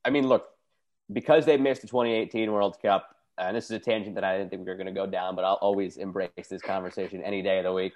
I 0.04 0.10
mean, 0.10 0.26
look, 0.26 0.46
because 1.12 1.46
they 1.46 1.56
missed 1.56 1.82
the 1.82 1.88
2018 1.88 2.50
World 2.50 2.76
Cup, 2.82 3.16
and 3.38 3.56
this 3.56 3.64
is 3.64 3.70
a 3.70 3.78
tangent 3.78 4.14
that 4.16 4.24
I 4.24 4.36
didn't 4.36 4.50
think 4.50 4.60
we 4.60 4.70
were 4.70 4.76
going 4.76 4.86
to 4.86 4.92
go 4.92 5.06
down, 5.06 5.36
but 5.36 5.44
I'll 5.44 5.54
always 5.54 5.96
embrace 5.96 6.30
this 6.48 6.62
conversation 6.62 7.22
any 7.22 7.42
day 7.42 7.58
of 7.58 7.64
the 7.64 7.72
week. 7.72 7.92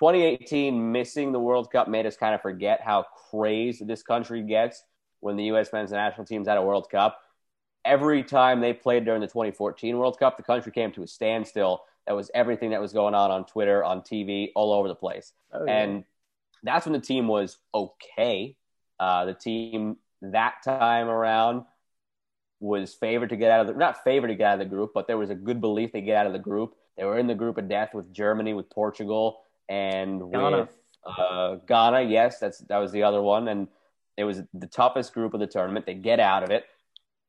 2018 0.00 0.92
missing 0.92 1.30
the 1.30 1.38
World 1.38 1.70
Cup 1.70 1.86
made 1.86 2.06
us 2.06 2.16
kind 2.16 2.34
of 2.34 2.40
forget 2.40 2.80
how 2.82 3.04
crazed 3.30 3.86
this 3.86 4.02
country 4.02 4.42
gets 4.42 4.82
when 5.20 5.36
the 5.36 5.44
U.S. 5.44 5.74
men's 5.74 5.92
national 5.92 6.24
team's 6.24 6.48
at 6.48 6.56
a 6.56 6.62
World 6.62 6.88
Cup. 6.90 7.20
Every 7.84 8.22
time 8.22 8.60
they 8.60 8.72
played 8.72 9.04
during 9.04 9.20
the 9.20 9.26
2014 9.26 9.98
World 9.98 10.18
Cup, 10.18 10.38
the 10.38 10.42
country 10.42 10.72
came 10.72 10.90
to 10.92 11.02
a 11.02 11.06
standstill. 11.06 11.82
That 12.06 12.16
was 12.16 12.30
everything 12.32 12.70
that 12.70 12.80
was 12.80 12.94
going 12.94 13.14
on 13.14 13.30
on 13.30 13.44
Twitter, 13.44 13.84
on 13.84 14.00
TV, 14.00 14.52
all 14.54 14.72
over 14.72 14.88
the 14.88 14.94
place. 14.94 15.34
Oh, 15.52 15.66
yeah. 15.66 15.82
And 15.82 16.04
that's 16.62 16.86
when 16.86 16.94
the 16.94 17.00
team 17.00 17.28
was 17.28 17.58
okay. 17.74 18.56
Uh, 18.98 19.26
the 19.26 19.34
team 19.34 19.98
that 20.22 20.56
time 20.64 21.08
around 21.08 21.64
was 22.58 22.94
favored 22.94 23.30
to 23.30 23.36
get 23.36 23.50
out 23.50 23.60
of 23.60 23.66
the 23.66 23.74
not 23.74 24.02
favored 24.02 24.28
to 24.28 24.34
get 24.34 24.46
out 24.46 24.54
of 24.54 24.58
the 24.60 24.64
group, 24.74 24.92
but 24.94 25.06
there 25.06 25.18
was 25.18 25.28
a 25.28 25.34
good 25.34 25.60
belief 25.60 25.92
they 25.92 26.00
get 26.00 26.16
out 26.16 26.26
of 26.26 26.32
the 26.32 26.38
group. 26.38 26.74
They 26.96 27.04
were 27.04 27.18
in 27.18 27.26
the 27.26 27.34
group 27.34 27.58
of 27.58 27.68
death 27.68 27.92
with 27.92 28.12
Germany, 28.12 28.54
with 28.54 28.70
Portugal, 28.70 29.42
and 29.70 30.20
Ghana. 30.30 30.58
with 30.58 30.68
uh, 31.06 31.54
Ghana. 31.66 32.02
Yes, 32.02 32.38
that's 32.38 32.58
that 32.68 32.78
was 32.78 32.92
the 32.92 33.04
other 33.04 33.22
one, 33.22 33.48
and 33.48 33.68
it 34.18 34.24
was 34.24 34.42
the 34.52 34.66
toughest 34.66 35.14
group 35.14 35.32
of 35.32 35.40
the 35.40 35.46
tournament. 35.46 35.86
They 35.86 35.94
get 35.94 36.20
out 36.20 36.42
of 36.42 36.50
it. 36.50 36.64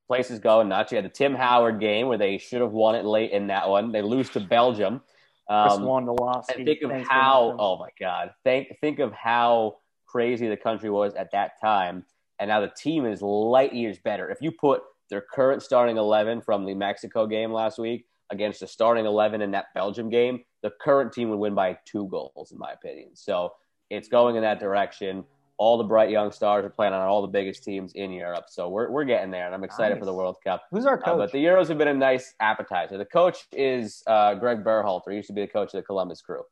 Places 0.07 0.39
going 0.39 0.67
nuts. 0.67 0.91
You 0.91 0.97
had 0.97 1.05
the 1.05 1.09
Tim 1.09 1.35
Howard 1.35 1.79
game 1.79 2.07
where 2.07 2.17
they 2.17 2.37
should 2.37 2.59
have 2.59 2.73
won 2.73 2.95
it 2.95 3.05
late 3.05 3.31
in 3.31 3.47
that 3.47 3.69
one. 3.69 3.93
They 3.93 4.01
lose 4.01 4.29
to 4.31 4.41
Belgium. 4.41 5.01
Um, 5.47 5.83
won 5.83 6.05
the 6.05 6.13
loss. 6.13 6.47
And 6.49 6.65
think 6.65 6.81
of 6.81 6.91
how. 7.07 7.55
Oh 7.57 7.77
my 7.77 7.89
God! 7.99 8.31
Think 8.43 8.75
think 8.81 8.99
of 8.99 9.13
how 9.13 9.77
crazy 10.05 10.49
the 10.49 10.57
country 10.57 10.89
was 10.89 11.13
at 11.13 11.31
that 11.31 11.61
time, 11.61 12.05
and 12.39 12.49
now 12.49 12.59
the 12.59 12.71
team 12.75 13.05
is 13.05 13.21
light 13.21 13.73
years 13.73 13.99
better. 13.99 14.29
If 14.29 14.41
you 14.41 14.51
put 14.51 14.81
their 15.09 15.21
current 15.21 15.61
starting 15.61 15.97
11 15.97 16.41
from 16.41 16.65
the 16.65 16.73
Mexico 16.73 17.27
game 17.27 17.51
last 17.51 17.77
week 17.77 18.05
against 18.31 18.61
the 18.61 18.67
starting 18.67 19.05
11 19.05 19.41
in 19.41 19.51
that 19.51 19.67
Belgium 19.75 20.09
game, 20.09 20.43
the 20.63 20.71
current 20.81 21.13
team 21.13 21.29
would 21.29 21.37
win 21.37 21.53
by 21.53 21.77
two 21.85 22.07
goals, 22.07 22.51
in 22.51 22.57
my 22.57 22.71
opinion. 22.71 23.09
So 23.13 23.53
it's 23.89 24.07
going 24.07 24.35
in 24.35 24.41
that 24.41 24.59
direction. 24.59 25.23
All 25.57 25.77
the 25.77 25.83
bright 25.83 26.09
young 26.09 26.31
stars 26.31 26.65
are 26.65 26.69
playing 26.69 26.93
on 26.93 27.01
all 27.01 27.21
the 27.21 27.27
biggest 27.27 27.63
teams 27.63 27.93
in 27.93 28.11
Europe. 28.11 28.45
So 28.47 28.69
we're, 28.69 28.89
we're 28.89 29.03
getting 29.03 29.29
there, 29.29 29.45
and 29.45 29.53
I'm 29.53 29.63
excited 29.63 29.95
nice. 29.95 29.99
for 29.99 30.05
the 30.05 30.13
World 30.13 30.37
Cup. 30.43 30.63
Who's 30.71 30.85
our 30.85 30.97
coach? 30.97 31.07
Uh, 31.07 31.17
but 31.17 31.31
the 31.31 31.43
Euros 31.43 31.67
have 31.67 31.77
been 31.77 31.87
a 31.87 31.93
nice 31.93 32.33
appetizer. 32.39 32.97
The 32.97 33.05
coach 33.05 33.45
is 33.51 34.01
uh, 34.07 34.33
Greg 34.35 34.63
Berhalter. 34.63 35.11
He 35.11 35.17
used 35.17 35.27
to 35.27 35.33
be 35.33 35.41
the 35.41 35.47
coach 35.47 35.67
of 35.67 35.79
the 35.79 35.83
Columbus 35.83 36.21
Crew. 36.21 36.43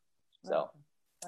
So 0.43 0.69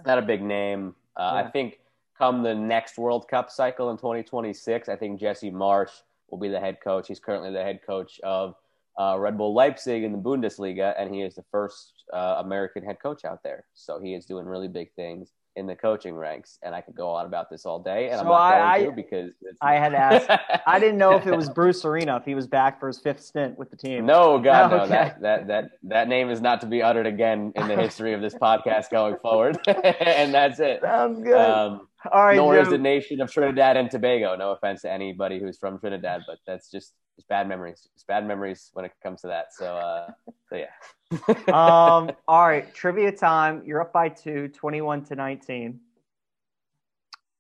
not 0.05 0.19
a 0.19 0.21
big 0.21 0.43
name. 0.43 0.95
Uh, 1.15 1.31
yeah. 1.33 1.47
I 1.47 1.51
think 1.51 1.79
come 2.17 2.43
the 2.43 2.53
next 2.53 2.97
World 2.97 3.27
Cup 3.27 3.49
cycle 3.49 3.89
in 3.89 3.97
2026, 3.97 4.89
I 4.89 4.95
think 4.95 5.19
Jesse 5.19 5.49
Marsch– 5.49 5.91
will 6.31 6.39
be 6.39 6.47
the 6.47 6.59
head 6.59 6.77
coach. 6.81 7.07
He's 7.07 7.19
currently 7.19 7.51
the 7.51 7.61
head 7.61 7.81
coach 7.85 8.19
of 8.21 8.55
uh, 8.99 9.17
Red 9.17 9.38
Bull 9.38 9.54
Leipzig 9.54 10.04
in 10.04 10.12
the 10.12 10.17
Bundesliga, 10.17 10.93
and 10.97 11.13
he 11.13 11.21
is 11.21 11.36
the 11.36 11.45
first 11.51 12.04
uh, 12.13 12.36
American 12.39 12.84
head 12.84 12.97
coach 13.01 13.25
out 13.25 13.43
there. 13.43 13.65
So 13.73 13.99
he 13.99 14.13
is 14.13 14.25
doing 14.25 14.45
really 14.45 14.67
big 14.67 14.91
things 14.95 15.32
in 15.58 15.67
the 15.67 15.75
coaching 15.75 16.15
ranks, 16.15 16.58
and 16.63 16.73
I 16.73 16.82
could 16.82 16.95
go 16.95 17.10
on 17.10 17.25
about 17.25 17.49
this 17.49 17.65
all 17.65 17.80
day, 17.80 18.10
and 18.10 18.15
so 18.15 18.21
I'm 18.21 18.27
not 18.27 18.41
I, 18.41 18.77
going 18.77 18.88
I, 18.88 18.89
to 18.89 18.95
because 18.95 19.34
I 19.62 19.73
had 19.73 19.93
asked. 19.93 20.30
I 20.65 20.80
didn't 20.80 20.97
know 20.97 21.15
if 21.15 21.27
it 21.27 21.36
was 21.36 21.49
Bruce 21.49 21.84
Arena 21.84 22.15
if 22.17 22.23
he 22.23 22.36
was 22.36 22.47
back 22.47 22.80
for 22.80 22.88
his 22.88 22.99
fifth 22.99 23.21
stint 23.21 23.58
with 23.58 23.69
the 23.69 23.75
team. 23.75 24.06
No, 24.06 24.39
God, 24.39 24.71
oh, 24.71 24.77
no. 24.77 24.86
That, 24.91 25.21
that 25.21 25.47
that 25.47 25.71
that 25.84 26.08
name 26.08 26.30
is 26.30 26.41
not 26.41 26.62
to 26.62 26.67
be 26.67 26.82
uttered 26.82 27.08
again 27.08 27.51
in 27.56 27.67
the 27.67 27.75
history 27.75 28.13
of 28.13 28.21
this 28.21 28.34
podcast 28.41 28.91
going 28.91 29.17
forward, 29.21 29.58
and 29.67 30.34
that's 30.34 30.60
it. 30.60 30.82
Sounds 30.82 31.21
good. 31.21 31.36
Um, 31.36 31.88
all 32.12 32.25
right, 32.25 32.36
nor 32.36 32.56
Jim. 32.56 32.63
is 32.63 32.69
the 32.69 32.77
nation 32.77 33.21
of 33.21 33.32
Trinidad 33.32 33.77
and 33.77 33.91
Tobago. 33.91 34.36
No 34.36 34.51
offense 34.51 34.82
to 34.82 34.91
anybody 34.91 35.39
who's 35.39 35.58
from 35.58 35.80
Trinidad, 35.80 36.21
but 36.25 36.39
that's 36.47 36.71
just, 36.71 36.93
just 37.21 37.29
bad 37.29 37.47
memories. 37.47 37.88
Just 37.93 38.07
bad 38.07 38.25
memories 38.25 38.71
when 38.73 38.86
it 38.86 38.91
comes 39.03 39.21
to 39.21 39.27
that. 39.27 39.53
So, 39.53 39.75
uh, 39.75 40.12
so 40.49 40.55
yeah. 40.55 40.71
um, 41.53 42.12
all 42.27 42.47
right, 42.47 42.73
trivia 42.73 43.12
time. 43.12 43.62
You're 43.63 43.81
up 43.81 43.93
by 43.93 44.10
two, 44.10 44.47
21 44.47 45.05
to 45.05 45.15
19. 45.15 45.79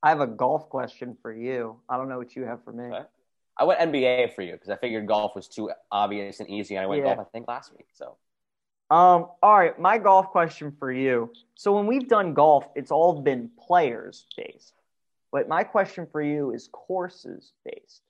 I 0.03 0.09
have 0.09 0.21
a 0.21 0.27
golf 0.27 0.69
question 0.69 1.17
for 1.21 1.33
you. 1.33 1.79
I 1.89 1.97
don't 1.97 2.09
know 2.09 2.17
what 2.17 2.35
you 2.35 2.43
have 2.43 2.63
for 2.63 2.71
me. 2.71 2.85
Okay. 2.85 3.05
I 3.57 3.63
went 3.63 3.79
NBA 3.79 4.35
for 4.35 4.43
you 4.43 4.53
because 4.53 4.69
I 4.69 4.75
figured 4.75 5.07
golf 5.07 5.35
was 5.35 5.47
too 5.47 5.71
obvious 5.91 6.39
and 6.39 6.49
easy. 6.49 6.77
I 6.77 6.85
went 6.85 7.03
yeah. 7.03 7.15
golf, 7.15 7.27
I 7.27 7.29
think, 7.31 7.47
last 7.47 7.71
week. 7.75 7.87
So 7.93 8.17
um, 8.91 9.27
all 9.41 9.57
right, 9.57 9.79
my 9.79 9.97
golf 9.97 10.27
question 10.27 10.75
for 10.77 10.91
you. 10.91 11.31
So 11.55 11.73
when 11.73 11.87
we've 11.87 12.07
done 12.07 12.33
golf, 12.33 12.67
it's 12.75 12.91
all 12.91 13.21
been 13.21 13.49
players 13.57 14.25
based. 14.35 14.73
But 15.31 15.47
my 15.47 15.63
question 15.63 16.07
for 16.11 16.21
you 16.21 16.51
is 16.51 16.67
courses 16.71 17.53
based. 17.63 18.01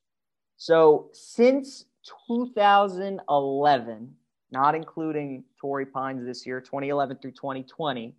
So 0.61 1.09
since 1.11 1.85
2011, 2.27 4.15
not 4.51 4.75
including 4.75 5.43
Torrey 5.59 5.87
Pines 5.87 6.23
this 6.23 6.45
year, 6.45 6.61
2011 6.61 7.17
through 7.17 7.31
2020, 7.31 8.13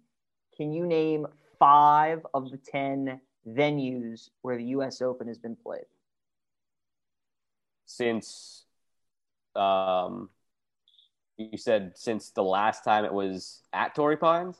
can 0.57 0.73
you 0.73 0.85
name 0.85 1.29
five 1.61 2.27
of 2.35 2.51
the 2.51 2.57
10 2.57 3.21
venues 3.47 4.31
where 4.41 4.57
the 4.57 4.65
US 4.65 5.01
Open 5.01 5.29
has 5.29 5.39
been 5.39 5.55
played? 5.55 5.85
Since 7.87 8.65
um, 9.55 10.29
you 11.37 11.57
said 11.57 11.93
since 11.95 12.31
the 12.31 12.43
last 12.43 12.83
time 12.83 13.05
it 13.05 13.13
was 13.13 13.63
at 13.73 13.95
Torrey 13.95 14.17
Pines? 14.17 14.57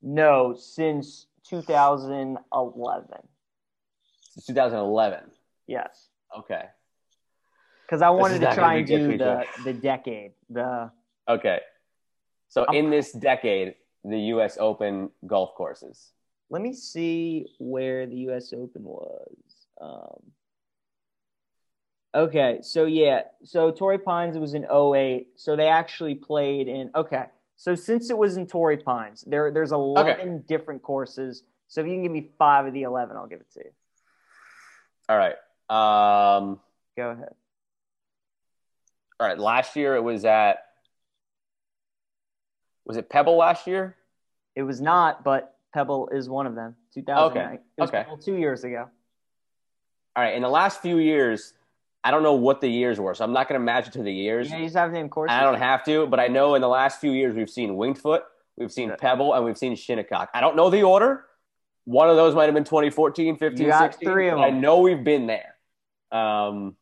No, 0.00 0.54
since 0.54 1.26
2011. 1.48 3.08
Since 4.22 4.46
2011. 4.46 5.32
Yes. 5.66 6.10
Okay. 6.38 6.66
Because 7.86 8.02
I 8.02 8.10
wanted 8.10 8.40
to 8.40 8.54
try 8.54 8.74
and 8.76 8.86
do 8.86 9.16
the 9.18 9.46
the 9.62 9.72
decade. 9.72 10.32
The 10.50 10.90
okay. 11.28 11.60
So 12.48 12.64
in 12.72 12.88
this 12.90 13.12
decade, 13.12 13.74
the 14.04 14.18
U.S. 14.34 14.56
Open 14.60 15.10
golf 15.26 15.54
courses. 15.56 16.12
let 16.50 16.62
me 16.62 16.72
see 16.72 17.46
where 17.58 18.06
the 18.06 18.16
U.S. 18.28 18.52
Open 18.52 18.84
was. 18.84 19.66
Um, 19.80 20.20
okay, 22.14 22.58
so 22.62 22.84
yeah, 22.84 23.22
so 23.42 23.70
Torrey 23.72 23.98
Pines 23.98 24.38
was 24.38 24.54
in 24.54 24.64
08. 24.64 25.28
So 25.36 25.56
they 25.56 25.66
actually 25.68 26.14
played 26.14 26.68
in. 26.68 26.90
Okay, 26.94 27.24
so 27.56 27.74
since 27.74 28.08
it 28.10 28.16
was 28.16 28.36
in 28.36 28.46
Torrey 28.46 28.76
Pines, 28.76 29.24
there 29.26 29.50
there's 29.50 29.72
11 29.72 30.12
Okay. 30.12 30.42
different 30.46 30.82
courses. 30.82 31.42
So 31.66 31.80
if 31.80 31.86
you 31.88 31.94
can 31.94 32.02
give 32.02 32.12
me 32.12 32.30
five 32.38 32.66
of 32.66 32.72
the 32.72 32.82
11, 32.82 33.16
I'll 33.16 33.26
give 33.26 33.40
it 33.40 33.50
to 33.54 33.60
you. 33.64 33.70
All 35.08 35.16
right. 35.18 35.34
Um, 35.68 36.60
Go 36.96 37.10
ahead. 37.10 37.34
All 39.20 39.26
right. 39.26 39.38
Last 39.38 39.76
year 39.76 39.94
it 39.96 40.02
was 40.02 40.24
at. 40.24 40.58
Was 42.84 42.96
it 42.96 43.08
Pebble 43.08 43.36
last 43.36 43.66
year? 43.66 43.96
It 44.54 44.62
was 44.62 44.80
not, 44.80 45.24
but 45.24 45.56
Pebble 45.72 46.08
is 46.10 46.28
one 46.28 46.46
of 46.46 46.54
them. 46.54 46.76
2009. 46.94 47.46
Okay, 47.46 47.54
It 47.76 47.80
was 47.80 47.88
okay. 47.88 48.04
Pebble 48.04 48.18
two 48.18 48.36
years 48.36 48.62
ago. 48.62 48.88
All 50.16 50.22
right. 50.22 50.34
In 50.34 50.42
the 50.42 50.48
last 50.48 50.80
few 50.82 50.98
years, 50.98 51.54
I 52.04 52.10
don't 52.10 52.22
know 52.22 52.34
what 52.34 52.60
the 52.60 52.68
years 52.68 53.00
were, 53.00 53.14
so 53.14 53.24
I'm 53.24 53.32
not 53.32 53.48
going 53.48 53.58
to 53.58 53.64
match 53.64 53.88
it 53.88 53.94
to 53.94 54.02
the 54.02 54.12
years. 54.12 54.50
Yeah, 54.50 54.58
you 54.58 54.64
just 54.64 54.76
have 54.76 54.90
to 54.90 54.94
name 54.94 55.08
courses. 55.08 55.34
I 55.34 55.42
don't 55.42 55.58
have 55.58 55.82
to, 55.86 56.06
but 56.06 56.20
I 56.20 56.28
know 56.28 56.54
in 56.54 56.60
the 56.60 56.68
last 56.68 57.00
few 57.00 57.10
years 57.10 57.34
we've 57.34 57.48
seen 57.50 57.76
Winged 57.76 57.98
Foot, 57.98 58.22
we've 58.56 58.70
seen 58.70 58.90
Good. 58.90 58.98
Pebble, 58.98 59.32
and 59.32 59.44
we've 59.44 59.56
seen 59.56 59.74
Shinnecock. 59.74 60.28
I 60.34 60.40
don't 60.40 60.54
know 60.54 60.68
the 60.68 60.82
order. 60.82 61.24
One 61.86 62.10
of 62.10 62.16
those 62.16 62.34
might 62.34 62.44
have 62.44 62.54
been 62.54 62.64
2014, 62.64 63.36
15, 63.38 63.64
You 63.64 63.72
got 63.72 63.92
16. 63.94 64.08
three 64.08 64.28
of 64.28 64.36
but 64.36 64.42
I 64.42 64.50
know 64.50 64.80
we've 64.80 65.02
been 65.02 65.26
there. 65.26 65.54
Um, 66.12 66.76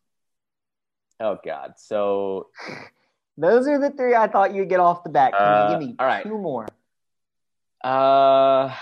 oh 1.19 1.37
God. 1.43 1.73
So 1.77 2.47
Those 3.37 3.67
are 3.67 3.79
the 3.79 3.89
three 3.91 4.13
I 4.15 4.27
thought 4.27 4.53
you'd 4.53 4.69
get 4.69 4.79
off 4.79 5.03
the 5.03 5.09
bat. 5.09 5.33
Can 5.33 5.41
Uh, 5.41 5.67
you 5.67 5.73
give 5.79 5.87
me 5.89 5.95
all 5.99 6.05
right. 6.05 6.23
two 6.23 6.37
more? 6.37 6.67
Uh, 7.83 8.73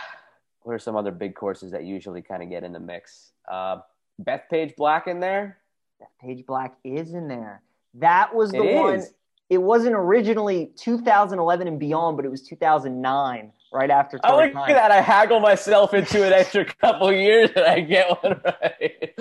what 0.63 0.73
are 0.73 0.79
some 0.79 0.95
other 0.95 1.11
big 1.11 1.35
courses 1.35 1.71
that 1.71 1.83
usually 1.85 2.21
kind 2.21 2.43
of 2.43 2.49
get 2.49 2.63
in 2.63 2.73
the 2.73 2.79
mix? 2.79 3.31
Uh, 3.49 3.77
Bethpage 4.21 4.75
Black 4.75 5.07
in 5.07 5.19
there. 5.19 5.57
Beth 5.99 6.09
Page 6.19 6.45
Black 6.45 6.75
is 6.83 7.13
in 7.13 7.27
there. 7.27 7.61
That 7.95 8.33
was 8.35 8.51
the 8.51 8.63
It 8.63 8.75
one. 8.75 8.95
is. 8.95 9.13
It 9.49 9.57
wasn't 9.61 9.95
originally 9.95 10.71
2011 10.77 11.67
and 11.67 11.79
beyond, 11.79 12.15
but 12.15 12.25
it 12.25 12.29
was 12.29 12.41
2009, 12.43 13.51
right 13.71 13.89
after. 13.89 14.19
Oh, 14.23 14.29
Torrey 14.31 14.53
look 14.53 14.69
at 14.69 14.73
that! 14.73 14.91
I 14.91 15.01
haggle 15.01 15.39
myself 15.39 15.93
into 15.93 16.25
an 16.25 16.33
extra 16.33 16.65
couple 16.65 17.11
years, 17.11 17.49
and 17.55 17.65
I 17.65 17.79
get 17.81 18.09
one 18.23 18.41
right. 18.45 19.13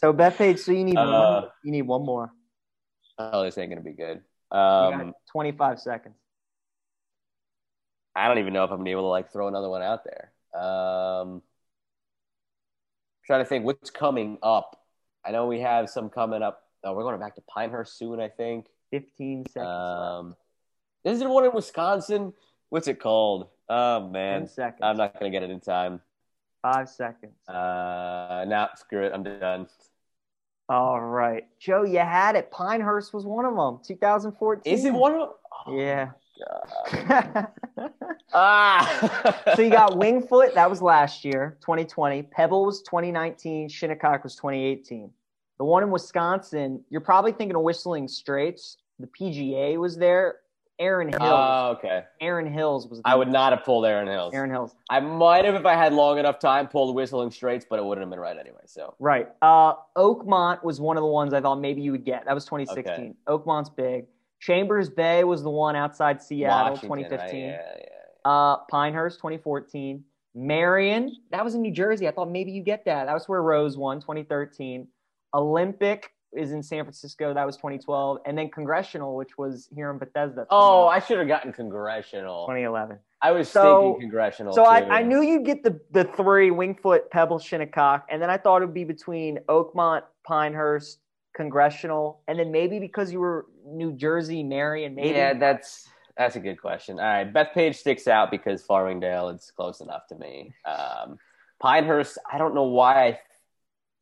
So 0.00 0.12
Bethpage, 0.12 0.58
so 0.58 0.72
you 0.72 0.84
need 0.84 0.96
Uh, 0.96 1.40
one, 1.42 1.50
you 1.64 1.72
need 1.72 1.82
one 1.82 2.04
more. 2.04 2.32
oh, 3.18 3.44
this 3.44 3.56
ain't 3.58 3.70
gonna 3.70 3.82
be 3.82 3.92
good. 3.92 4.22
Um, 4.50 5.14
25 5.30 5.80
seconds. 5.80 6.14
I 8.14 8.28
don't 8.28 8.38
even 8.38 8.52
know 8.52 8.64
if 8.64 8.70
I'm 8.70 8.76
gonna 8.78 8.84
be 8.84 8.90
able 8.90 9.02
to 9.02 9.08
like 9.08 9.32
throw 9.32 9.48
another 9.48 9.68
one 9.70 9.82
out 9.82 10.04
there. 10.04 10.32
Um, 10.60 11.42
trying 13.24 13.40
to 13.40 13.44
think 13.46 13.64
what's 13.64 13.90
coming 13.90 14.38
up. 14.42 14.78
I 15.24 15.30
know 15.30 15.46
we 15.46 15.60
have 15.60 15.88
some 15.88 16.10
coming 16.10 16.42
up. 16.42 16.62
Oh, 16.84 16.94
we're 16.94 17.04
going 17.04 17.18
back 17.20 17.36
to 17.36 17.42
Pinehurst 17.42 17.96
soon, 17.96 18.20
I 18.20 18.28
think. 18.28 18.66
15 18.90 19.46
seconds. 19.48 19.66
Um, 19.66 20.36
is 21.04 21.20
there 21.20 21.28
one 21.30 21.44
in 21.44 21.52
Wisconsin? 21.54 22.34
What's 22.72 22.88
it 22.88 23.00
called? 23.00 23.48
Oh 23.68 24.08
man, 24.08 24.46
seconds. 24.46 24.80
I'm 24.82 24.96
not 24.96 25.20
gonna 25.20 25.30
get 25.30 25.42
it 25.42 25.50
in 25.50 25.60
time. 25.60 26.00
Five 26.62 26.88
seconds. 26.88 27.34
Uh, 27.46 28.46
nah, 28.48 28.68
screw 28.76 29.04
it. 29.04 29.12
I'm 29.12 29.22
done. 29.22 29.66
All 30.70 30.98
right, 30.98 31.46
Joe, 31.60 31.82
you 31.82 31.98
had 31.98 32.34
it. 32.34 32.50
Pinehurst 32.50 33.12
was 33.12 33.26
one 33.26 33.44
of 33.44 33.54
them. 33.54 33.80
2014. 33.86 34.72
Is 34.72 34.86
it 34.86 34.94
one 34.94 35.12
of? 35.16 35.34
Oh, 35.66 35.76
Yeah. 35.76 36.12
Ah. 38.34 39.52
so 39.54 39.60
you 39.60 39.68
got 39.68 39.98
Winged 39.98 40.26
Foot, 40.26 40.54
that 40.54 40.70
was 40.70 40.80
last 40.80 41.26
year, 41.26 41.58
2020. 41.60 42.22
Pebble 42.22 42.64
was 42.64 42.80
2019. 42.80 43.68
Shinnecock 43.68 44.24
was 44.24 44.34
2018. 44.36 45.10
The 45.58 45.64
one 45.66 45.82
in 45.82 45.90
Wisconsin, 45.90 46.82
you're 46.88 47.02
probably 47.02 47.32
thinking 47.32 47.54
of 47.54 47.60
Whistling 47.60 48.08
Straits. 48.08 48.78
The 48.98 49.08
PGA 49.08 49.76
was 49.76 49.98
there. 49.98 50.36
Erin 50.78 51.08
Hills. 51.08 51.20
Oh, 51.22 51.76
okay. 51.78 52.04
Erin 52.20 52.52
Hills 52.52 52.88
was. 52.88 53.00
The, 53.00 53.08
I 53.08 53.14
would 53.14 53.28
not 53.28 53.52
have 53.52 53.64
pulled 53.64 53.84
Erin 53.86 54.08
Hills. 54.08 54.34
Erin 54.34 54.50
Hills. 54.50 54.74
I 54.90 55.00
might 55.00 55.44
have 55.44 55.54
if 55.54 55.64
I 55.66 55.74
had 55.74 55.92
long 55.92 56.18
enough 56.18 56.38
time 56.38 56.66
pulled 56.68 56.94
Whistling 56.94 57.30
Straits, 57.30 57.66
but 57.68 57.78
it 57.78 57.84
wouldn't 57.84 58.02
have 58.02 58.10
been 58.10 58.20
right 58.20 58.36
anyway. 58.36 58.62
So 58.66 58.94
Right. 58.98 59.28
Uh, 59.42 59.74
Oakmont 59.96 60.64
was 60.64 60.80
one 60.80 60.96
of 60.96 61.02
the 61.02 61.08
ones 61.08 61.34
I 61.34 61.40
thought 61.40 61.60
maybe 61.60 61.82
you 61.82 61.92
would 61.92 62.04
get. 62.04 62.24
That 62.24 62.34
was 62.34 62.44
2016. 62.44 63.14
Oakmont's 63.28 63.70
big. 63.70 64.06
Chambers 64.40 64.90
Bay 64.90 65.22
was 65.22 65.42
the 65.42 65.50
one 65.50 65.76
outside 65.76 66.20
Seattle, 66.20 66.74
Washington, 66.74 67.04
2015. 67.04 67.42
right? 67.50 67.58
Yeah, 67.60 67.78
yeah. 67.78 68.30
Uh, 68.30 68.56
Pinehurst, 68.68 69.18
2014. 69.18 70.02
Merion, 70.34 71.14
that 71.30 71.44
was 71.44 71.54
in 71.54 71.62
New 71.62 71.70
Jersey. 71.70 72.08
I 72.08 72.10
thought 72.10 72.30
maybe 72.30 72.50
you 72.50 72.62
get 72.62 72.84
that. 72.86 73.04
That 73.04 73.12
was 73.12 73.28
where 73.28 73.42
Rose 73.42 73.76
won, 73.76 74.00
2013. 74.00 74.88
Olympic 75.34 76.11
is 76.32 76.52
in 76.52 76.62
San 76.62 76.84
Francisco. 76.84 77.34
That 77.34 77.44
was 77.44 77.56
2012. 77.56 78.18
And 78.26 78.36
then 78.36 78.48
Congressional, 78.50 79.16
which 79.16 79.36
was 79.36 79.68
here 79.74 79.90
in 79.90 79.98
Bethesda. 79.98 80.46
Oh, 80.50 80.86
I 80.86 80.98
should 80.98 81.18
have 81.18 81.28
gotten 81.28 81.52
congressional. 81.52 82.46
2011. 82.46 82.98
I 83.20 83.30
was 83.32 83.48
So- 83.48 83.92
thinking 83.92 84.00
congressional. 84.10 84.52
So 84.52 84.64
too. 84.64 84.70
I, 84.70 84.98
I 84.98 85.02
knew 85.02 85.22
you'd 85.22 85.44
get 85.44 85.62
the, 85.62 85.80
the 85.92 86.04
three 86.04 86.50
Winged 86.50 86.80
Foot, 86.80 87.10
Pebble, 87.10 87.38
Shinnecock. 87.38 88.06
And 88.10 88.20
then 88.20 88.30
I 88.30 88.36
thought 88.38 88.62
it 88.62 88.66
would 88.66 88.74
be 88.74 88.84
between 88.84 89.38
Oakmont, 89.48 90.02
Pinehurst, 90.26 90.98
Congressional. 91.34 92.20
And 92.28 92.38
then 92.38 92.50
maybe 92.50 92.78
because 92.78 93.12
you 93.12 93.20
were 93.20 93.46
New 93.66 93.92
Jersey, 93.92 94.42
Merion, 94.42 94.94
maybe. 94.94 95.10
Yeah, 95.10 95.34
that's 95.34 95.88
that's 96.16 96.36
a 96.36 96.40
good 96.40 96.60
question. 96.60 96.98
All 96.98 97.06
right, 97.06 97.32
Bethpage 97.32 97.76
sticks 97.76 98.06
out 98.06 98.30
because 98.30 98.62
Farmingdale 98.66 99.34
is 99.34 99.50
close 99.56 99.80
enough 99.80 100.06
to 100.08 100.14
me. 100.16 100.52
Um, 100.66 101.18
Pinehurst, 101.60 102.18
I 102.30 102.36
don't 102.38 102.54
know 102.54 102.64
why 102.64 102.94
I, 103.06 103.18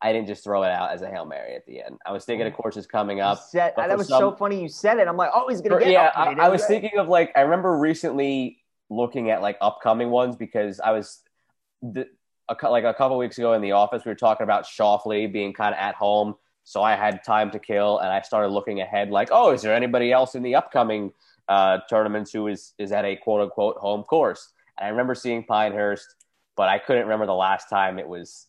I 0.02 0.12
didn't 0.12 0.28
just 0.28 0.42
throw 0.42 0.62
it 0.62 0.70
out 0.70 0.92
as 0.92 1.02
a 1.02 1.08
hail 1.08 1.26
mary 1.26 1.54
at 1.54 1.66
the 1.66 1.82
end. 1.82 1.98
I 2.06 2.12
was 2.12 2.24
thinking 2.24 2.46
of 2.46 2.54
courses 2.54 2.86
coming 2.86 3.20
up. 3.20 3.38
said, 3.50 3.74
that 3.76 3.96
was 3.98 4.08
some- 4.08 4.20
so 4.20 4.32
funny 4.32 4.62
you 4.62 4.68
said 4.68 4.98
it. 4.98 5.06
I'm 5.06 5.16
like, 5.16 5.30
oh, 5.34 5.48
he's 5.48 5.60
going 5.60 5.70
to 5.72 5.76
For- 5.76 5.80
get 5.80 5.92
yeah, 5.92 6.10
I, 6.14 6.32
I 6.32 6.48
was 6.48 6.64
thinking 6.64 6.98
of 6.98 7.08
like 7.08 7.32
I 7.36 7.42
remember 7.42 7.76
recently 7.76 8.58
looking 8.88 9.30
at 9.30 9.42
like 9.42 9.58
upcoming 9.60 10.10
ones 10.10 10.36
because 10.36 10.80
I 10.80 10.92
was 10.92 11.20
the, 11.82 12.06
a, 12.48 12.68
like 12.68 12.84
a 12.84 12.94
couple 12.94 13.16
weeks 13.18 13.38
ago 13.38 13.52
in 13.52 13.62
the 13.62 13.72
office 13.72 14.04
we 14.04 14.10
were 14.10 14.16
talking 14.16 14.44
about 14.44 14.64
Schauffele 14.64 15.30
being 15.32 15.52
kind 15.52 15.74
of 15.74 15.78
at 15.78 15.94
home, 15.94 16.34
so 16.64 16.82
I 16.82 16.96
had 16.96 17.22
time 17.24 17.50
to 17.52 17.58
kill 17.58 17.98
and 17.98 18.08
I 18.08 18.20
started 18.22 18.48
looking 18.48 18.80
ahead 18.80 19.10
like, 19.10 19.28
oh, 19.30 19.52
is 19.52 19.62
there 19.62 19.74
anybody 19.74 20.12
else 20.12 20.34
in 20.34 20.42
the 20.42 20.54
upcoming 20.54 21.12
uh, 21.48 21.78
tournaments 21.90 22.32
who 22.32 22.46
is 22.48 22.72
is 22.78 22.90
at 22.92 23.04
a 23.04 23.16
quote 23.16 23.42
unquote 23.42 23.76
home 23.76 24.02
course? 24.04 24.52
And 24.78 24.86
I 24.86 24.90
remember 24.90 25.14
seeing 25.14 25.44
Pinehurst, 25.44 26.06
but 26.56 26.68
I 26.68 26.78
couldn't 26.78 27.02
remember 27.02 27.26
the 27.26 27.34
last 27.34 27.68
time 27.68 27.98
it 27.98 28.08
was 28.08 28.46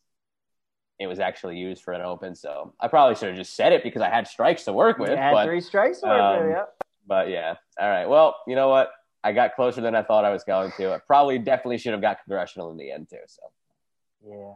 it 1.02 1.08
was 1.08 1.20
actually 1.20 1.58
used 1.58 1.82
for 1.82 1.93
an 1.93 2.02
open. 2.02 2.36
So 2.36 2.74
I 2.80 2.88
probably 2.88 3.16
should 3.16 3.30
have 3.30 3.38
just 3.38 3.56
said 3.56 3.74
it 3.74 3.82
because 3.82 4.04
I 4.04 4.10
had 4.10 4.28
strikes 4.28 4.66
to 4.66 4.74
work 4.74 4.99
with. 4.99 5.10
You 5.10 5.18
had 5.18 5.34
but 5.34 5.45
three 5.45 5.60
strikes 5.60 5.99
to 6.02 6.08
work 6.08 6.22
um, 6.22 6.43
with, 6.43 6.52
yep. 6.52 6.76
but 7.08 7.30
yeah, 7.30 7.56
all 7.80 7.89
right. 7.89 8.08
Well, 8.08 8.36
you 8.47 8.56
know 8.56 8.70
what? 8.70 8.91
I 9.24 9.32
got 9.32 9.56
closer 9.56 9.82
than 9.82 9.95
I 9.95 10.04
thought 10.04 10.26
I 10.26 10.30
was 10.30 10.43
going 10.43 10.72
to. 10.78 10.93
I 10.93 10.99
probably 10.99 11.39
definitely 11.39 11.80
should 11.80 11.93
have 11.93 12.02
got 12.02 12.24
congressional 12.24 12.70
in 12.70 12.78
the 12.78 12.91
end 12.91 13.10
too. 13.10 13.18
So 13.28 13.41
Yeah. 14.28 14.54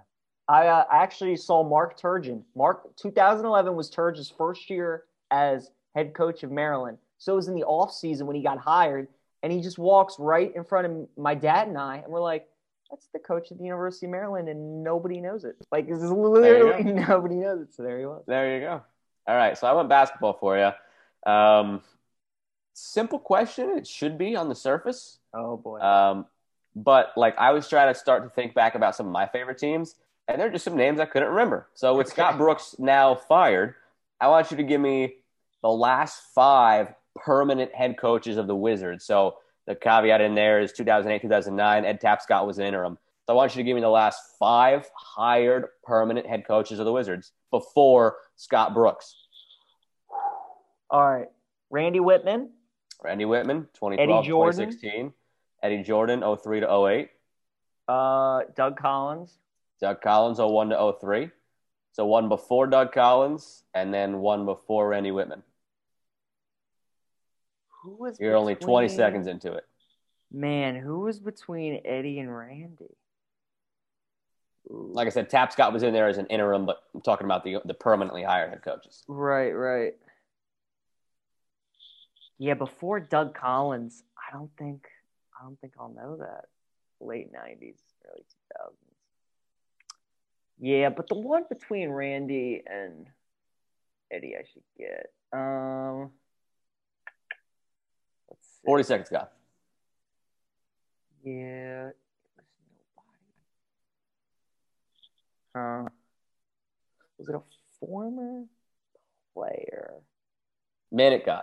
I 0.48 0.68
uh, 0.68 0.84
actually 0.92 1.36
saw 1.38 1.64
Mark 1.64 2.00
Turgeon. 2.00 2.44
Mark 2.56 2.96
2011 2.98 3.76
was 3.76 3.90
Turgeon's 3.90 4.30
first 4.30 4.70
year 4.70 5.06
as 5.32 5.72
head 5.96 6.14
coach 6.14 6.44
of 6.44 6.52
Maryland. 6.52 7.00
So 7.18 7.34
it 7.34 7.38
was 7.38 7.48
in 7.48 7.56
the 7.56 7.64
off 7.64 7.92
season 7.92 8.28
when 8.28 8.36
he 8.36 8.44
got 8.44 8.60
hired, 8.60 9.08
and 9.42 9.52
he 9.52 9.62
just 9.62 9.80
walks 9.80 10.18
right 10.20 10.56
in 10.56 10.64
front 10.64 10.86
of 10.86 11.08
my 11.18 11.34
dad 11.34 11.68
and 11.68 11.78
I, 11.78 11.98
and 11.98 12.08
we're 12.08 12.22
like, 12.22 12.48
"That's 12.90 13.08
the 13.14 13.20
coach 13.20 13.52
of 13.52 13.58
the 13.58 13.64
University 13.64 14.06
of 14.06 14.12
Maryland," 14.12 14.50
and 14.50 14.84
nobody 14.84 15.20
knows 15.20 15.44
it. 15.44 15.56
Like 15.72 15.88
this 15.88 16.02
is 16.02 16.12
literally 16.12 16.84
nobody 17.08 17.36
knows 17.36 17.62
it. 17.62 17.74
So 17.74 17.84
there 17.84 18.00
you 18.00 18.06
go. 18.06 18.24
there 18.28 18.56
you 18.56 18.62
go. 18.62 18.82
All 19.28 19.36
right. 19.36 19.58
So 19.58 19.68
I 19.68 19.74
went 19.74 19.90
basketball 19.90 20.34
for 20.34 20.58
you. 20.58 21.32
Um, 21.32 21.82
simple 22.74 23.20
question. 23.20 23.72
It 23.78 23.88
should 23.88 24.18
be 24.18 24.36
on 24.36 24.50
the 24.50 24.56
surface. 24.56 25.20
Oh 25.34 25.58
boy. 25.58 25.80
Um, 25.80 26.26
but 26.76 27.14
like 27.16 27.36
I 27.38 27.52
was 27.52 27.68
trying 27.68 27.94
to 27.94 28.00
start 28.00 28.24
to 28.24 28.30
think 28.30 28.54
back 28.54 28.76
about 28.76 28.96
some 28.96 29.08
of 29.08 29.12
my 29.12 29.28
favorite 29.28 29.58
teams, 29.58 29.96
and 30.28 30.40
there 30.40 30.48
are 30.48 30.52
just 30.52 30.66
some 30.66 30.76
names 30.76 31.00
I 31.00 31.06
couldn't 31.06 31.30
remember. 31.30 31.68
So 31.74 31.96
with 31.96 32.10
Scott 32.10 32.38
Brooks 32.38 32.76
now 32.78 33.16
fired, 33.16 33.76
I 34.20 34.28
want 34.28 34.52
you 34.52 34.58
to 34.58 34.64
give 34.64 34.82
me 34.82 35.16
the 35.62 35.70
last 35.70 36.22
five 36.34 36.94
permanent 37.16 37.74
head 37.74 37.98
coaches 37.98 38.38
of 38.38 38.48
the 38.48 38.56
Wizards. 38.56 39.06
So 39.06 39.38
the 39.68 39.76
caveat 39.76 40.22
in 40.22 40.36
there 40.36 40.60
is 40.60 40.72
2008, 40.74 41.22
2009. 41.22 41.86
Ed 41.86 42.02
Tapscott 42.02 42.46
was 42.46 42.58
an 42.60 42.66
interim. 42.66 42.98
So 43.26 43.34
I 43.34 43.36
want 43.36 43.56
you 43.56 43.60
to 43.62 43.64
give 43.64 43.76
me 43.76 43.82
the 43.82 43.90
last 43.90 44.22
five 44.38 44.88
hired 44.96 45.66
permanent 45.84 46.28
head 46.28 46.46
coaches 46.48 46.78
of 46.80 46.86
the 46.86 46.92
Wizards 46.92 47.32
before 47.50 48.18
Scott 48.36 48.74
Brooks. 48.74 49.16
All 50.90 51.04
right. 51.04 51.28
Randy 51.72 52.00
Wittman. 52.00 52.50
Randy 53.04 53.26
Wittman, 53.26 53.68
2012, 53.74 54.00
Eddie 54.00 54.28
Jordan. 54.28 54.60
2016. 54.66 55.14
Eddie 55.64 55.84
Jordan, 55.84 56.24
03 56.44 56.60
to 56.62 56.86
08. 56.88 57.10
Uh, 57.88 58.42
Doug 58.56 58.78
Collins. 58.78 59.38
Doug 59.82 60.02
Collins, 60.02 60.38
01 60.40 60.70
to 60.70 60.94
03. 61.00 61.30
So 61.92 62.06
one 62.06 62.30
before 62.30 62.68
Doug 62.68 62.92
Collins 62.92 63.64
and 63.74 63.94
then 63.94 64.20
one 64.20 64.46
before 64.46 64.90
Randy 64.90 65.12
Wittman. 65.12 65.42
Who 67.86 67.92
was 67.92 68.20
You're 68.20 68.36
only 68.36 68.56
20 68.56 68.88
seconds 68.90 69.28
into 69.28 69.54
it. 69.54 69.64
Man, 70.32 70.76
who 70.76 71.02
was 71.02 71.20
between 71.20 71.82
Eddie 71.86 72.18
and 72.18 72.36
Randy? 72.36 72.98
Like 74.68 75.06
I 75.06 75.12
said, 75.12 75.30
Tapscott 75.30 75.72
was 75.72 75.84
in 75.84 75.94
there 75.94 76.08
as 76.08 76.18
an 76.18 76.26
interim, 76.26 76.66
but 76.66 76.82
I'm 76.96 77.02
talking 77.02 77.26
about 77.26 77.44
the 77.44 77.58
the 77.64 77.76
permanently 77.76 78.24
hired 78.24 78.50
head 78.50 78.64
coaches. 78.64 79.04
Right, 79.08 79.52
right. 79.52 79.94
Yeah, 82.40 82.56
before 82.56 83.00
Doug 83.00 83.36
Collins, 83.36 84.04
I 84.18 84.34
don't 84.34 84.50
think 84.58 84.88
I 85.40 85.44
don't 85.44 85.62
think 85.62 85.74
I'll 85.80 85.90
know 85.90 86.18
that. 86.18 86.46
Late 87.00 87.32
nineties, 87.32 87.78
early 88.10 88.24
two 88.24 88.58
thousands. 88.58 88.80
Yeah, 90.58 90.90
but 90.90 91.08
the 91.08 91.16
one 91.16 91.44
between 91.48 91.90
Randy 91.90 92.64
and 92.66 93.06
Eddie 94.12 94.36
I 94.36 94.46
should 94.52 94.64
get. 94.76 95.12
Um 95.32 96.10
let's 98.66 98.66
see. 98.66 98.70
Forty 98.70 98.84
seconds, 98.84 99.10
guy. 99.10 99.26
Yeah, 101.24 101.90
it 101.90 101.96
was 102.38 102.46
nobody. 105.54 105.88
Uh, 105.88 105.90
was 107.18 107.30
it 107.30 107.36
a 107.36 107.42
former 107.80 108.44
player? 109.34 109.94
Minute, 110.92 111.26
guy. 111.26 111.42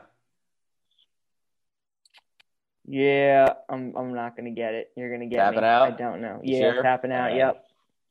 Yeah, 2.86 3.52
I'm. 3.68 3.94
I'm 3.96 4.14
not 4.14 4.36
gonna 4.36 4.50
get 4.50 4.74
it. 4.74 4.90
You're 4.96 5.10
gonna 5.10 5.26
get 5.26 5.36
Tapping 5.36 5.60
me. 5.60 5.66
out? 5.66 5.82
I 5.82 5.90
don't 5.90 6.20
know. 6.20 6.40
You 6.42 6.56
yeah, 6.56 6.72
sure? 6.72 6.82
tapping 6.82 7.12
out. 7.12 7.20
All 7.20 7.26
right. 7.28 7.36
Yep. 7.36 7.64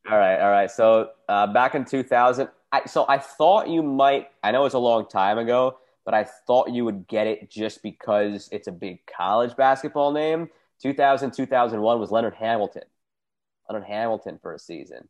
All 0.09 0.17
right, 0.17 0.39
all 0.39 0.49
right. 0.51 0.71
So 0.71 1.11
uh, 1.29 1.45
back 1.47 1.75
in 1.75 1.85
2000, 1.85 2.49
I, 2.71 2.85
so 2.85 3.05
I 3.07 3.17
thought 3.17 3.69
you 3.69 3.83
might. 3.83 4.29
I 4.43 4.51
know 4.51 4.65
it's 4.65 4.73
a 4.75 4.79
long 4.79 5.07
time 5.07 5.37
ago, 5.37 5.77
but 6.05 6.13
I 6.13 6.23
thought 6.47 6.71
you 6.71 6.85
would 6.85 7.07
get 7.07 7.27
it 7.27 7.49
just 7.49 7.83
because 7.83 8.49
it's 8.51 8.67
a 8.67 8.71
big 8.71 8.99
college 9.05 9.55
basketball 9.55 10.11
name. 10.11 10.49
2000, 10.81 11.31
2001 11.31 11.99
was 11.99 12.11
Leonard 12.11 12.33
Hamilton. 12.35 12.83
Leonard 13.69 13.87
Hamilton 13.87 14.39
for 14.41 14.53
a 14.53 14.59
season. 14.59 15.07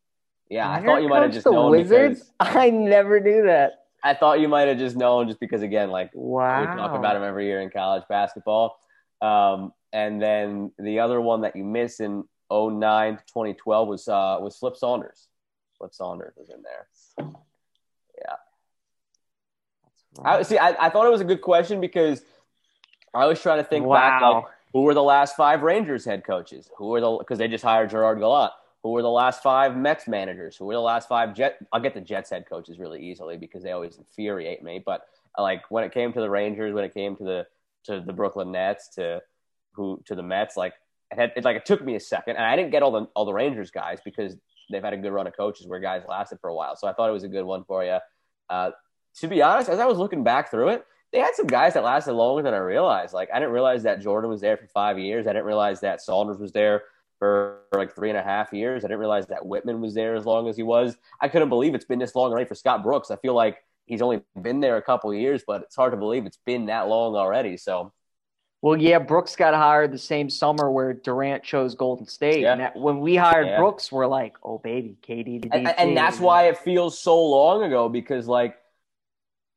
Yeah, 0.49 0.69
I 0.69 0.83
thought 0.83 1.01
you 1.01 1.07
might 1.07 1.21
have 1.23 1.31
just 1.31 1.45
the 1.45 1.51
known 1.51 1.71
Wizards. 1.71 2.19
because 2.39 2.55
I 2.57 2.69
never 2.69 3.19
knew 3.21 3.43
that. 3.43 3.85
I 4.03 4.13
thought 4.15 4.39
you 4.41 4.47
might 4.49 4.67
have 4.67 4.77
just 4.77 4.97
known 4.97 5.27
just 5.27 5.39
because 5.39 5.61
again, 5.61 5.91
like 5.91 6.11
Wow. 6.13 6.59
we 6.59 6.65
talk 6.65 6.97
about 6.97 7.15
him 7.15 7.23
every 7.23 7.45
year 7.45 7.61
in 7.61 7.69
college 7.69 8.03
basketball. 8.09 8.77
Um, 9.21 9.71
and 9.93 10.21
then 10.21 10.71
the 10.79 10.99
other 10.99 11.21
one 11.21 11.41
that 11.41 11.55
you 11.55 11.63
miss 11.63 11.99
in 11.99 12.23
09 12.51 13.17
to 13.17 13.23
2012 13.27 13.87
was 13.87 14.07
uh, 14.07 14.37
was 14.41 14.57
Flip 14.57 14.75
Saunders. 14.75 15.27
Flip 15.77 15.93
Saunders 15.93 16.33
was 16.35 16.49
in 16.49 16.61
there. 16.63 17.29
I 20.23 20.41
see. 20.43 20.57
I, 20.57 20.87
I 20.87 20.89
thought 20.89 21.05
it 21.05 21.11
was 21.11 21.21
a 21.21 21.25
good 21.25 21.41
question 21.41 21.79
because 21.79 22.23
I 23.13 23.25
was 23.25 23.41
trying 23.41 23.59
to 23.59 23.63
think 23.63 23.89
back, 23.89 24.21
like 24.21 24.45
who 24.73 24.81
were 24.81 24.93
the 24.93 25.03
last 25.03 25.35
five 25.35 25.61
Rangers 25.61 26.05
head 26.05 26.23
coaches? 26.23 26.69
Who 26.77 26.87
were 26.87 27.01
the 27.01 27.17
because 27.17 27.37
they 27.37 27.47
just 27.47 27.63
hired 27.63 27.89
Gerard 27.89 28.19
Gallant. 28.19 28.53
Who 28.83 28.91
were 28.91 29.01
the 29.01 29.09
last 29.09 29.43
five 29.43 29.77
Mets 29.77 30.07
managers? 30.07 30.57
Who 30.57 30.65
were 30.65 30.73
the 30.73 30.81
last 30.81 31.07
five 31.07 31.35
Jet? 31.35 31.57
I'll 31.71 31.81
get 31.81 31.93
the 31.93 32.01
Jets 32.01 32.29
head 32.29 32.45
coaches 32.49 32.79
really 32.79 33.01
easily 33.01 33.37
because 33.37 33.63
they 33.63 33.71
always 33.71 33.97
infuriate 33.97 34.63
me. 34.63 34.81
But 34.83 35.07
like 35.37 35.69
when 35.69 35.83
it 35.83 35.93
came 35.93 36.11
to 36.13 36.19
the 36.19 36.29
Rangers, 36.29 36.73
when 36.73 36.83
it 36.83 36.93
came 36.93 37.15
to 37.17 37.23
the 37.23 37.47
to 37.85 38.01
the 38.01 38.13
Brooklyn 38.13 38.51
Nets, 38.51 38.89
to 38.95 39.21
who 39.73 40.01
to 40.05 40.15
the 40.15 40.23
Mets, 40.23 40.57
like 40.57 40.73
it, 41.11 41.19
had, 41.19 41.33
it 41.35 41.43
like 41.43 41.57
it 41.57 41.65
took 41.65 41.83
me 41.83 41.95
a 41.95 41.99
second, 41.99 42.37
and 42.37 42.45
I 42.45 42.55
didn't 42.55 42.71
get 42.71 42.81
all 42.81 42.91
the 42.91 43.07
all 43.13 43.25
the 43.25 43.33
Rangers 43.33 43.71
guys 43.71 43.99
because 44.03 44.35
they've 44.71 44.83
had 44.83 44.93
a 44.93 44.97
good 44.97 45.11
run 45.11 45.27
of 45.27 45.35
coaches 45.35 45.67
where 45.67 45.79
guys 45.79 46.03
lasted 46.07 46.39
for 46.39 46.49
a 46.49 46.55
while. 46.55 46.75
So 46.75 46.87
I 46.87 46.93
thought 46.93 47.09
it 47.09 47.13
was 47.13 47.23
a 47.23 47.29
good 47.29 47.43
one 47.43 47.65
for 47.65 47.83
you. 47.83 47.97
Uh, 48.49 48.71
to 49.19 49.27
be 49.27 49.41
honest, 49.41 49.69
as 49.69 49.79
I 49.79 49.85
was 49.85 49.97
looking 49.97 50.23
back 50.23 50.51
through 50.51 50.69
it, 50.69 50.85
they 51.11 51.19
had 51.19 51.35
some 51.35 51.47
guys 51.47 51.73
that 51.73 51.83
lasted 51.83 52.13
longer 52.13 52.41
than 52.41 52.53
I 52.53 52.57
realized. 52.57 53.13
Like 53.13 53.29
I 53.33 53.39
didn't 53.39 53.53
realize 53.53 53.83
that 53.83 54.01
Jordan 54.01 54.29
was 54.29 54.41
there 54.41 54.57
for 54.57 54.67
five 54.67 54.97
years. 54.97 55.27
I 55.27 55.33
didn't 55.33 55.45
realize 55.45 55.81
that 55.81 56.01
Saunders 56.01 56.37
was 56.37 56.51
there 56.51 56.83
for 57.19 57.59
like 57.73 57.93
three 57.93 58.09
and 58.09 58.17
a 58.17 58.23
half 58.23 58.51
years. 58.53 58.83
I 58.83 58.87
didn't 58.87 58.99
realize 58.99 59.27
that 59.27 59.41
Wittman 59.41 59.79
was 59.79 59.93
there 59.93 60.15
as 60.15 60.25
long 60.25 60.47
as 60.47 60.55
he 60.55 60.63
was. 60.63 60.97
I 61.19 61.27
couldn't 61.27 61.49
believe 61.49 61.75
it's 61.75 61.85
been 61.85 61.99
this 61.99 62.15
long 62.15 62.31
already 62.31 62.47
for 62.47 62.55
Scott 62.55 62.81
Brooks. 62.81 63.11
I 63.11 63.17
feel 63.17 63.35
like 63.35 63.57
he's 63.85 64.01
only 64.01 64.21
been 64.41 64.59
there 64.59 64.77
a 64.77 64.81
couple 64.81 65.11
of 65.11 65.17
years, 65.17 65.43
but 65.45 65.61
it's 65.63 65.75
hard 65.75 65.91
to 65.91 65.97
believe 65.97 66.25
it's 66.25 66.39
been 66.45 66.67
that 66.67 66.87
long 66.87 67.15
already. 67.15 67.57
So 67.57 67.91
Well, 68.61 68.77
yeah, 68.77 68.99
Brooks 68.99 69.35
got 69.35 69.53
hired 69.53 69.91
the 69.91 69.97
same 69.97 70.29
summer 70.29 70.71
where 70.71 70.93
Durant 70.93 71.43
chose 71.43 71.75
Golden 71.75 72.07
State. 72.07 72.41
Yeah. 72.41 72.53
And 72.53 72.61
that, 72.61 72.75
when 72.75 73.01
we 73.01 73.17
hired 73.17 73.47
Yeah. 73.47 73.57
Brooks, 73.57 73.91
we're 73.91 74.07
like, 74.07 74.37
oh 74.43 74.59
baby, 74.59 74.97
KD 75.05 75.43
to 75.43 75.49
and, 75.53 75.67
and 75.67 75.97
that's 75.97 76.19
why 76.19 76.47
it 76.47 76.57
feels 76.57 76.97
so 76.97 77.21
long 77.21 77.63
ago 77.63 77.89
because 77.89 78.27
like 78.27 78.57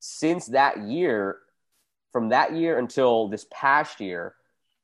since 0.04 0.46
that 0.48 0.82
year 0.82 1.38
from 2.12 2.28
that 2.28 2.54
year 2.54 2.78
until 2.78 3.26
this 3.28 3.46
past 3.50 4.00
year 4.00 4.34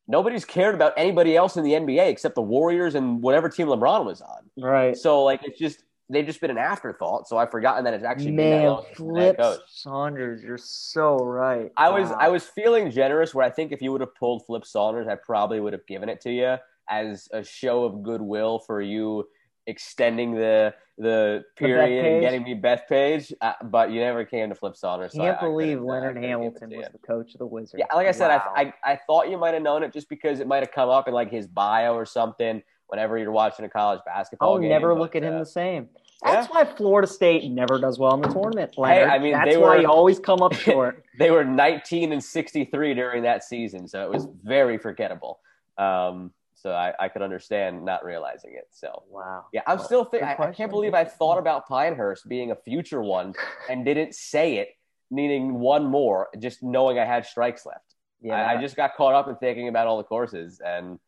nobody's 0.08 0.46
cared 0.46 0.74
about 0.74 0.94
anybody 0.96 1.36
else 1.36 1.58
in 1.58 1.62
the 1.62 1.72
nba 1.72 2.08
except 2.08 2.34
the 2.34 2.42
warriors 2.42 2.94
and 2.94 3.22
whatever 3.22 3.48
team 3.48 3.66
lebron 3.66 4.06
was 4.06 4.22
on 4.22 4.50
right. 4.58 4.96
so 4.96 5.22
like 5.22 5.42
it's 5.44 5.58
just 5.58 5.84
they've 6.08 6.24
just 6.24 6.40
been 6.40 6.50
an 6.50 6.56
afterthought 6.56 7.28
so 7.28 7.36
i've 7.36 7.50
forgotten 7.50 7.84
that 7.84 7.92
it's 7.92 8.02
actually 8.02 8.32
been 8.32 8.60
Man, 8.60 8.66
long 8.66 8.84
since 8.86 8.98
the 8.98 9.20
head 9.20 9.36
Flip. 9.36 9.60
Saunders, 9.68 10.42
you're 10.42 10.56
so 10.56 11.18
right. 11.18 11.70
I 11.76 11.90
was 11.90 12.10
I 12.12 12.28
was 12.28 12.44
feeling 12.44 12.90
generous 12.90 13.34
where 13.34 13.44
I 13.44 13.50
think 13.50 13.72
if 13.72 13.82
you 13.82 13.92
would 13.92 14.00
have 14.00 14.14
pulled 14.14 14.46
Flip 14.46 14.64
Saunders, 14.64 15.06
I 15.06 15.16
probably 15.16 15.60
would 15.60 15.74
have 15.74 15.86
given 15.86 16.08
it 16.08 16.22
to 16.22 16.30
you 16.30 16.56
as 16.88 17.28
a 17.30 17.44
show 17.44 17.84
of 17.84 18.02
goodwill 18.02 18.58
for 18.58 18.80
you 18.80 19.28
extending 19.70 20.34
the 20.34 20.74
the 20.98 21.42
period 21.56 22.04
and 22.04 22.20
getting 22.20 22.42
me 22.42 22.54
Bethpage. 22.54 23.32
Uh, 23.40 23.54
but 23.64 23.90
you 23.90 24.00
never 24.00 24.24
came 24.26 24.50
to 24.50 24.54
Flip 24.54 24.76
Saunders. 24.76 25.14
so 25.14 25.22
I- 25.22 25.26
Can't 25.28 25.38
I 25.42 25.46
believe 25.46 25.78
uh, 25.78 25.82
Leonard 25.84 26.16
couldn't 26.16 26.22
give 26.22 26.30
it 26.30 26.32
Hamilton 26.32 26.70
was 26.76 26.86
the 26.92 26.98
coach 26.98 27.32
of 27.32 27.38
the 27.38 27.46
Wizards. 27.46 27.76
Yeah, 27.78 27.86
like 27.94 28.06
I 28.06 28.12
said, 28.12 28.28
Wow. 28.28 28.52
I, 28.54 28.74
I 28.84 28.92
I 28.92 29.00
thought 29.06 29.30
you 29.30 29.38
might 29.38 29.54
have 29.54 29.62
known 29.62 29.82
it 29.82 29.92
just 29.94 30.08
because 30.10 30.40
it 30.40 30.46
might 30.46 30.62
have 30.62 30.72
come 30.72 30.90
up 30.90 31.08
in 31.08 31.14
like 31.14 31.30
his 31.30 31.46
bio 31.46 31.94
or 31.94 32.04
something 32.04 32.62
whenever 32.88 33.16
you're 33.16 33.30
watching 33.32 33.64
a 33.64 33.68
college 33.68 34.00
basketball 34.04 34.54
I'll 34.54 34.58
game. 34.58 34.68
never 34.68 34.94
look 34.98 35.14
at 35.16 35.22
him 35.22 35.38
the 35.38 35.46
same. 35.46 35.88
That's 36.22 36.52
why 36.52 36.64
Florida 36.66 37.06
State 37.08 37.48
never 37.50 37.78
does 37.78 37.98
well 37.98 38.12
in 38.14 38.20
the 38.20 38.28
tournament. 38.28 38.74
Hey, 38.76 39.04
I 39.04 39.18
mean, 39.18 39.32
that's 39.32 39.48
they 39.48 39.56
why 39.56 39.76
were- 39.76 39.80
you 39.82 39.86
always 39.88 40.18
come 40.18 40.42
up 40.42 40.52
short. 40.66 41.02
they 41.18 41.30
were 41.30 41.44
19 41.44 42.12
and 42.12 42.22
63 42.22 42.92
during 42.94 43.22
that 43.22 43.42
season, 43.44 43.88
so 43.88 44.02
it 44.04 44.10
was 44.10 44.26
very 44.42 44.76
forgettable. 44.76 45.38
Um, 45.78 46.32
so 46.60 46.72
I, 46.72 46.92
I 47.00 47.08
could 47.08 47.22
understand 47.22 47.84
not 47.84 48.04
realizing 48.04 48.54
it. 48.54 48.68
So 48.70 49.02
wow. 49.08 49.46
yeah, 49.52 49.62
I'm 49.66 49.78
Well, 49.78 49.86
still 49.86 50.04
thinking. 50.04 50.28
I, 50.28 50.36
I 50.38 50.52
can't 50.52 50.70
believe 50.70 50.94
I 50.94 51.04
thought 51.04 51.38
about 51.38 51.66
Pinehurst 51.68 52.28
being 52.28 52.50
a 52.50 52.56
future 52.56 53.00
one 53.02 53.34
and 53.68 53.84
didn't 53.84 54.14
say 54.14 54.56
it, 54.58 54.68
needing 55.10 55.54
one 55.58 55.86
more, 55.86 56.28
just 56.38 56.62
knowing 56.62 56.98
I 56.98 57.04
had 57.04 57.24
strikes 57.26 57.64
left. 57.64 57.94
Yeah. 58.20 58.34
I, 58.34 58.54
I 58.58 58.60
just 58.60 58.76
got 58.76 58.96
caught 58.96 59.14
up 59.14 59.28
in 59.28 59.36
thinking 59.36 59.68
about 59.68 59.86
all 59.86 59.96
the 59.98 60.04
courses 60.04 60.60
and. 60.64 60.98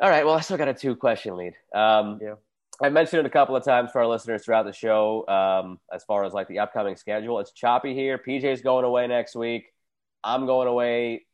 All 0.00 0.08
right, 0.08 0.24
well, 0.24 0.34
I 0.36 0.40
still 0.40 0.56
got 0.56 0.68
a 0.68 0.74
two 0.74 0.94
question 0.94 1.36
lead. 1.36 1.54
Um, 1.74 2.20
Yeah. 2.22 2.34
I 2.80 2.90
mentioned 2.90 3.18
it 3.18 3.26
a 3.26 3.30
couple 3.30 3.56
of 3.56 3.64
times 3.64 3.90
for 3.90 4.00
our 4.00 4.06
listeners 4.06 4.44
throughout 4.44 4.64
the 4.64 4.72
show. 4.72 5.26
Um, 5.26 5.80
as 5.92 6.04
far 6.04 6.24
as 6.24 6.32
like 6.32 6.46
the 6.46 6.60
upcoming 6.60 6.94
schedule, 6.94 7.40
it's 7.40 7.50
choppy 7.50 7.92
here. 7.94 8.18
PJ's 8.18 8.60
going 8.60 8.84
away 8.84 9.08
next 9.08 9.34
week. 9.34 9.72
I'm 10.22 10.46
going 10.46 10.68
away 10.68 11.26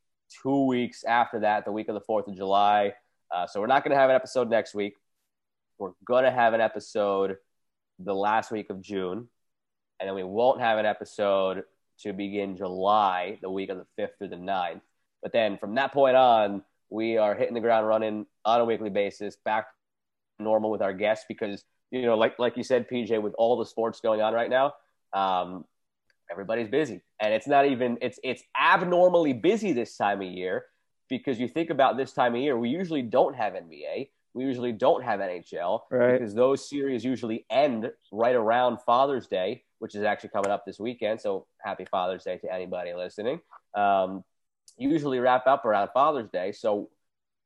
two 0.43 0.67
weeks 0.67 1.05
after 1.05 1.41
that, 1.41 1.65
the 1.65 1.73
week 1.73 1.89
of 1.89 1.95
the 1.95 2.01
Fourth 2.01 2.29
of 2.29 2.37
July. 2.37 2.95
Uh, 3.31 3.47
so 3.47 3.61
we're 3.61 3.67
not 3.67 3.85
going 3.85 3.95
to 3.95 4.01
have 4.01 4.11
an 4.11 4.17
episode 4.17 4.49
next 4.49 4.75
week. 4.75 4.95
We're 5.79 5.93
going 6.05 6.25
to 6.25 6.31
have 6.31 6.55
an 6.55 6.61
episode 6.61 7.37
the 7.99 8.15
last 8.15 8.51
week 8.51 8.71
of 8.71 8.81
June, 8.81 9.29
and 10.01 10.09
then 10.09 10.15
we 10.15 10.25
won't 10.25 10.61
have 10.61 10.79
an 10.79 10.87
episode 10.87 11.65
to 12.01 12.13
begin 12.13 12.57
July, 12.57 13.39
the 13.43 13.51
week 13.51 13.71
of 13.71 13.79
the 13.79 13.87
fifth 13.97 14.19
through 14.19 14.29
the 14.29 14.37
9th. 14.37 14.81
But 15.23 15.33
then 15.33 15.59
from 15.59 15.75
that 15.77 15.93
point 15.93 16.17
on, 16.17 16.63
we 16.91 17.17
are 17.17 17.35
hitting 17.35 17.55
the 17.55 17.61
ground 17.61 17.87
running 17.87 18.27
on 18.45 18.61
a 18.61 18.65
weekly 18.65 18.91
basis, 18.91 19.37
back 19.45 19.67
normal 20.39 20.71
with 20.71 20.83
our 20.83 20.93
guests 20.93 21.25
because 21.29 21.65
you 21.91 22.03
know, 22.03 22.17
like 22.17 22.39
like 22.39 22.57
you 22.57 22.65
said, 22.65 22.89
PJ, 22.89 23.23
with 23.23 23.35
all 23.39 23.57
the 23.57 23.65
sports 23.65 24.01
going 24.01 24.21
on 24.21 24.35
right 24.35 24.51
now, 24.51 24.73
um, 25.13 25.65
everybody's 26.31 26.69
busy, 26.69 27.01
and 27.21 27.33
it's 27.33 27.47
not 27.47 27.67
even 27.67 27.99
it's 28.01 28.19
it's 28.23 28.43
abnormally 28.61 29.33
busy 29.33 29.73
this 29.73 29.97
time 29.97 30.21
of 30.23 30.29
year 30.29 30.65
because 31.09 31.39
you 31.39 31.49
think 31.49 31.71
about 31.71 31.97
this 31.97 32.13
time 32.13 32.35
of 32.35 32.41
year, 32.41 32.59
we 32.59 32.71
usually 32.71 33.03
don't 33.03 33.37
have 33.37 33.53
NBA, 33.53 34.09
we 34.33 34.45
usually 34.45 34.73
don't 34.73 35.05
have 35.05 35.21
NHL 35.21 35.81
Right. 35.91 36.19
because 36.19 36.35
those 36.35 36.69
series 36.69 37.05
usually 37.05 37.45
end 37.51 37.91
right 38.11 38.35
around 38.35 38.79
Father's 38.87 39.27
Day, 39.27 39.65
which 39.81 39.95
is 39.95 40.03
actually 40.03 40.31
coming 40.31 40.51
up 40.51 40.65
this 40.65 40.81
weekend. 40.81 41.21
So 41.21 41.47
happy 41.63 41.85
Father's 41.85 42.25
Day 42.25 42.39
to 42.39 42.53
anybody 42.53 42.95
listening. 42.95 43.41
Um, 43.75 44.25
usually 44.79 45.21
wrap 45.21 45.47
up 45.47 45.65
around 45.67 45.91
Father's 45.93 46.31
Day, 46.31 46.53
so 46.53 46.89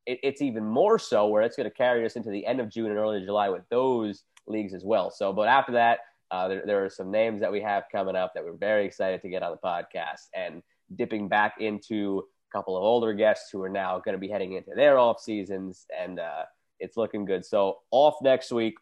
it, 0.07 0.21
it's 0.23 0.41
even 0.41 0.65
more 0.65 0.99
so 0.99 1.27
where 1.27 1.43
it's 1.43 1.57
going 1.57 1.69
to 1.69 1.75
carry 1.75 2.07
us 2.07 2.15
into 2.17 2.31
the 2.31 2.47
end 2.47 2.61
of 2.61 2.71
June 2.71 2.87
and 2.87 2.97
early 2.99 3.25
July 3.25 3.49
with 3.51 3.69
those 3.71 4.23
leagues 4.47 4.73
as 4.73 4.85
well. 4.85 5.11
So, 5.11 5.33
but 5.33 5.49
after 5.49 5.73
that, 5.73 5.99
uh, 6.31 6.49
there, 6.49 6.63
there 6.67 6.85
are 6.85 6.91
some 6.91 7.11
names 7.11 7.41
that 7.41 7.51
we 7.51 7.61
have 7.61 7.85
coming 7.91 8.17
up 8.17 8.35
that 8.35 8.45
we're 8.45 8.53
very 8.53 8.85
excited 8.85 9.23
to 9.23 9.29
get 9.29 9.43
on 9.43 9.53
the 9.53 9.59
podcast 9.59 10.29
and 10.35 10.63
dipping 10.95 11.29
back 11.29 11.57
into 11.61 12.25
a 12.51 12.57
couple 12.57 12.77
of 12.77 12.83
older 12.83 13.13
guests 13.13 13.51
who 13.51 13.63
are 13.63 13.69
now 13.69 13.99
going 13.99 14.15
to 14.15 14.19
be 14.19 14.29
heading 14.29 14.53
into 14.53 14.73
their 14.75 14.99
off 14.99 15.21
seasons, 15.21 15.87
and 15.99 16.19
uh, 16.19 16.45
it's 16.81 16.97
looking 16.97 17.25
good. 17.25 17.45
So, 17.45 17.79
off 17.91 18.17
next 18.23 18.53
week. 18.53 18.75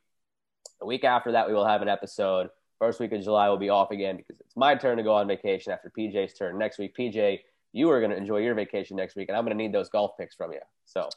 The 0.81 0.87
week 0.87 1.05
after 1.05 1.33
that, 1.33 1.49
we 1.49 1.55
will 1.55 1.67
have 1.67 1.81
an 1.81 1.89
episode. 1.89 2.51
First 2.79 3.01
week 3.01 3.13
of 3.13 3.23
July 3.23 3.49
will 3.49 3.57
be 3.57 3.71
off 3.71 3.91
again 3.91 4.19
because 4.19 4.39
it's 4.41 4.57
my 4.57 4.75
turn 4.75 4.99
to 4.99 5.03
go 5.03 5.15
on 5.15 5.27
vacation 5.27 5.73
after 5.73 5.91
PJ's 5.97 6.35
turn 6.35 6.59
next 6.59 6.79
week. 6.79 6.95
PJ, 6.95 7.41
you 7.73 7.89
are 7.91 8.01
going 8.01 8.11
to 8.11 8.17
enjoy 8.17 8.39
your 8.39 8.55
vacation 8.55 8.97
next 8.97 9.17
week, 9.17 9.29
and 9.29 9.39
I'm 9.39 9.45
going 9.45 9.57
to 9.57 9.63
need 9.63 9.73
those 9.73 9.89
golf 9.89 10.13
picks 10.19 10.35
from 10.35 10.53
you. 10.53 10.61
So 10.85 11.09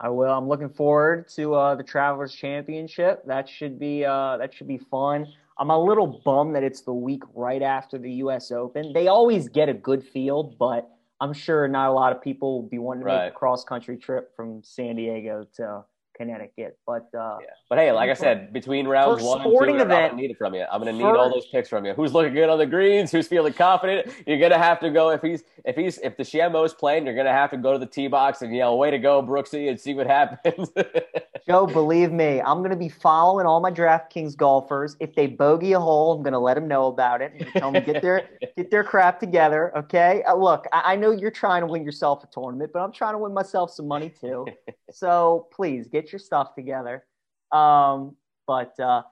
I 0.00 0.08
will. 0.08 0.32
I'm 0.32 0.48
looking 0.48 0.68
forward 0.68 1.28
to 1.36 1.54
uh, 1.54 1.74
the 1.76 1.84
Travelers 1.84 2.34
Championship. 2.34 3.24
That 3.26 3.48
should 3.48 3.78
be 3.78 4.04
uh, 4.04 4.38
that 4.38 4.52
should 4.52 4.66
be 4.66 4.78
fun. 4.78 5.28
I'm 5.58 5.70
a 5.70 5.78
little 5.78 6.20
bummed 6.24 6.54
that 6.56 6.62
it's 6.64 6.80
the 6.82 6.92
week 6.92 7.22
right 7.34 7.62
after 7.62 7.96
the 7.98 8.10
U.S. 8.14 8.50
Open. 8.50 8.92
They 8.92 9.06
always 9.08 9.48
get 9.48 9.68
a 9.68 9.74
good 9.74 10.02
field, 10.04 10.58
but 10.58 10.90
I'm 11.20 11.32
sure 11.32 11.68
not 11.68 11.90
a 11.90 11.92
lot 11.92 12.14
of 12.14 12.20
people 12.20 12.60
will 12.62 12.68
be 12.68 12.78
wanting 12.78 13.02
to 13.02 13.06
Right. 13.06 13.24
make 13.26 13.32
a 13.34 13.36
cross 13.36 13.64
country 13.64 13.96
trip 13.96 14.34
from 14.34 14.62
San 14.64 14.96
Diego 14.96 15.46
to 15.54 15.84
Connecticut. 16.16 16.78
But 16.86 17.08
uh, 17.16 17.38
Yeah. 17.40 17.46
But 17.68 17.78
hey, 17.78 17.92
like 17.92 18.10
I 18.10 18.14
said, 18.14 18.52
between 18.52 18.86
rounds 18.86 19.22
one 19.22 19.38
and 19.40 19.44
two, 19.44 19.50
sporting 19.50 19.76
I'm 19.76 19.82
event- 19.82 20.10
gonna 20.12 20.22
need 20.22 20.30
it 20.30 20.38
from 20.38 20.54
you. 20.54 20.64
I'm 20.70 20.80
gonna 20.80 20.92
need 20.92 21.02
all 21.04 21.30
those 21.30 21.46
picks 21.46 21.68
from 21.68 21.84
you. 21.84 21.94
Who's 21.94 22.12
looking 22.12 22.34
good 22.34 22.48
on 22.48 22.58
the 22.58 22.66
greens? 22.66 23.10
Who's 23.10 23.26
feeling 23.26 23.52
confident? 23.52 24.12
You're 24.26 24.38
gonna 24.40 24.58
have 24.62 24.80
to 24.80 24.90
go 24.90 25.10
if 25.10 25.22
he's 25.22 25.42
if 25.64 25.76
he's 25.76 25.98
if 25.98 26.16
the 26.16 26.22
Shamo's 26.22 26.74
playing, 26.74 27.06
you're 27.06 27.16
gonna 27.16 27.32
have 27.32 27.50
to 27.50 27.56
go 27.56 27.72
to 27.72 27.78
the 27.78 27.86
tee 27.86 28.06
box 28.06 28.42
and 28.42 28.54
yell, 28.54 28.78
"Way 28.78 28.90
to 28.90 28.98
go, 28.98 29.22
Brooksy!" 29.22 29.68
and 29.68 29.78
see 29.80 29.94
what 29.94 30.06
happens. 30.06 30.70
Joe, 31.46 31.66
believe 31.66 32.10
me, 32.10 32.40
I'm 32.40 32.58
going 32.60 32.70
to 32.70 32.76
be 32.76 32.88
following 32.88 33.44
all 33.44 33.60
my 33.60 33.70
DraftKings 33.70 34.34
golfers. 34.34 34.96
If 34.98 35.14
they 35.14 35.26
bogey 35.26 35.72
a 35.74 35.80
hole, 35.80 36.12
I'm 36.12 36.22
going 36.22 36.32
to 36.32 36.38
let 36.38 36.54
them 36.54 36.66
know 36.66 36.86
about 36.86 37.20
it. 37.20 37.32
and 37.38 37.46
Tell 37.52 37.70
them 37.70 37.84
get 37.84 38.00
their 38.00 38.30
get 38.56 38.70
their 38.70 38.82
crap 38.82 39.20
together. 39.20 39.76
Okay. 39.76 40.22
Uh, 40.26 40.36
look, 40.36 40.64
I, 40.72 40.92
I 40.92 40.96
know 40.96 41.10
you're 41.10 41.30
trying 41.30 41.60
to 41.60 41.66
win 41.66 41.84
yourself 41.84 42.24
a 42.24 42.28
tournament, 42.28 42.70
but 42.72 42.80
I'm 42.80 42.92
trying 42.92 43.12
to 43.12 43.18
win 43.18 43.34
myself 43.34 43.70
some 43.70 43.86
money 43.86 44.08
too. 44.08 44.46
so 44.90 45.46
please 45.52 45.86
get 45.86 46.03
your 46.12 46.18
stuff 46.18 46.54
together. 46.54 47.04
Um, 47.52 48.16
but 48.46 48.78
uh, 48.80 49.02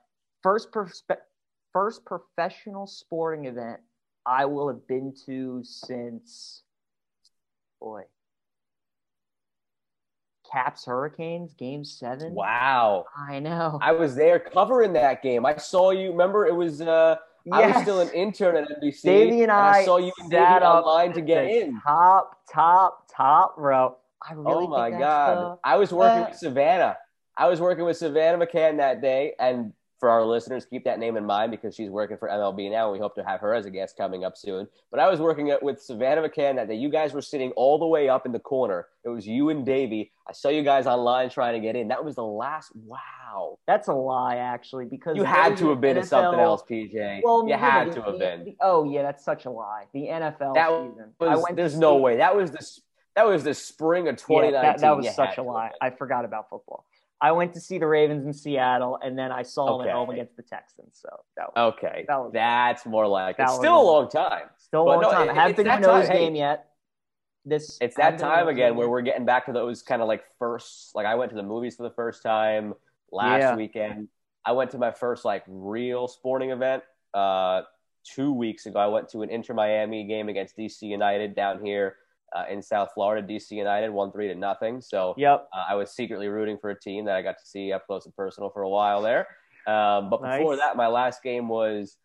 first 0.43 0.72
perspe- 0.72 1.16
first 1.72 2.05
professional 2.05 2.86
sporting 2.86 3.47
event 3.47 3.80
I 4.26 4.45
will 4.45 4.68
have 4.68 4.86
been 4.86 5.14
to 5.26 5.62
since 5.64 6.62
boy. 7.80 8.03
Caps 10.51 10.84
Hurricanes 10.84 11.55
game 11.55 11.82
seven. 11.82 12.34
wow, 12.34 13.07
I 13.16 13.38
know. 13.38 13.78
I 13.80 13.93
was 13.93 14.14
there 14.14 14.38
covering 14.38 14.93
that 14.93 15.22
game. 15.22 15.47
I 15.47 15.57
saw 15.57 15.93
you. 15.93 16.11
Remember, 16.11 16.47
it 16.47 16.55
was 16.55 16.82
uh, 16.82 17.16
I 17.51 17.68
was 17.68 17.82
still 17.82 18.01
an 18.01 18.11
intern 18.11 18.57
at 18.57 18.68
NBC. 18.68 19.03
Davey 19.03 19.43
and 19.43 19.51
I, 19.51 19.84
saw 19.84 19.97
you 19.97 20.12
and 20.20 20.30
Davey 20.30 20.43
online 20.45 21.12
to 21.14 21.22
get 21.22 21.47
in. 21.47 21.80
Top, 21.80 22.36
top, 22.53 23.09
top 23.14 23.55
row. 23.57 23.97
I 24.29 24.35
really 24.35 24.47
oh 24.66 24.68
my 24.68 24.91
god! 24.91 25.51
that's 25.53 25.61
I 25.64 25.77
was 25.77 25.93
working 25.93 26.23
uh, 26.25 26.29
with 26.31 26.39
Savannah. 26.39 26.97
I 27.37 27.49
was 27.49 27.61
working 27.61 27.85
with 27.85 27.97
Savannah 27.97 28.45
McCann 28.45 28.77
that 28.79 29.01
day, 29.01 29.33
and 29.39 29.73
for 29.99 30.11
our 30.11 30.25
listeners, 30.25 30.64
keep 30.66 30.85
that 30.85 30.99
name 30.99 31.16
in 31.16 31.25
mind 31.25 31.53
because 31.53 31.77
she's 31.77 31.89
working 31.89 32.16
for 32.16 32.29
MLB 32.29 32.70
now, 32.73 32.87
and 32.91 32.93
we 32.93 32.99
hope 32.99 33.14
to 33.14 33.23
have 33.25 33.39
her 33.41 33.55
as 33.55 33.66
a 33.66 33.70
guest 33.70 33.97
coming 33.97 34.25
up 34.25 34.37
soon. 34.37 34.66
But 34.91 34.99
I 34.99 35.09
was 35.09 35.20
working 35.20 35.57
with 35.62 35.81
Savannah 35.81 36.29
McCann 36.29 36.57
that 36.57 36.66
day. 36.68 36.75
You 36.75 36.89
guys 36.89 37.12
were 37.12 37.23
sitting 37.23 37.53
all 37.53 37.79
the 37.79 37.87
way 37.87 38.09
up 38.09 38.27
in 38.27 38.33
the 38.33 38.41
corner. 38.41 38.89
It 39.05 39.11
was 39.11 39.27
you 39.29 39.51
and 39.51 39.64
Davey. 39.64 40.11
I 40.29 40.33
saw 40.33 40.49
you 40.49 40.64
guys 40.64 40.87
online 40.89 41.31
trying 41.31 41.55
to 41.55 41.61
get 41.61 41.77
in. 41.77 41.87
That 41.89 42.05
was 42.05 42.16
the 42.16 42.25
last. 42.25 42.73
Wow! 42.75 43.59
that's 43.66 43.89
a 43.89 43.95
lie 43.95 44.37
actually 44.37 44.85
because 44.85 45.16
You 45.16 45.25
had 45.25 45.57
to 45.57 45.70
have 45.70 45.81
been 45.81 45.97
at 45.97 46.05
NFL 46.05 46.09
something 46.09 46.41
else, 46.41 46.62
PJ. 46.68 47.20
Well, 47.25 47.49
you 47.49 47.55
had 47.55 47.89
the- 47.89 47.95
to 47.95 48.03
have 48.03 48.12
the- 48.14 48.18
been. 48.18 48.45
the- 48.45 48.57
oh 48.61 48.85
yeah, 48.85 49.03
that's 49.03 49.25
such 49.25 49.47
a 49.47 49.51
lie. 49.51 49.87
The 49.95 50.09
NFL 50.09 50.55
That 50.55 50.68
season. 50.68 51.14
I 51.20 51.35
Was- 51.35 51.43
went. 51.45 51.57
there's 51.57 51.79
no 51.79 51.97
way. 51.97 52.16
That 52.16 52.37
was 52.37 52.51
the 52.51 52.59
that 53.16 53.26
was 53.26 53.44
the 53.44 53.54
spring 53.54 54.08
of 54.08 54.14
Yeah, 54.14 54.26
2019. 54.26 54.52
that, 54.62 54.80
that 54.80 54.96
was 54.96 55.14
such 55.14 55.38
a 55.38 55.42
lie. 55.42 55.70
I 55.80 55.90
forgot 55.90 56.24
about 56.24 56.48
football. 56.50 56.84
I 57.20 57.30
went 57.32 57.54
to 57.54 57.60
see 57.60 57.78
the 57.78 57.86
Ravens 57.86 58.26
in 58.26 58.32
Seattle, 58.32 58.98
and 59.00 59.16
then 59.16 59.30
I 59.30 59.42
saw 59.42 59.78
them 59.78 59.86
at 59.88 59.94
home 59.94 60.10
against 60.10 60.36
the 60.36 60.42
Texans. 60.42 60.98
So 61.00 61.08
that 61.36 61.54
was 61.54 61.74
Okay, 61.74 62.04
That 62.08 62.16
was- 62.18 62.32
that's 62.32 62.84
more 62.84 63.06
like 63.06 63.36
that 63.36 63.44
it's 63.44 63.54
still 63.56 63.80
a 63.80 63.82
long 63.82 64.08
time. 64.08 64.50
still 64.58 64.82
a 64.82 64.84
long 64.84 65.00
no, 65.02 65.10
time. 65.12 65.28
it- 65.28 65.32
I 65.32 65.34
haven't 65.34 65.56
been 65.56 65.66
to 65.66 65.78
nose. 65.80 66.08
Hey, 66.08 66.18
game 66.18 66.34
yet. 66.34 66.68
This 67.44 67.78
It's 67.80 67.96
that 67.96 68.10
been 68.12 68.18
to 68.20 68.26
a 68.26 68.28
time 68.36 68.48
again 68.48 68.76
where 68.76 68.88
we're 68.88 69.02
getting 69.02 69.24
back 69.24 69.46
to 69.46 69.52
those 69.52 69.82
kind 69.82 70.00
of 70.02 70.08
like 70.08 70.24
first. 70.38 70.94
Like 70.94 71.06
I 71.06 71.14
went 71.14 71.30
to 71.30 71.36
the 71.36 71.42
movies 71.42 71.76
for 71.76 71.82
the 71.84 71.90
first 71.94 72.22
time 72.22 72.74
last 73.12 73.40
Yeah. 73.40 73.56
weekend. 73.56 74.08
I 74.44 74.52
went 74.52 74.70
to 74.72 74.78
my 74.78 74.90
first 74.92 75.24
like 75.24 75.44
real 75.46 76.08
sporting 76.08 76.50
event 76.50 76.82
uh, 77.14 77.62
two 78.04 78.32
weeks 78.32 78.66
ago. 78.66 78.78
I 78.80 78.86
went 78.86 79.08
to 79.10 79.22
an 79.22 79.30
Inter 79.30 79.54
Miami 79.54 80.04
game 80.04 80.28
against 80.28 80.56
DC 80.56 80.82
United 80.88 81.34
down 81.36 81.64
here 81.64 81.96
uh, 82.35 82.45
in 82.51 82.62
South 82.62 82.91
Florida. 82.95 83.26
DC 83.26 83.51
United 83.53 83.91
won 83.91 84.11
three 84.12 84.28
to 84.28 84.35
nothing. 84.35 84.80
So 84.80 85.14
Yep. 85.16 85.49
uh, 85.53 85.64
I 85.68 85.74
was 85.74 85.91
secretly 85.93 86.28
rooting 86.28 86.59
for 86.59 86.70
a 86.70 86.78
team 86.78 87.05
that 87.07 87.16
I 87.16 87.22
got 87.22 87.39
to 87.39 87.45
see 87.47 87.72
up 87.72 87.87
close 87.87 88.07
and 88.07 88.14
personal 88.16 88.51
for 88.51 88.62
a 88.62 88.68
while 88.68 89.03
there. 89.03 89.26
Um, 89.66 90.11
but 90.11 90.22
before 90.22 90.57
Nice. 90.57 90.61
that, 90.61 90.76
my 90.76 90.89
last 90.89 91.22
game 91.22 91.49
was 91.49 91.97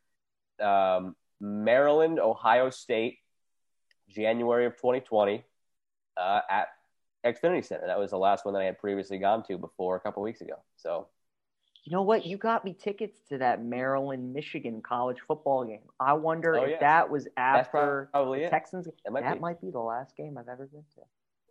um, 0.62 1.16
Maryland, 1.40 2.20
Ohio 2.20 2.70
State, 2.70 3.18
January 4.10 4.66
of 4.66 4.76
2020 4.78 5.44
uh, 6.18 6.42
at 6.50 6.68
Xfinity 7.26 7.66
Center. 7.66 7.88
That 7.88 8.00
was 8.00 8.12
the 8.12 8.18
last 8.18 8.46
one 8.46 8.54
that 8.54 8.62
I 8.62 8.66
had 8.66 8.80
previously 8.80 9.18
gone 9.18 9.44
to 9.48 9.58
before 9.58 9.96
a 9.96 10.00
couple 10.00 10.24
weeks 10.24 10.42
ago. 10.42 10.56
So 10.78 11.08
You 11.88 11.94
know 11.96 12.02
what? 12.02 12.26
You 12.26 12.36
got 12.36 12.66
me 12.66 12.74
tickets 12.74 13.18
to 13.30 13.38
that 13.38 13.64
Maryland 13.64 14.34
Michigan 14.34 14.82
college 14.82 15.20
football 15.26 15.64
game. 15.64 15.80
I 16.02 16.12
wonder 16.12 16.58
Oh, 16.58 16.64
if 16.64 16.72
yeah. 16.72 16.80
that 16.82 17.10
was 17.10 17.30
after 17.38 18.10
probably 18.12 18.44
the. 18.44 18.50
Texans. 18.50 18.90
That 19.06 19.12
might 19.14 19.24
that 19.24 19.36
be. 19.36 19.40
might 19.40 19.62
be 19.62 19.70
the 19.72 19.80
last 19.80 20.18
game 20.18 20.38
I've 20.38 20.50
ever 20.50 20.66
been 20.66 20.84
to. 20.96 21.02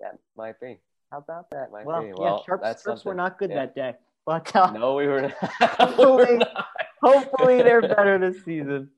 That 0.01 0.19
might 0.37 0.61
be. 0.61 0.77
How 1.11 1.19
about 1.19 1.49
that? 1.53 1.73
Might 1.73 1.87
well, 1.87 2.03
be. 2.03 2.09
yeah, 2.09 2.15
Well, 2.19 2.45
sharp 2.45 2.61
that's 2.61 2.83
strips 2.83 3.07
were 3.07 3.15
not 3.15 3.39
good 3.39 3.49
Yeah. 3.49 3.57
that 3.65 3.75
day, 3.75 3.95
but 4.27 4.55
uh, 4.55 4.73
No, 4.73 4.95
we 4.97 5.07
were. 5.07 5.23
we 5.61 5.67
Hopefully- 5.69 6.37
not. 6.37 6.67
hopefully 7.03 7.63
they're 7.63 7.81
better 7.81 8.19
this 8.19 8.45
season. 8.45 8.91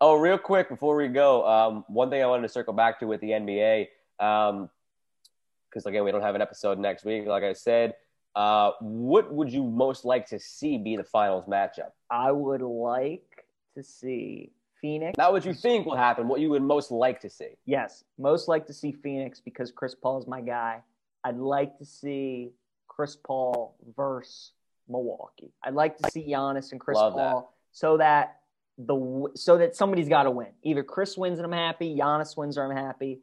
Oh, 0.00 0.14
real 0.14 0.38
quick 0.38 0.68
before 0.68 0.94
we 0.94 1.08
go, 1.08 1.44
um, 1.44 1.84
one 1.88 2.08
thing 2.08 2.22
I 2.22 2.26
wanted 2.26 2.42
to 2.42 2.50
circle 2.50 2.72
back 2.72 3.00
to 3.00 3.06
with 3.08 3.20
the 3.20 3.30
NBA, 3.30 3.88
because 4.16 5.86
again, 5.86 6.04
we 6.04 6.12
don't 6.12 6.22
have 6.22 6.36
an 6.36 6.40
episode 6.42 6.78
next 6.78 7.04
week. 7.04 7.26
Like 7.26 7.42
I 7.42 7.52
said, 7.52 7.94
uh, 8.38 8.70
what 8.80 9.32
would 9.32 9.52
you 9.52 9.64
most 9.64 10.04
like 10.04 10.24
to 10.28 10.38
see 10.38 10.78
be 10.78 10.96
the 10.96 11.02
finals 11.02 11.44
matchup? 11.46 11.90
I 12.08 12.30
would 12.30 12.62
like 12.62 13.44
to 13.74 13.82
see 13.82 14.52
Phoenix. 14.80 15.18
Not 15.18 15.32
what 15.32 15.44
you 15.44 15.52
think 15.52 15.86
will 15.86 15.96
happen, 15.96 16.28
what 16.28 16.38
you 16.38 16.48
would 16.50 16.62
most 16.62 16.92
like 16.92 17.20
to 17.22 17.30
see. 17.30 17.56
Yes, 17.66 18.04
most 18.16 18.46
like 18.46 18.64
to 18.68 18.72
see 18.72 18.92
Phoenix 18.92 19.40
because 19.40 19.72
Chris 19.72 19.96
Paul 19.96 20.20
is 20.20 20.28
my 20.28 20.40
guy. 20.40 20.82
I'd 21.24 21.36
like 21.36 21.78
to 21.78 21.84
see 21.84 22.52
Chris 22.86 23.16
Paul 23.16 23.74
versus 23.96 24.52
Milwaukee. 24.88 25.50
I'd 25.64 25.74
like 25.74 25.98
to 25.98 26.08
see 26.12 26.24
Giannis 26.28 26.70
and 26.70 26.80
Chris 26.80 26.94
Love 26.94 27.16
that. 27.16 27.32
Paul 27.32 27.52
so 27.72 27.96
that 27.96 28.36
the 28.78 29.32
so 29.34 29.58
that 29.58 29.74
somebody's 29.74 30.08
got 30.08 30.22
to 30.22 30.30
win. 30.30 30.52
Either 30.62 30.84
Chris 30.84 31.18
wins 31.18 31.40
and 31.40 31.46
I'm 31.46 31.50
happy, 31.58 31.96
Giannis 31.96 32.36
wins 32.36 32.56
or 32.56 32.70
I'm 32.70 32.76
happy. 32.76 33.18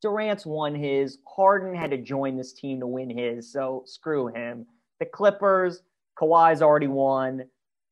Durant's 0.00 0.46
won 0.46 0.74
his. 0.74 1.18
Harden 1.26 1.74
had 1.74 1.90
to 1.90 1.98
join 1.98 2.36
this 2.36 2.52
team 2.52 2.80
to 2.80 2.86
win 2.86 3.10
his, 3.10 3.50
so 3.52 3.82
screw 3.86 4.28
him. 4.28 4.66
The 5.00 5.06
Clippers, 5.06 5.82
Kawhi's 6.18 6.62
already 6.62 6.86
won. 6.86 7.44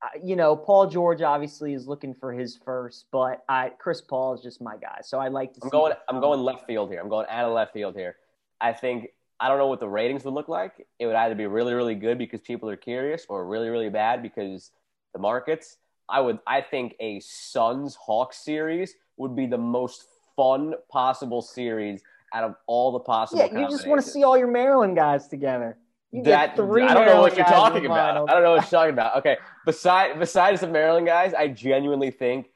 Uh, 0.02 0.08
you 0.22 0.36
know, 0.36 0.54
Paul 0.54 0.88
George 0.88 1.22
obviously 1.22 1.72
is 1.72 1.88
looking 1.88 2.14
for 2.14 2.32
his 2.32 2.58
first, 2.64 3.06
but 3.10 3.44
I 3.48 3.72
Chris 3.78 4.00
Paul 4.00 4.34
is 4.34 4.42
just 4.42 4.60
my 4.60 4.76
guy. 4.76 4.98
So 5.02 5.18
I 5.18 5.28
like 5.28 5.54
to. 5.54 5.60
I'm 5.62 5.68
see 5.68 5.72
going. 5.72 5.92
I'm 6.08 6.20
going 6.20 6.40
left 6.40 6.66
field 6.66 6.90
here. 6.90 7.00
I'm 7.00 7.08
going 7.08 7.26
out 7.28 7.46
of 7.46 7.52
left 7.52 7.72
field 7.72 7.96
here. 7.96 8.16
I 8.60 8.72
think 8.72 9.08
I 9.40 9.48
don't 9.48 9.58
know 9.58 9.68
what 9.68 9.80
the 9.80 9.88
ratings 9.88 10.24
would 10.24 10.34
look 10.34 10.48
like. 10.48 10.86
It 10.98 11.06
would 11.06 11.16
either 11.16 11.34
be 11.34 11.46
really, 11.46 11.74
really 11.74 11.94
good 11.94 12.18
because 12.18 12.40
people 12.40 12.68
are 12.68 12.76
curious, 12.76 13.26
or 13.28 13.46
really, 13.46 13.68
really 13.68 13.90
bad 13.90 14.22
because 14.22 14.70
the 15.12 15.18
markets. 15.18 15.76
I 16.08 16.20
would. 16.20 16.38
I 16.46 16.60
think 16.60 16.94
a 17.00 17.20
Suns 17.20 17.96
Hawks 17.96 18.38
series 18.38 18.94
would 19.16 19.34
be 19.34 19.46
the 19.46 19.58
most 19.58 20.04
fun 20.36 20.74
possible 20.90 21.42
series 21.42 22.02
out 22.32 22.44
of 22.44 22.54
all 22.66 22.92
the 22.92 23.00
possible. 23.00 23.40
Yeah, 23.40 23.58
you 23.58 23.68
just 23.68 23.86
want 23.86 24.02
to 24.02 24.08
see 24.08 24.22
all 24.22 24.36
your 24.36 24.50
Maryland 24.50 24.96
guys 24.96 25.28
together. 25.28 25.78
You 26.12 26.22
that 26.24 26.56
three 26.56 26.84
I 26.84 26.94
don't 26.94 27.06
know 27.06 27.20
what 27.20 27.36
you're 27.36 27.44
talking 27.46 27.84
about. 27.84 28.12
finals. 28.12 28.28
I 28.30 28.34
don't 28.34 28.42
know 28.42 28.52
what 28.52 28.62
you're 28.62 28.80
talking 28.80 28.92
about. 28.92 29.16
Okay, 29.16 29.36
beside 29.64 30.18
besides 30.18 30.60
the 30.60 30.68
Maryland 30.68 31.06
guys, 31.06 31.34
I 31.34 31.48
genuinely 31.48 32.10
think 32.10 32.48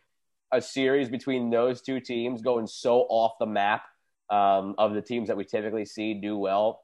a 0.52 0.60
series 0.60 1.08
between 1.08 1.50
those 1.50 1.80
two 1.80 2.00
teams 2.00 2.42
going 2.42 2.66
so 2.66 3.06
off 3.08 3.32
the 3.38 3.46
map 3.46 3.82
um, 4.30 4.74
of 4.78 4.94
the 4.94 5.02
teams 5.02 5.28
that 5.28 5.36
we 5.36 5.44
typically 5.44 5.84
see 5.84 6.14
do 6.14 6.36
well. 6.36 6.82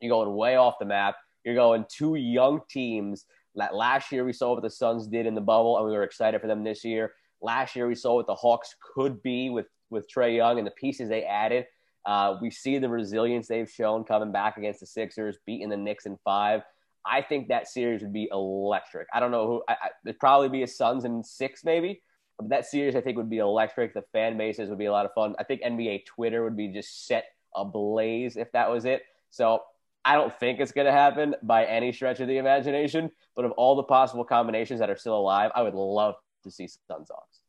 You're 0.00 0.10
going 0.10 0.34
way 0.34 0.56
off 0.56 0.74
the 0.78 0.86
map. 0.86 1.16
You're 1.44 1.54
going 1.54 1.84
two 1.88 2.14
young 2.14 2.60
teams. 2.68 3.24
That 3.54 3.74
last 3.74 4.12
year 4.12 4.24
we 4.24 4.32
saw 4.32 4.52
what 4.54 4.62
the 4.62 4.70
Suns 4.70 5.06
did 5.06 5.26
in 5.26 5.34
the 5.34 5.40
bubble, 5.40 5.78
and 5.78 5.86
we 5.86 5.92
were 5.92 6.02
excited 6.02 6.40
for 6.40 6.46
them 6.46 6.62
this 6.62 6.84
year. 6.84 7.12
Last 7.40 7.74
year 7.74 7.86
we 7.86 7.94
saw 7.94 8.14
what 8.14 8.26
the 8.26 8.34
Hawks 8.34 8.74
could 8.94 9.22
be 9.22 9.50
with 9.50 9.66
with 9.90 10.08
Trae 10.10 10.36
Young 10.36 10.58
and 10.58 10.66
the 10.66 10.72
pieces 10.72 11.08
they 11.08 11.24
added. 11.24 11.66
Uh, 12.04 12.36
we 12.40 12.50
see 12.50 12.78
the 12.78 12.88
resilience 12.88 13.48
they've 13.48 13.70
shown 13.70 14.04
coming 14.04 14.32
back 14.32 14.56
against 14.56 14.80
the 14.80 14.86
Sixers, 14.86 15.38
beating 15.44 15.68
the 15.68 15.76
Knicks 15.76 16.06
in 16.06 16.16
five. 16.24 16.62
I 17.04 17.22
think 17.22 17.48
that 17.48 17.68
series 17.68 18.02
would 18.02 18.12
be 18.12 18.28
electric. 18.32 19.08
I 19.12 19.20
don't 19.20 19.30
know 19.30 19.46
who. 19.46 19.62
I, 19.68 19.72
I, 19.72 19.88
it'd 20.04 20.18
probably 20.18 20.48
be 20.48 20.62
a 20.62 20.66
Suns 20.66 21.04
in 21.04 21.22
six, 21.22 21.64
maybe. 21.64 22.02
But 22.38 22.48
that 22.50 22.66
series, 22.66 22.96
I 22.96 23.00
think, 23.00 23.16
would 23.16 23.30
be 23.30 23.38
electric. 23.38 23.94
The 23.94 24.04
fan 24.12 24.36
bases 24.36 24.68
would 24.68 24.78
be 24.78 24.86
a 24.86 24.92
lot 24.92 25.06
of 25.06 25.14
fun. 25.14 25.34
I 25.38 25.44
think 25.44 25.62
NBA 25.62 26.04
Twitter 26.06 26.44
would 26.44 26.56
be 26.56 26.68
just 26.68 27.06
set 27.06 27.24
ablaze 27.54 28.36
if 28.36 28.52
that 28.52 28.70
was 28.70 28.84
it. 28.84 29.02
So 29.30 29.62
I 30.04 30.14
don't 30.14 30.38
think 30.38 30.60
it's 30.60 30.72
going 30.72 30.86
to 30.86 30.92
happen 30.92 31.34
by 31.42 31.64
any 31.64 31.92
stretch 31.92 32.20
of 32.20 32.28
the 32.28 32.38
imagination. 32.38 33.10
But 33.34 33.44
of 33.44 33.52
all 33.52 33.76
the 33.76 33.82
possible 33.82 34.24
combinations 34.24 34.80
that 34.80 34.90
are 34.90 34.96
still 34.96 35.16
alive, 35.16 35.50
I 35.54 35.62
would 35.62 35.74
love 35.74 36.16
to 36.44 36.50
see 36.50 36.68
Suns 36.68 37.10
Hawks. 37.10 37.40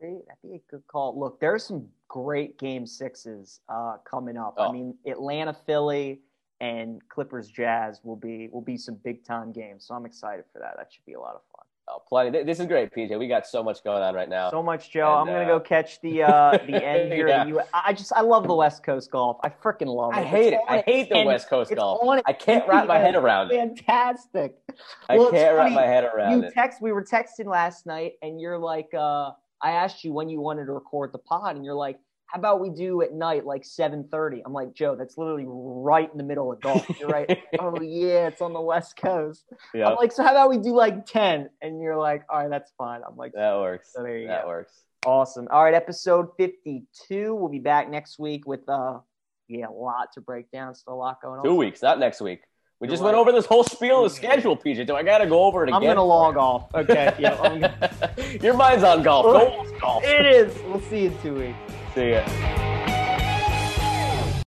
That'd 0.00 0.16
be, 0.42 0.54
a 0.54 0.60
good 0.70 0.86
call. 0.86 1.18
Look, 1.18 1.40
there's 1.40 1.64
some 1.64 1.86
great 2.08 2.58
game 2.58 2.86
sixes 2.86 3.60
uh, 3.68 3.96
coming 4.08 4.36
up. 4.36 4.54
I 4.58 4.66
Oh. 4.66 4.72
mean, 4.72 4.94
Atlanta, 5.06 5.52
Philly, 5.52 6.20
and 6.60 7.00
Clippers 7.08 7.48
Jazz 7.48 8.00
will 8.04 8.16
be 8.16 8.48
will 8.52 8.60
be 8.60 8.76
some 8.76 8.96
big 8.96 9.24
time 9.24 9.52
games. 9.52 9.84
So 9.86 9.94
I'm 9.94 10.04
excited 10.06 10.44
for 10.52 10.58
that. 10.58 10.74
That 10.76 10.92
should 10.92 11.04
be 11.06 11.14
a 11.14 11.20
lot 11.20 11.34
of 11.34 11.40
fun. 11.56 11.64
Oh, 11.88 12.02
plenty. 12.08 12.44
This 12.44 12.60
is 12.60 12.66
great, 12.66 12.92
PJ. 12.94 13.18
We 13.18 13.26
got 13.26 13.46
so 13.46 13.64
much 13.64 13.82
going 13.82 14.02
on 14.02 14.14
right 14.14 14.28
now. 14.28 14.50
So 14.50 14.62
much, 14.62 14.90
Joe. 14.90 15.20
And, 15.22 15.30
I'm 15.30 15.34
gonna 15.34 15.52
uh, 15.52 15.58
go 15.58 15.60
catch 15.60 16.00
the 16.02 16.22
uh, 16.22 16.52
the 16.66 16.84
end 16.84 17.12
here. 17.12 17.28
yeah. 17.28 17.44
the 17.44 17.66
I 17.72 17.92
just 17.92 18.12
I 18.12 18.20
love 18.20 18.46
the 18.46 18.54
West 18.54 18.82
Coast 18.84 19.10
golf. 19.10 19.38
I 19.42 19.48
freaking 19.48 19.86
love 19.86 20.12
it. 20.12 20.18
I 20.18 20.22
hate 20.22 20.52
it's 20.52 20.62
it. 20.62 20.72
I 20.72 20.82
hate 20.82 21.08
the 21.10 21.24
West 21.24 21.48
Coast 21.48 21.74
golf. 21.74 22.00
I 22.26 22.32
can't 22.32 22.66
wrap 22.68 22.86
my 22.86 22.98
head 22.98 23.16
around 23.16 23.50
it. 23.50 23.56
Fantastic. 23.56 24.56
I 25.08 25.18
well, 25.18 25.30
can't 25.30 25.56
wrap 25.56 25.72
my 25.72 25.82
head 25.86 26.04
around 26.04 26.42
you 26.42 26.48
it. 26.48 26.54
text. 26.54 26.80
We 26.80 26.92
were 26.92 27.02
texting 27.02 27.46
last 27.46 27.86
night, 27.86 28.12
and 28.22 28.40
you're 28.40 28.58
like, 28.58 28.92
uh, 28.94 29.32
I 29.62 29.72
asked 29.72 30.04
you 30.04 30.12
when 30.12 30.28
you 30.28 30.40
wanted 30.40 30.66
to 30.66 30.72
record 30.72 31.12
the 31.12 31.18
pod, 31.18 31.56
and 31.56 31.64
you're 31.64 31.74
like, 31.74 31.98
how 32.30 32.38
about 32.38 32.60
we 32.60 32.70
do 32.70 33.02
at 33.02 33.12
night 33.12 33.44
like 33.44 33.62
7.30 33.62 34.42
i'm 34.46 34.52
like 34.52 34.72
joe 34.72 34.94
that's 34.94 35.18
literally 35.18 35.46
right 35.48 36.10
in 36.10 36.16
the 36.16 36.24
middle 36.24 36.52
of 36.52 36.60
golf 36.60 36.86
you're 37.00 37.08
right. 37.08 37.38
Oh 37.58 37.80
yeah 37.80 38.28
it's 38.28 38.40
on 38.40 38.52
the 38.52 38.60
west 38.60 38.96
coast. 38.96 39.44
Yep. 39.74 39.88
i'm 39.88 39.96
like 39.96 40.12
so 40.12 40.22
how 40.22 40.30
about 40.30 40.48
we 40.48 40.58
do 40.58 40.74
like 40.74 41.06
10 41.06 41.50
and 41.60 41.80
you're 41.80 41.96
like 41.96 42.24
all 42.30 42.40
right 42.40 42.50
that's 42.50 42.72
fine. 42.78 43.00
I'm 43.06 43.16
like 43.16 43.32
that 43.32 43.56
works. 43.56 43.92
So 43.92 44.02
that 44.02 44.42
go. 44.42 44.48
works. 44.48 44.82
Awesome. 45.04 45.48
All 45.50 45.64
right 45.64 45.74
episode 45.74 46.28
52 46.38 47.34
we'll 47.34 47.48
be 47.48 47.58
back 47.58 47.90
next 47.90 48.18
week 48.18 48.46
with 48.46 48.68
uh 48.68 48.98
yeah 49.48 49.66
a 49.68 49.72
lot 49.72 50.12
to 50.14 50.20
break 50.20 50.50
down. 50.50 50.74
Still 50.74 50.94
a 50.94 50.96
lot 50.96 51.20
going 51.20 51.38
on. 51.40 51.44
Two 51.44 51.56
weeks 51.56 51.82
not 51.82 51.98
next 51.98 52.20
week 52.20 52.42
we 52.80 52.88
just 52.88 53.02
went 53.02 53.14
over 53.14 53.30
this 53.30 53.44
whole 53.46 53.62
spiel 53.62 54.04
of 54.04 54.10
the 54.10 54.16
schedule, 54.16 54.56
PJ. 54.56 54.86
Do 54.86 54.96
I 54.96 55.02
got 55.02 55.18
to 55.18 55.26
go 55.26 55.44
over 55.44 55.62
it 55.62 55.68
again? 55.68 55.74
I'm 55.76 55.82
going 55.82 55.96
to 55.96 56.02
log 56.02 56.36
off. 56.36 56.74
Okay. 56.74 57.14
Yeah. 57.18 57.72
Your 58.42 58.54
mind's 58.54 58.84
on 58.84 59.02
golf. 59.02 59.26
Go 59.26 59.66
golf. 59.80 60.02
It 60.04 60.26
is. 60.26 60.54
We'll 60.64 60.80
see 60.80 61.02
you 61.04 61.10
in 61.10 61.18
two 61.22 61.34
weeks. 61.34 61.58
See 61.94 62.12
ya. 62.12 62.69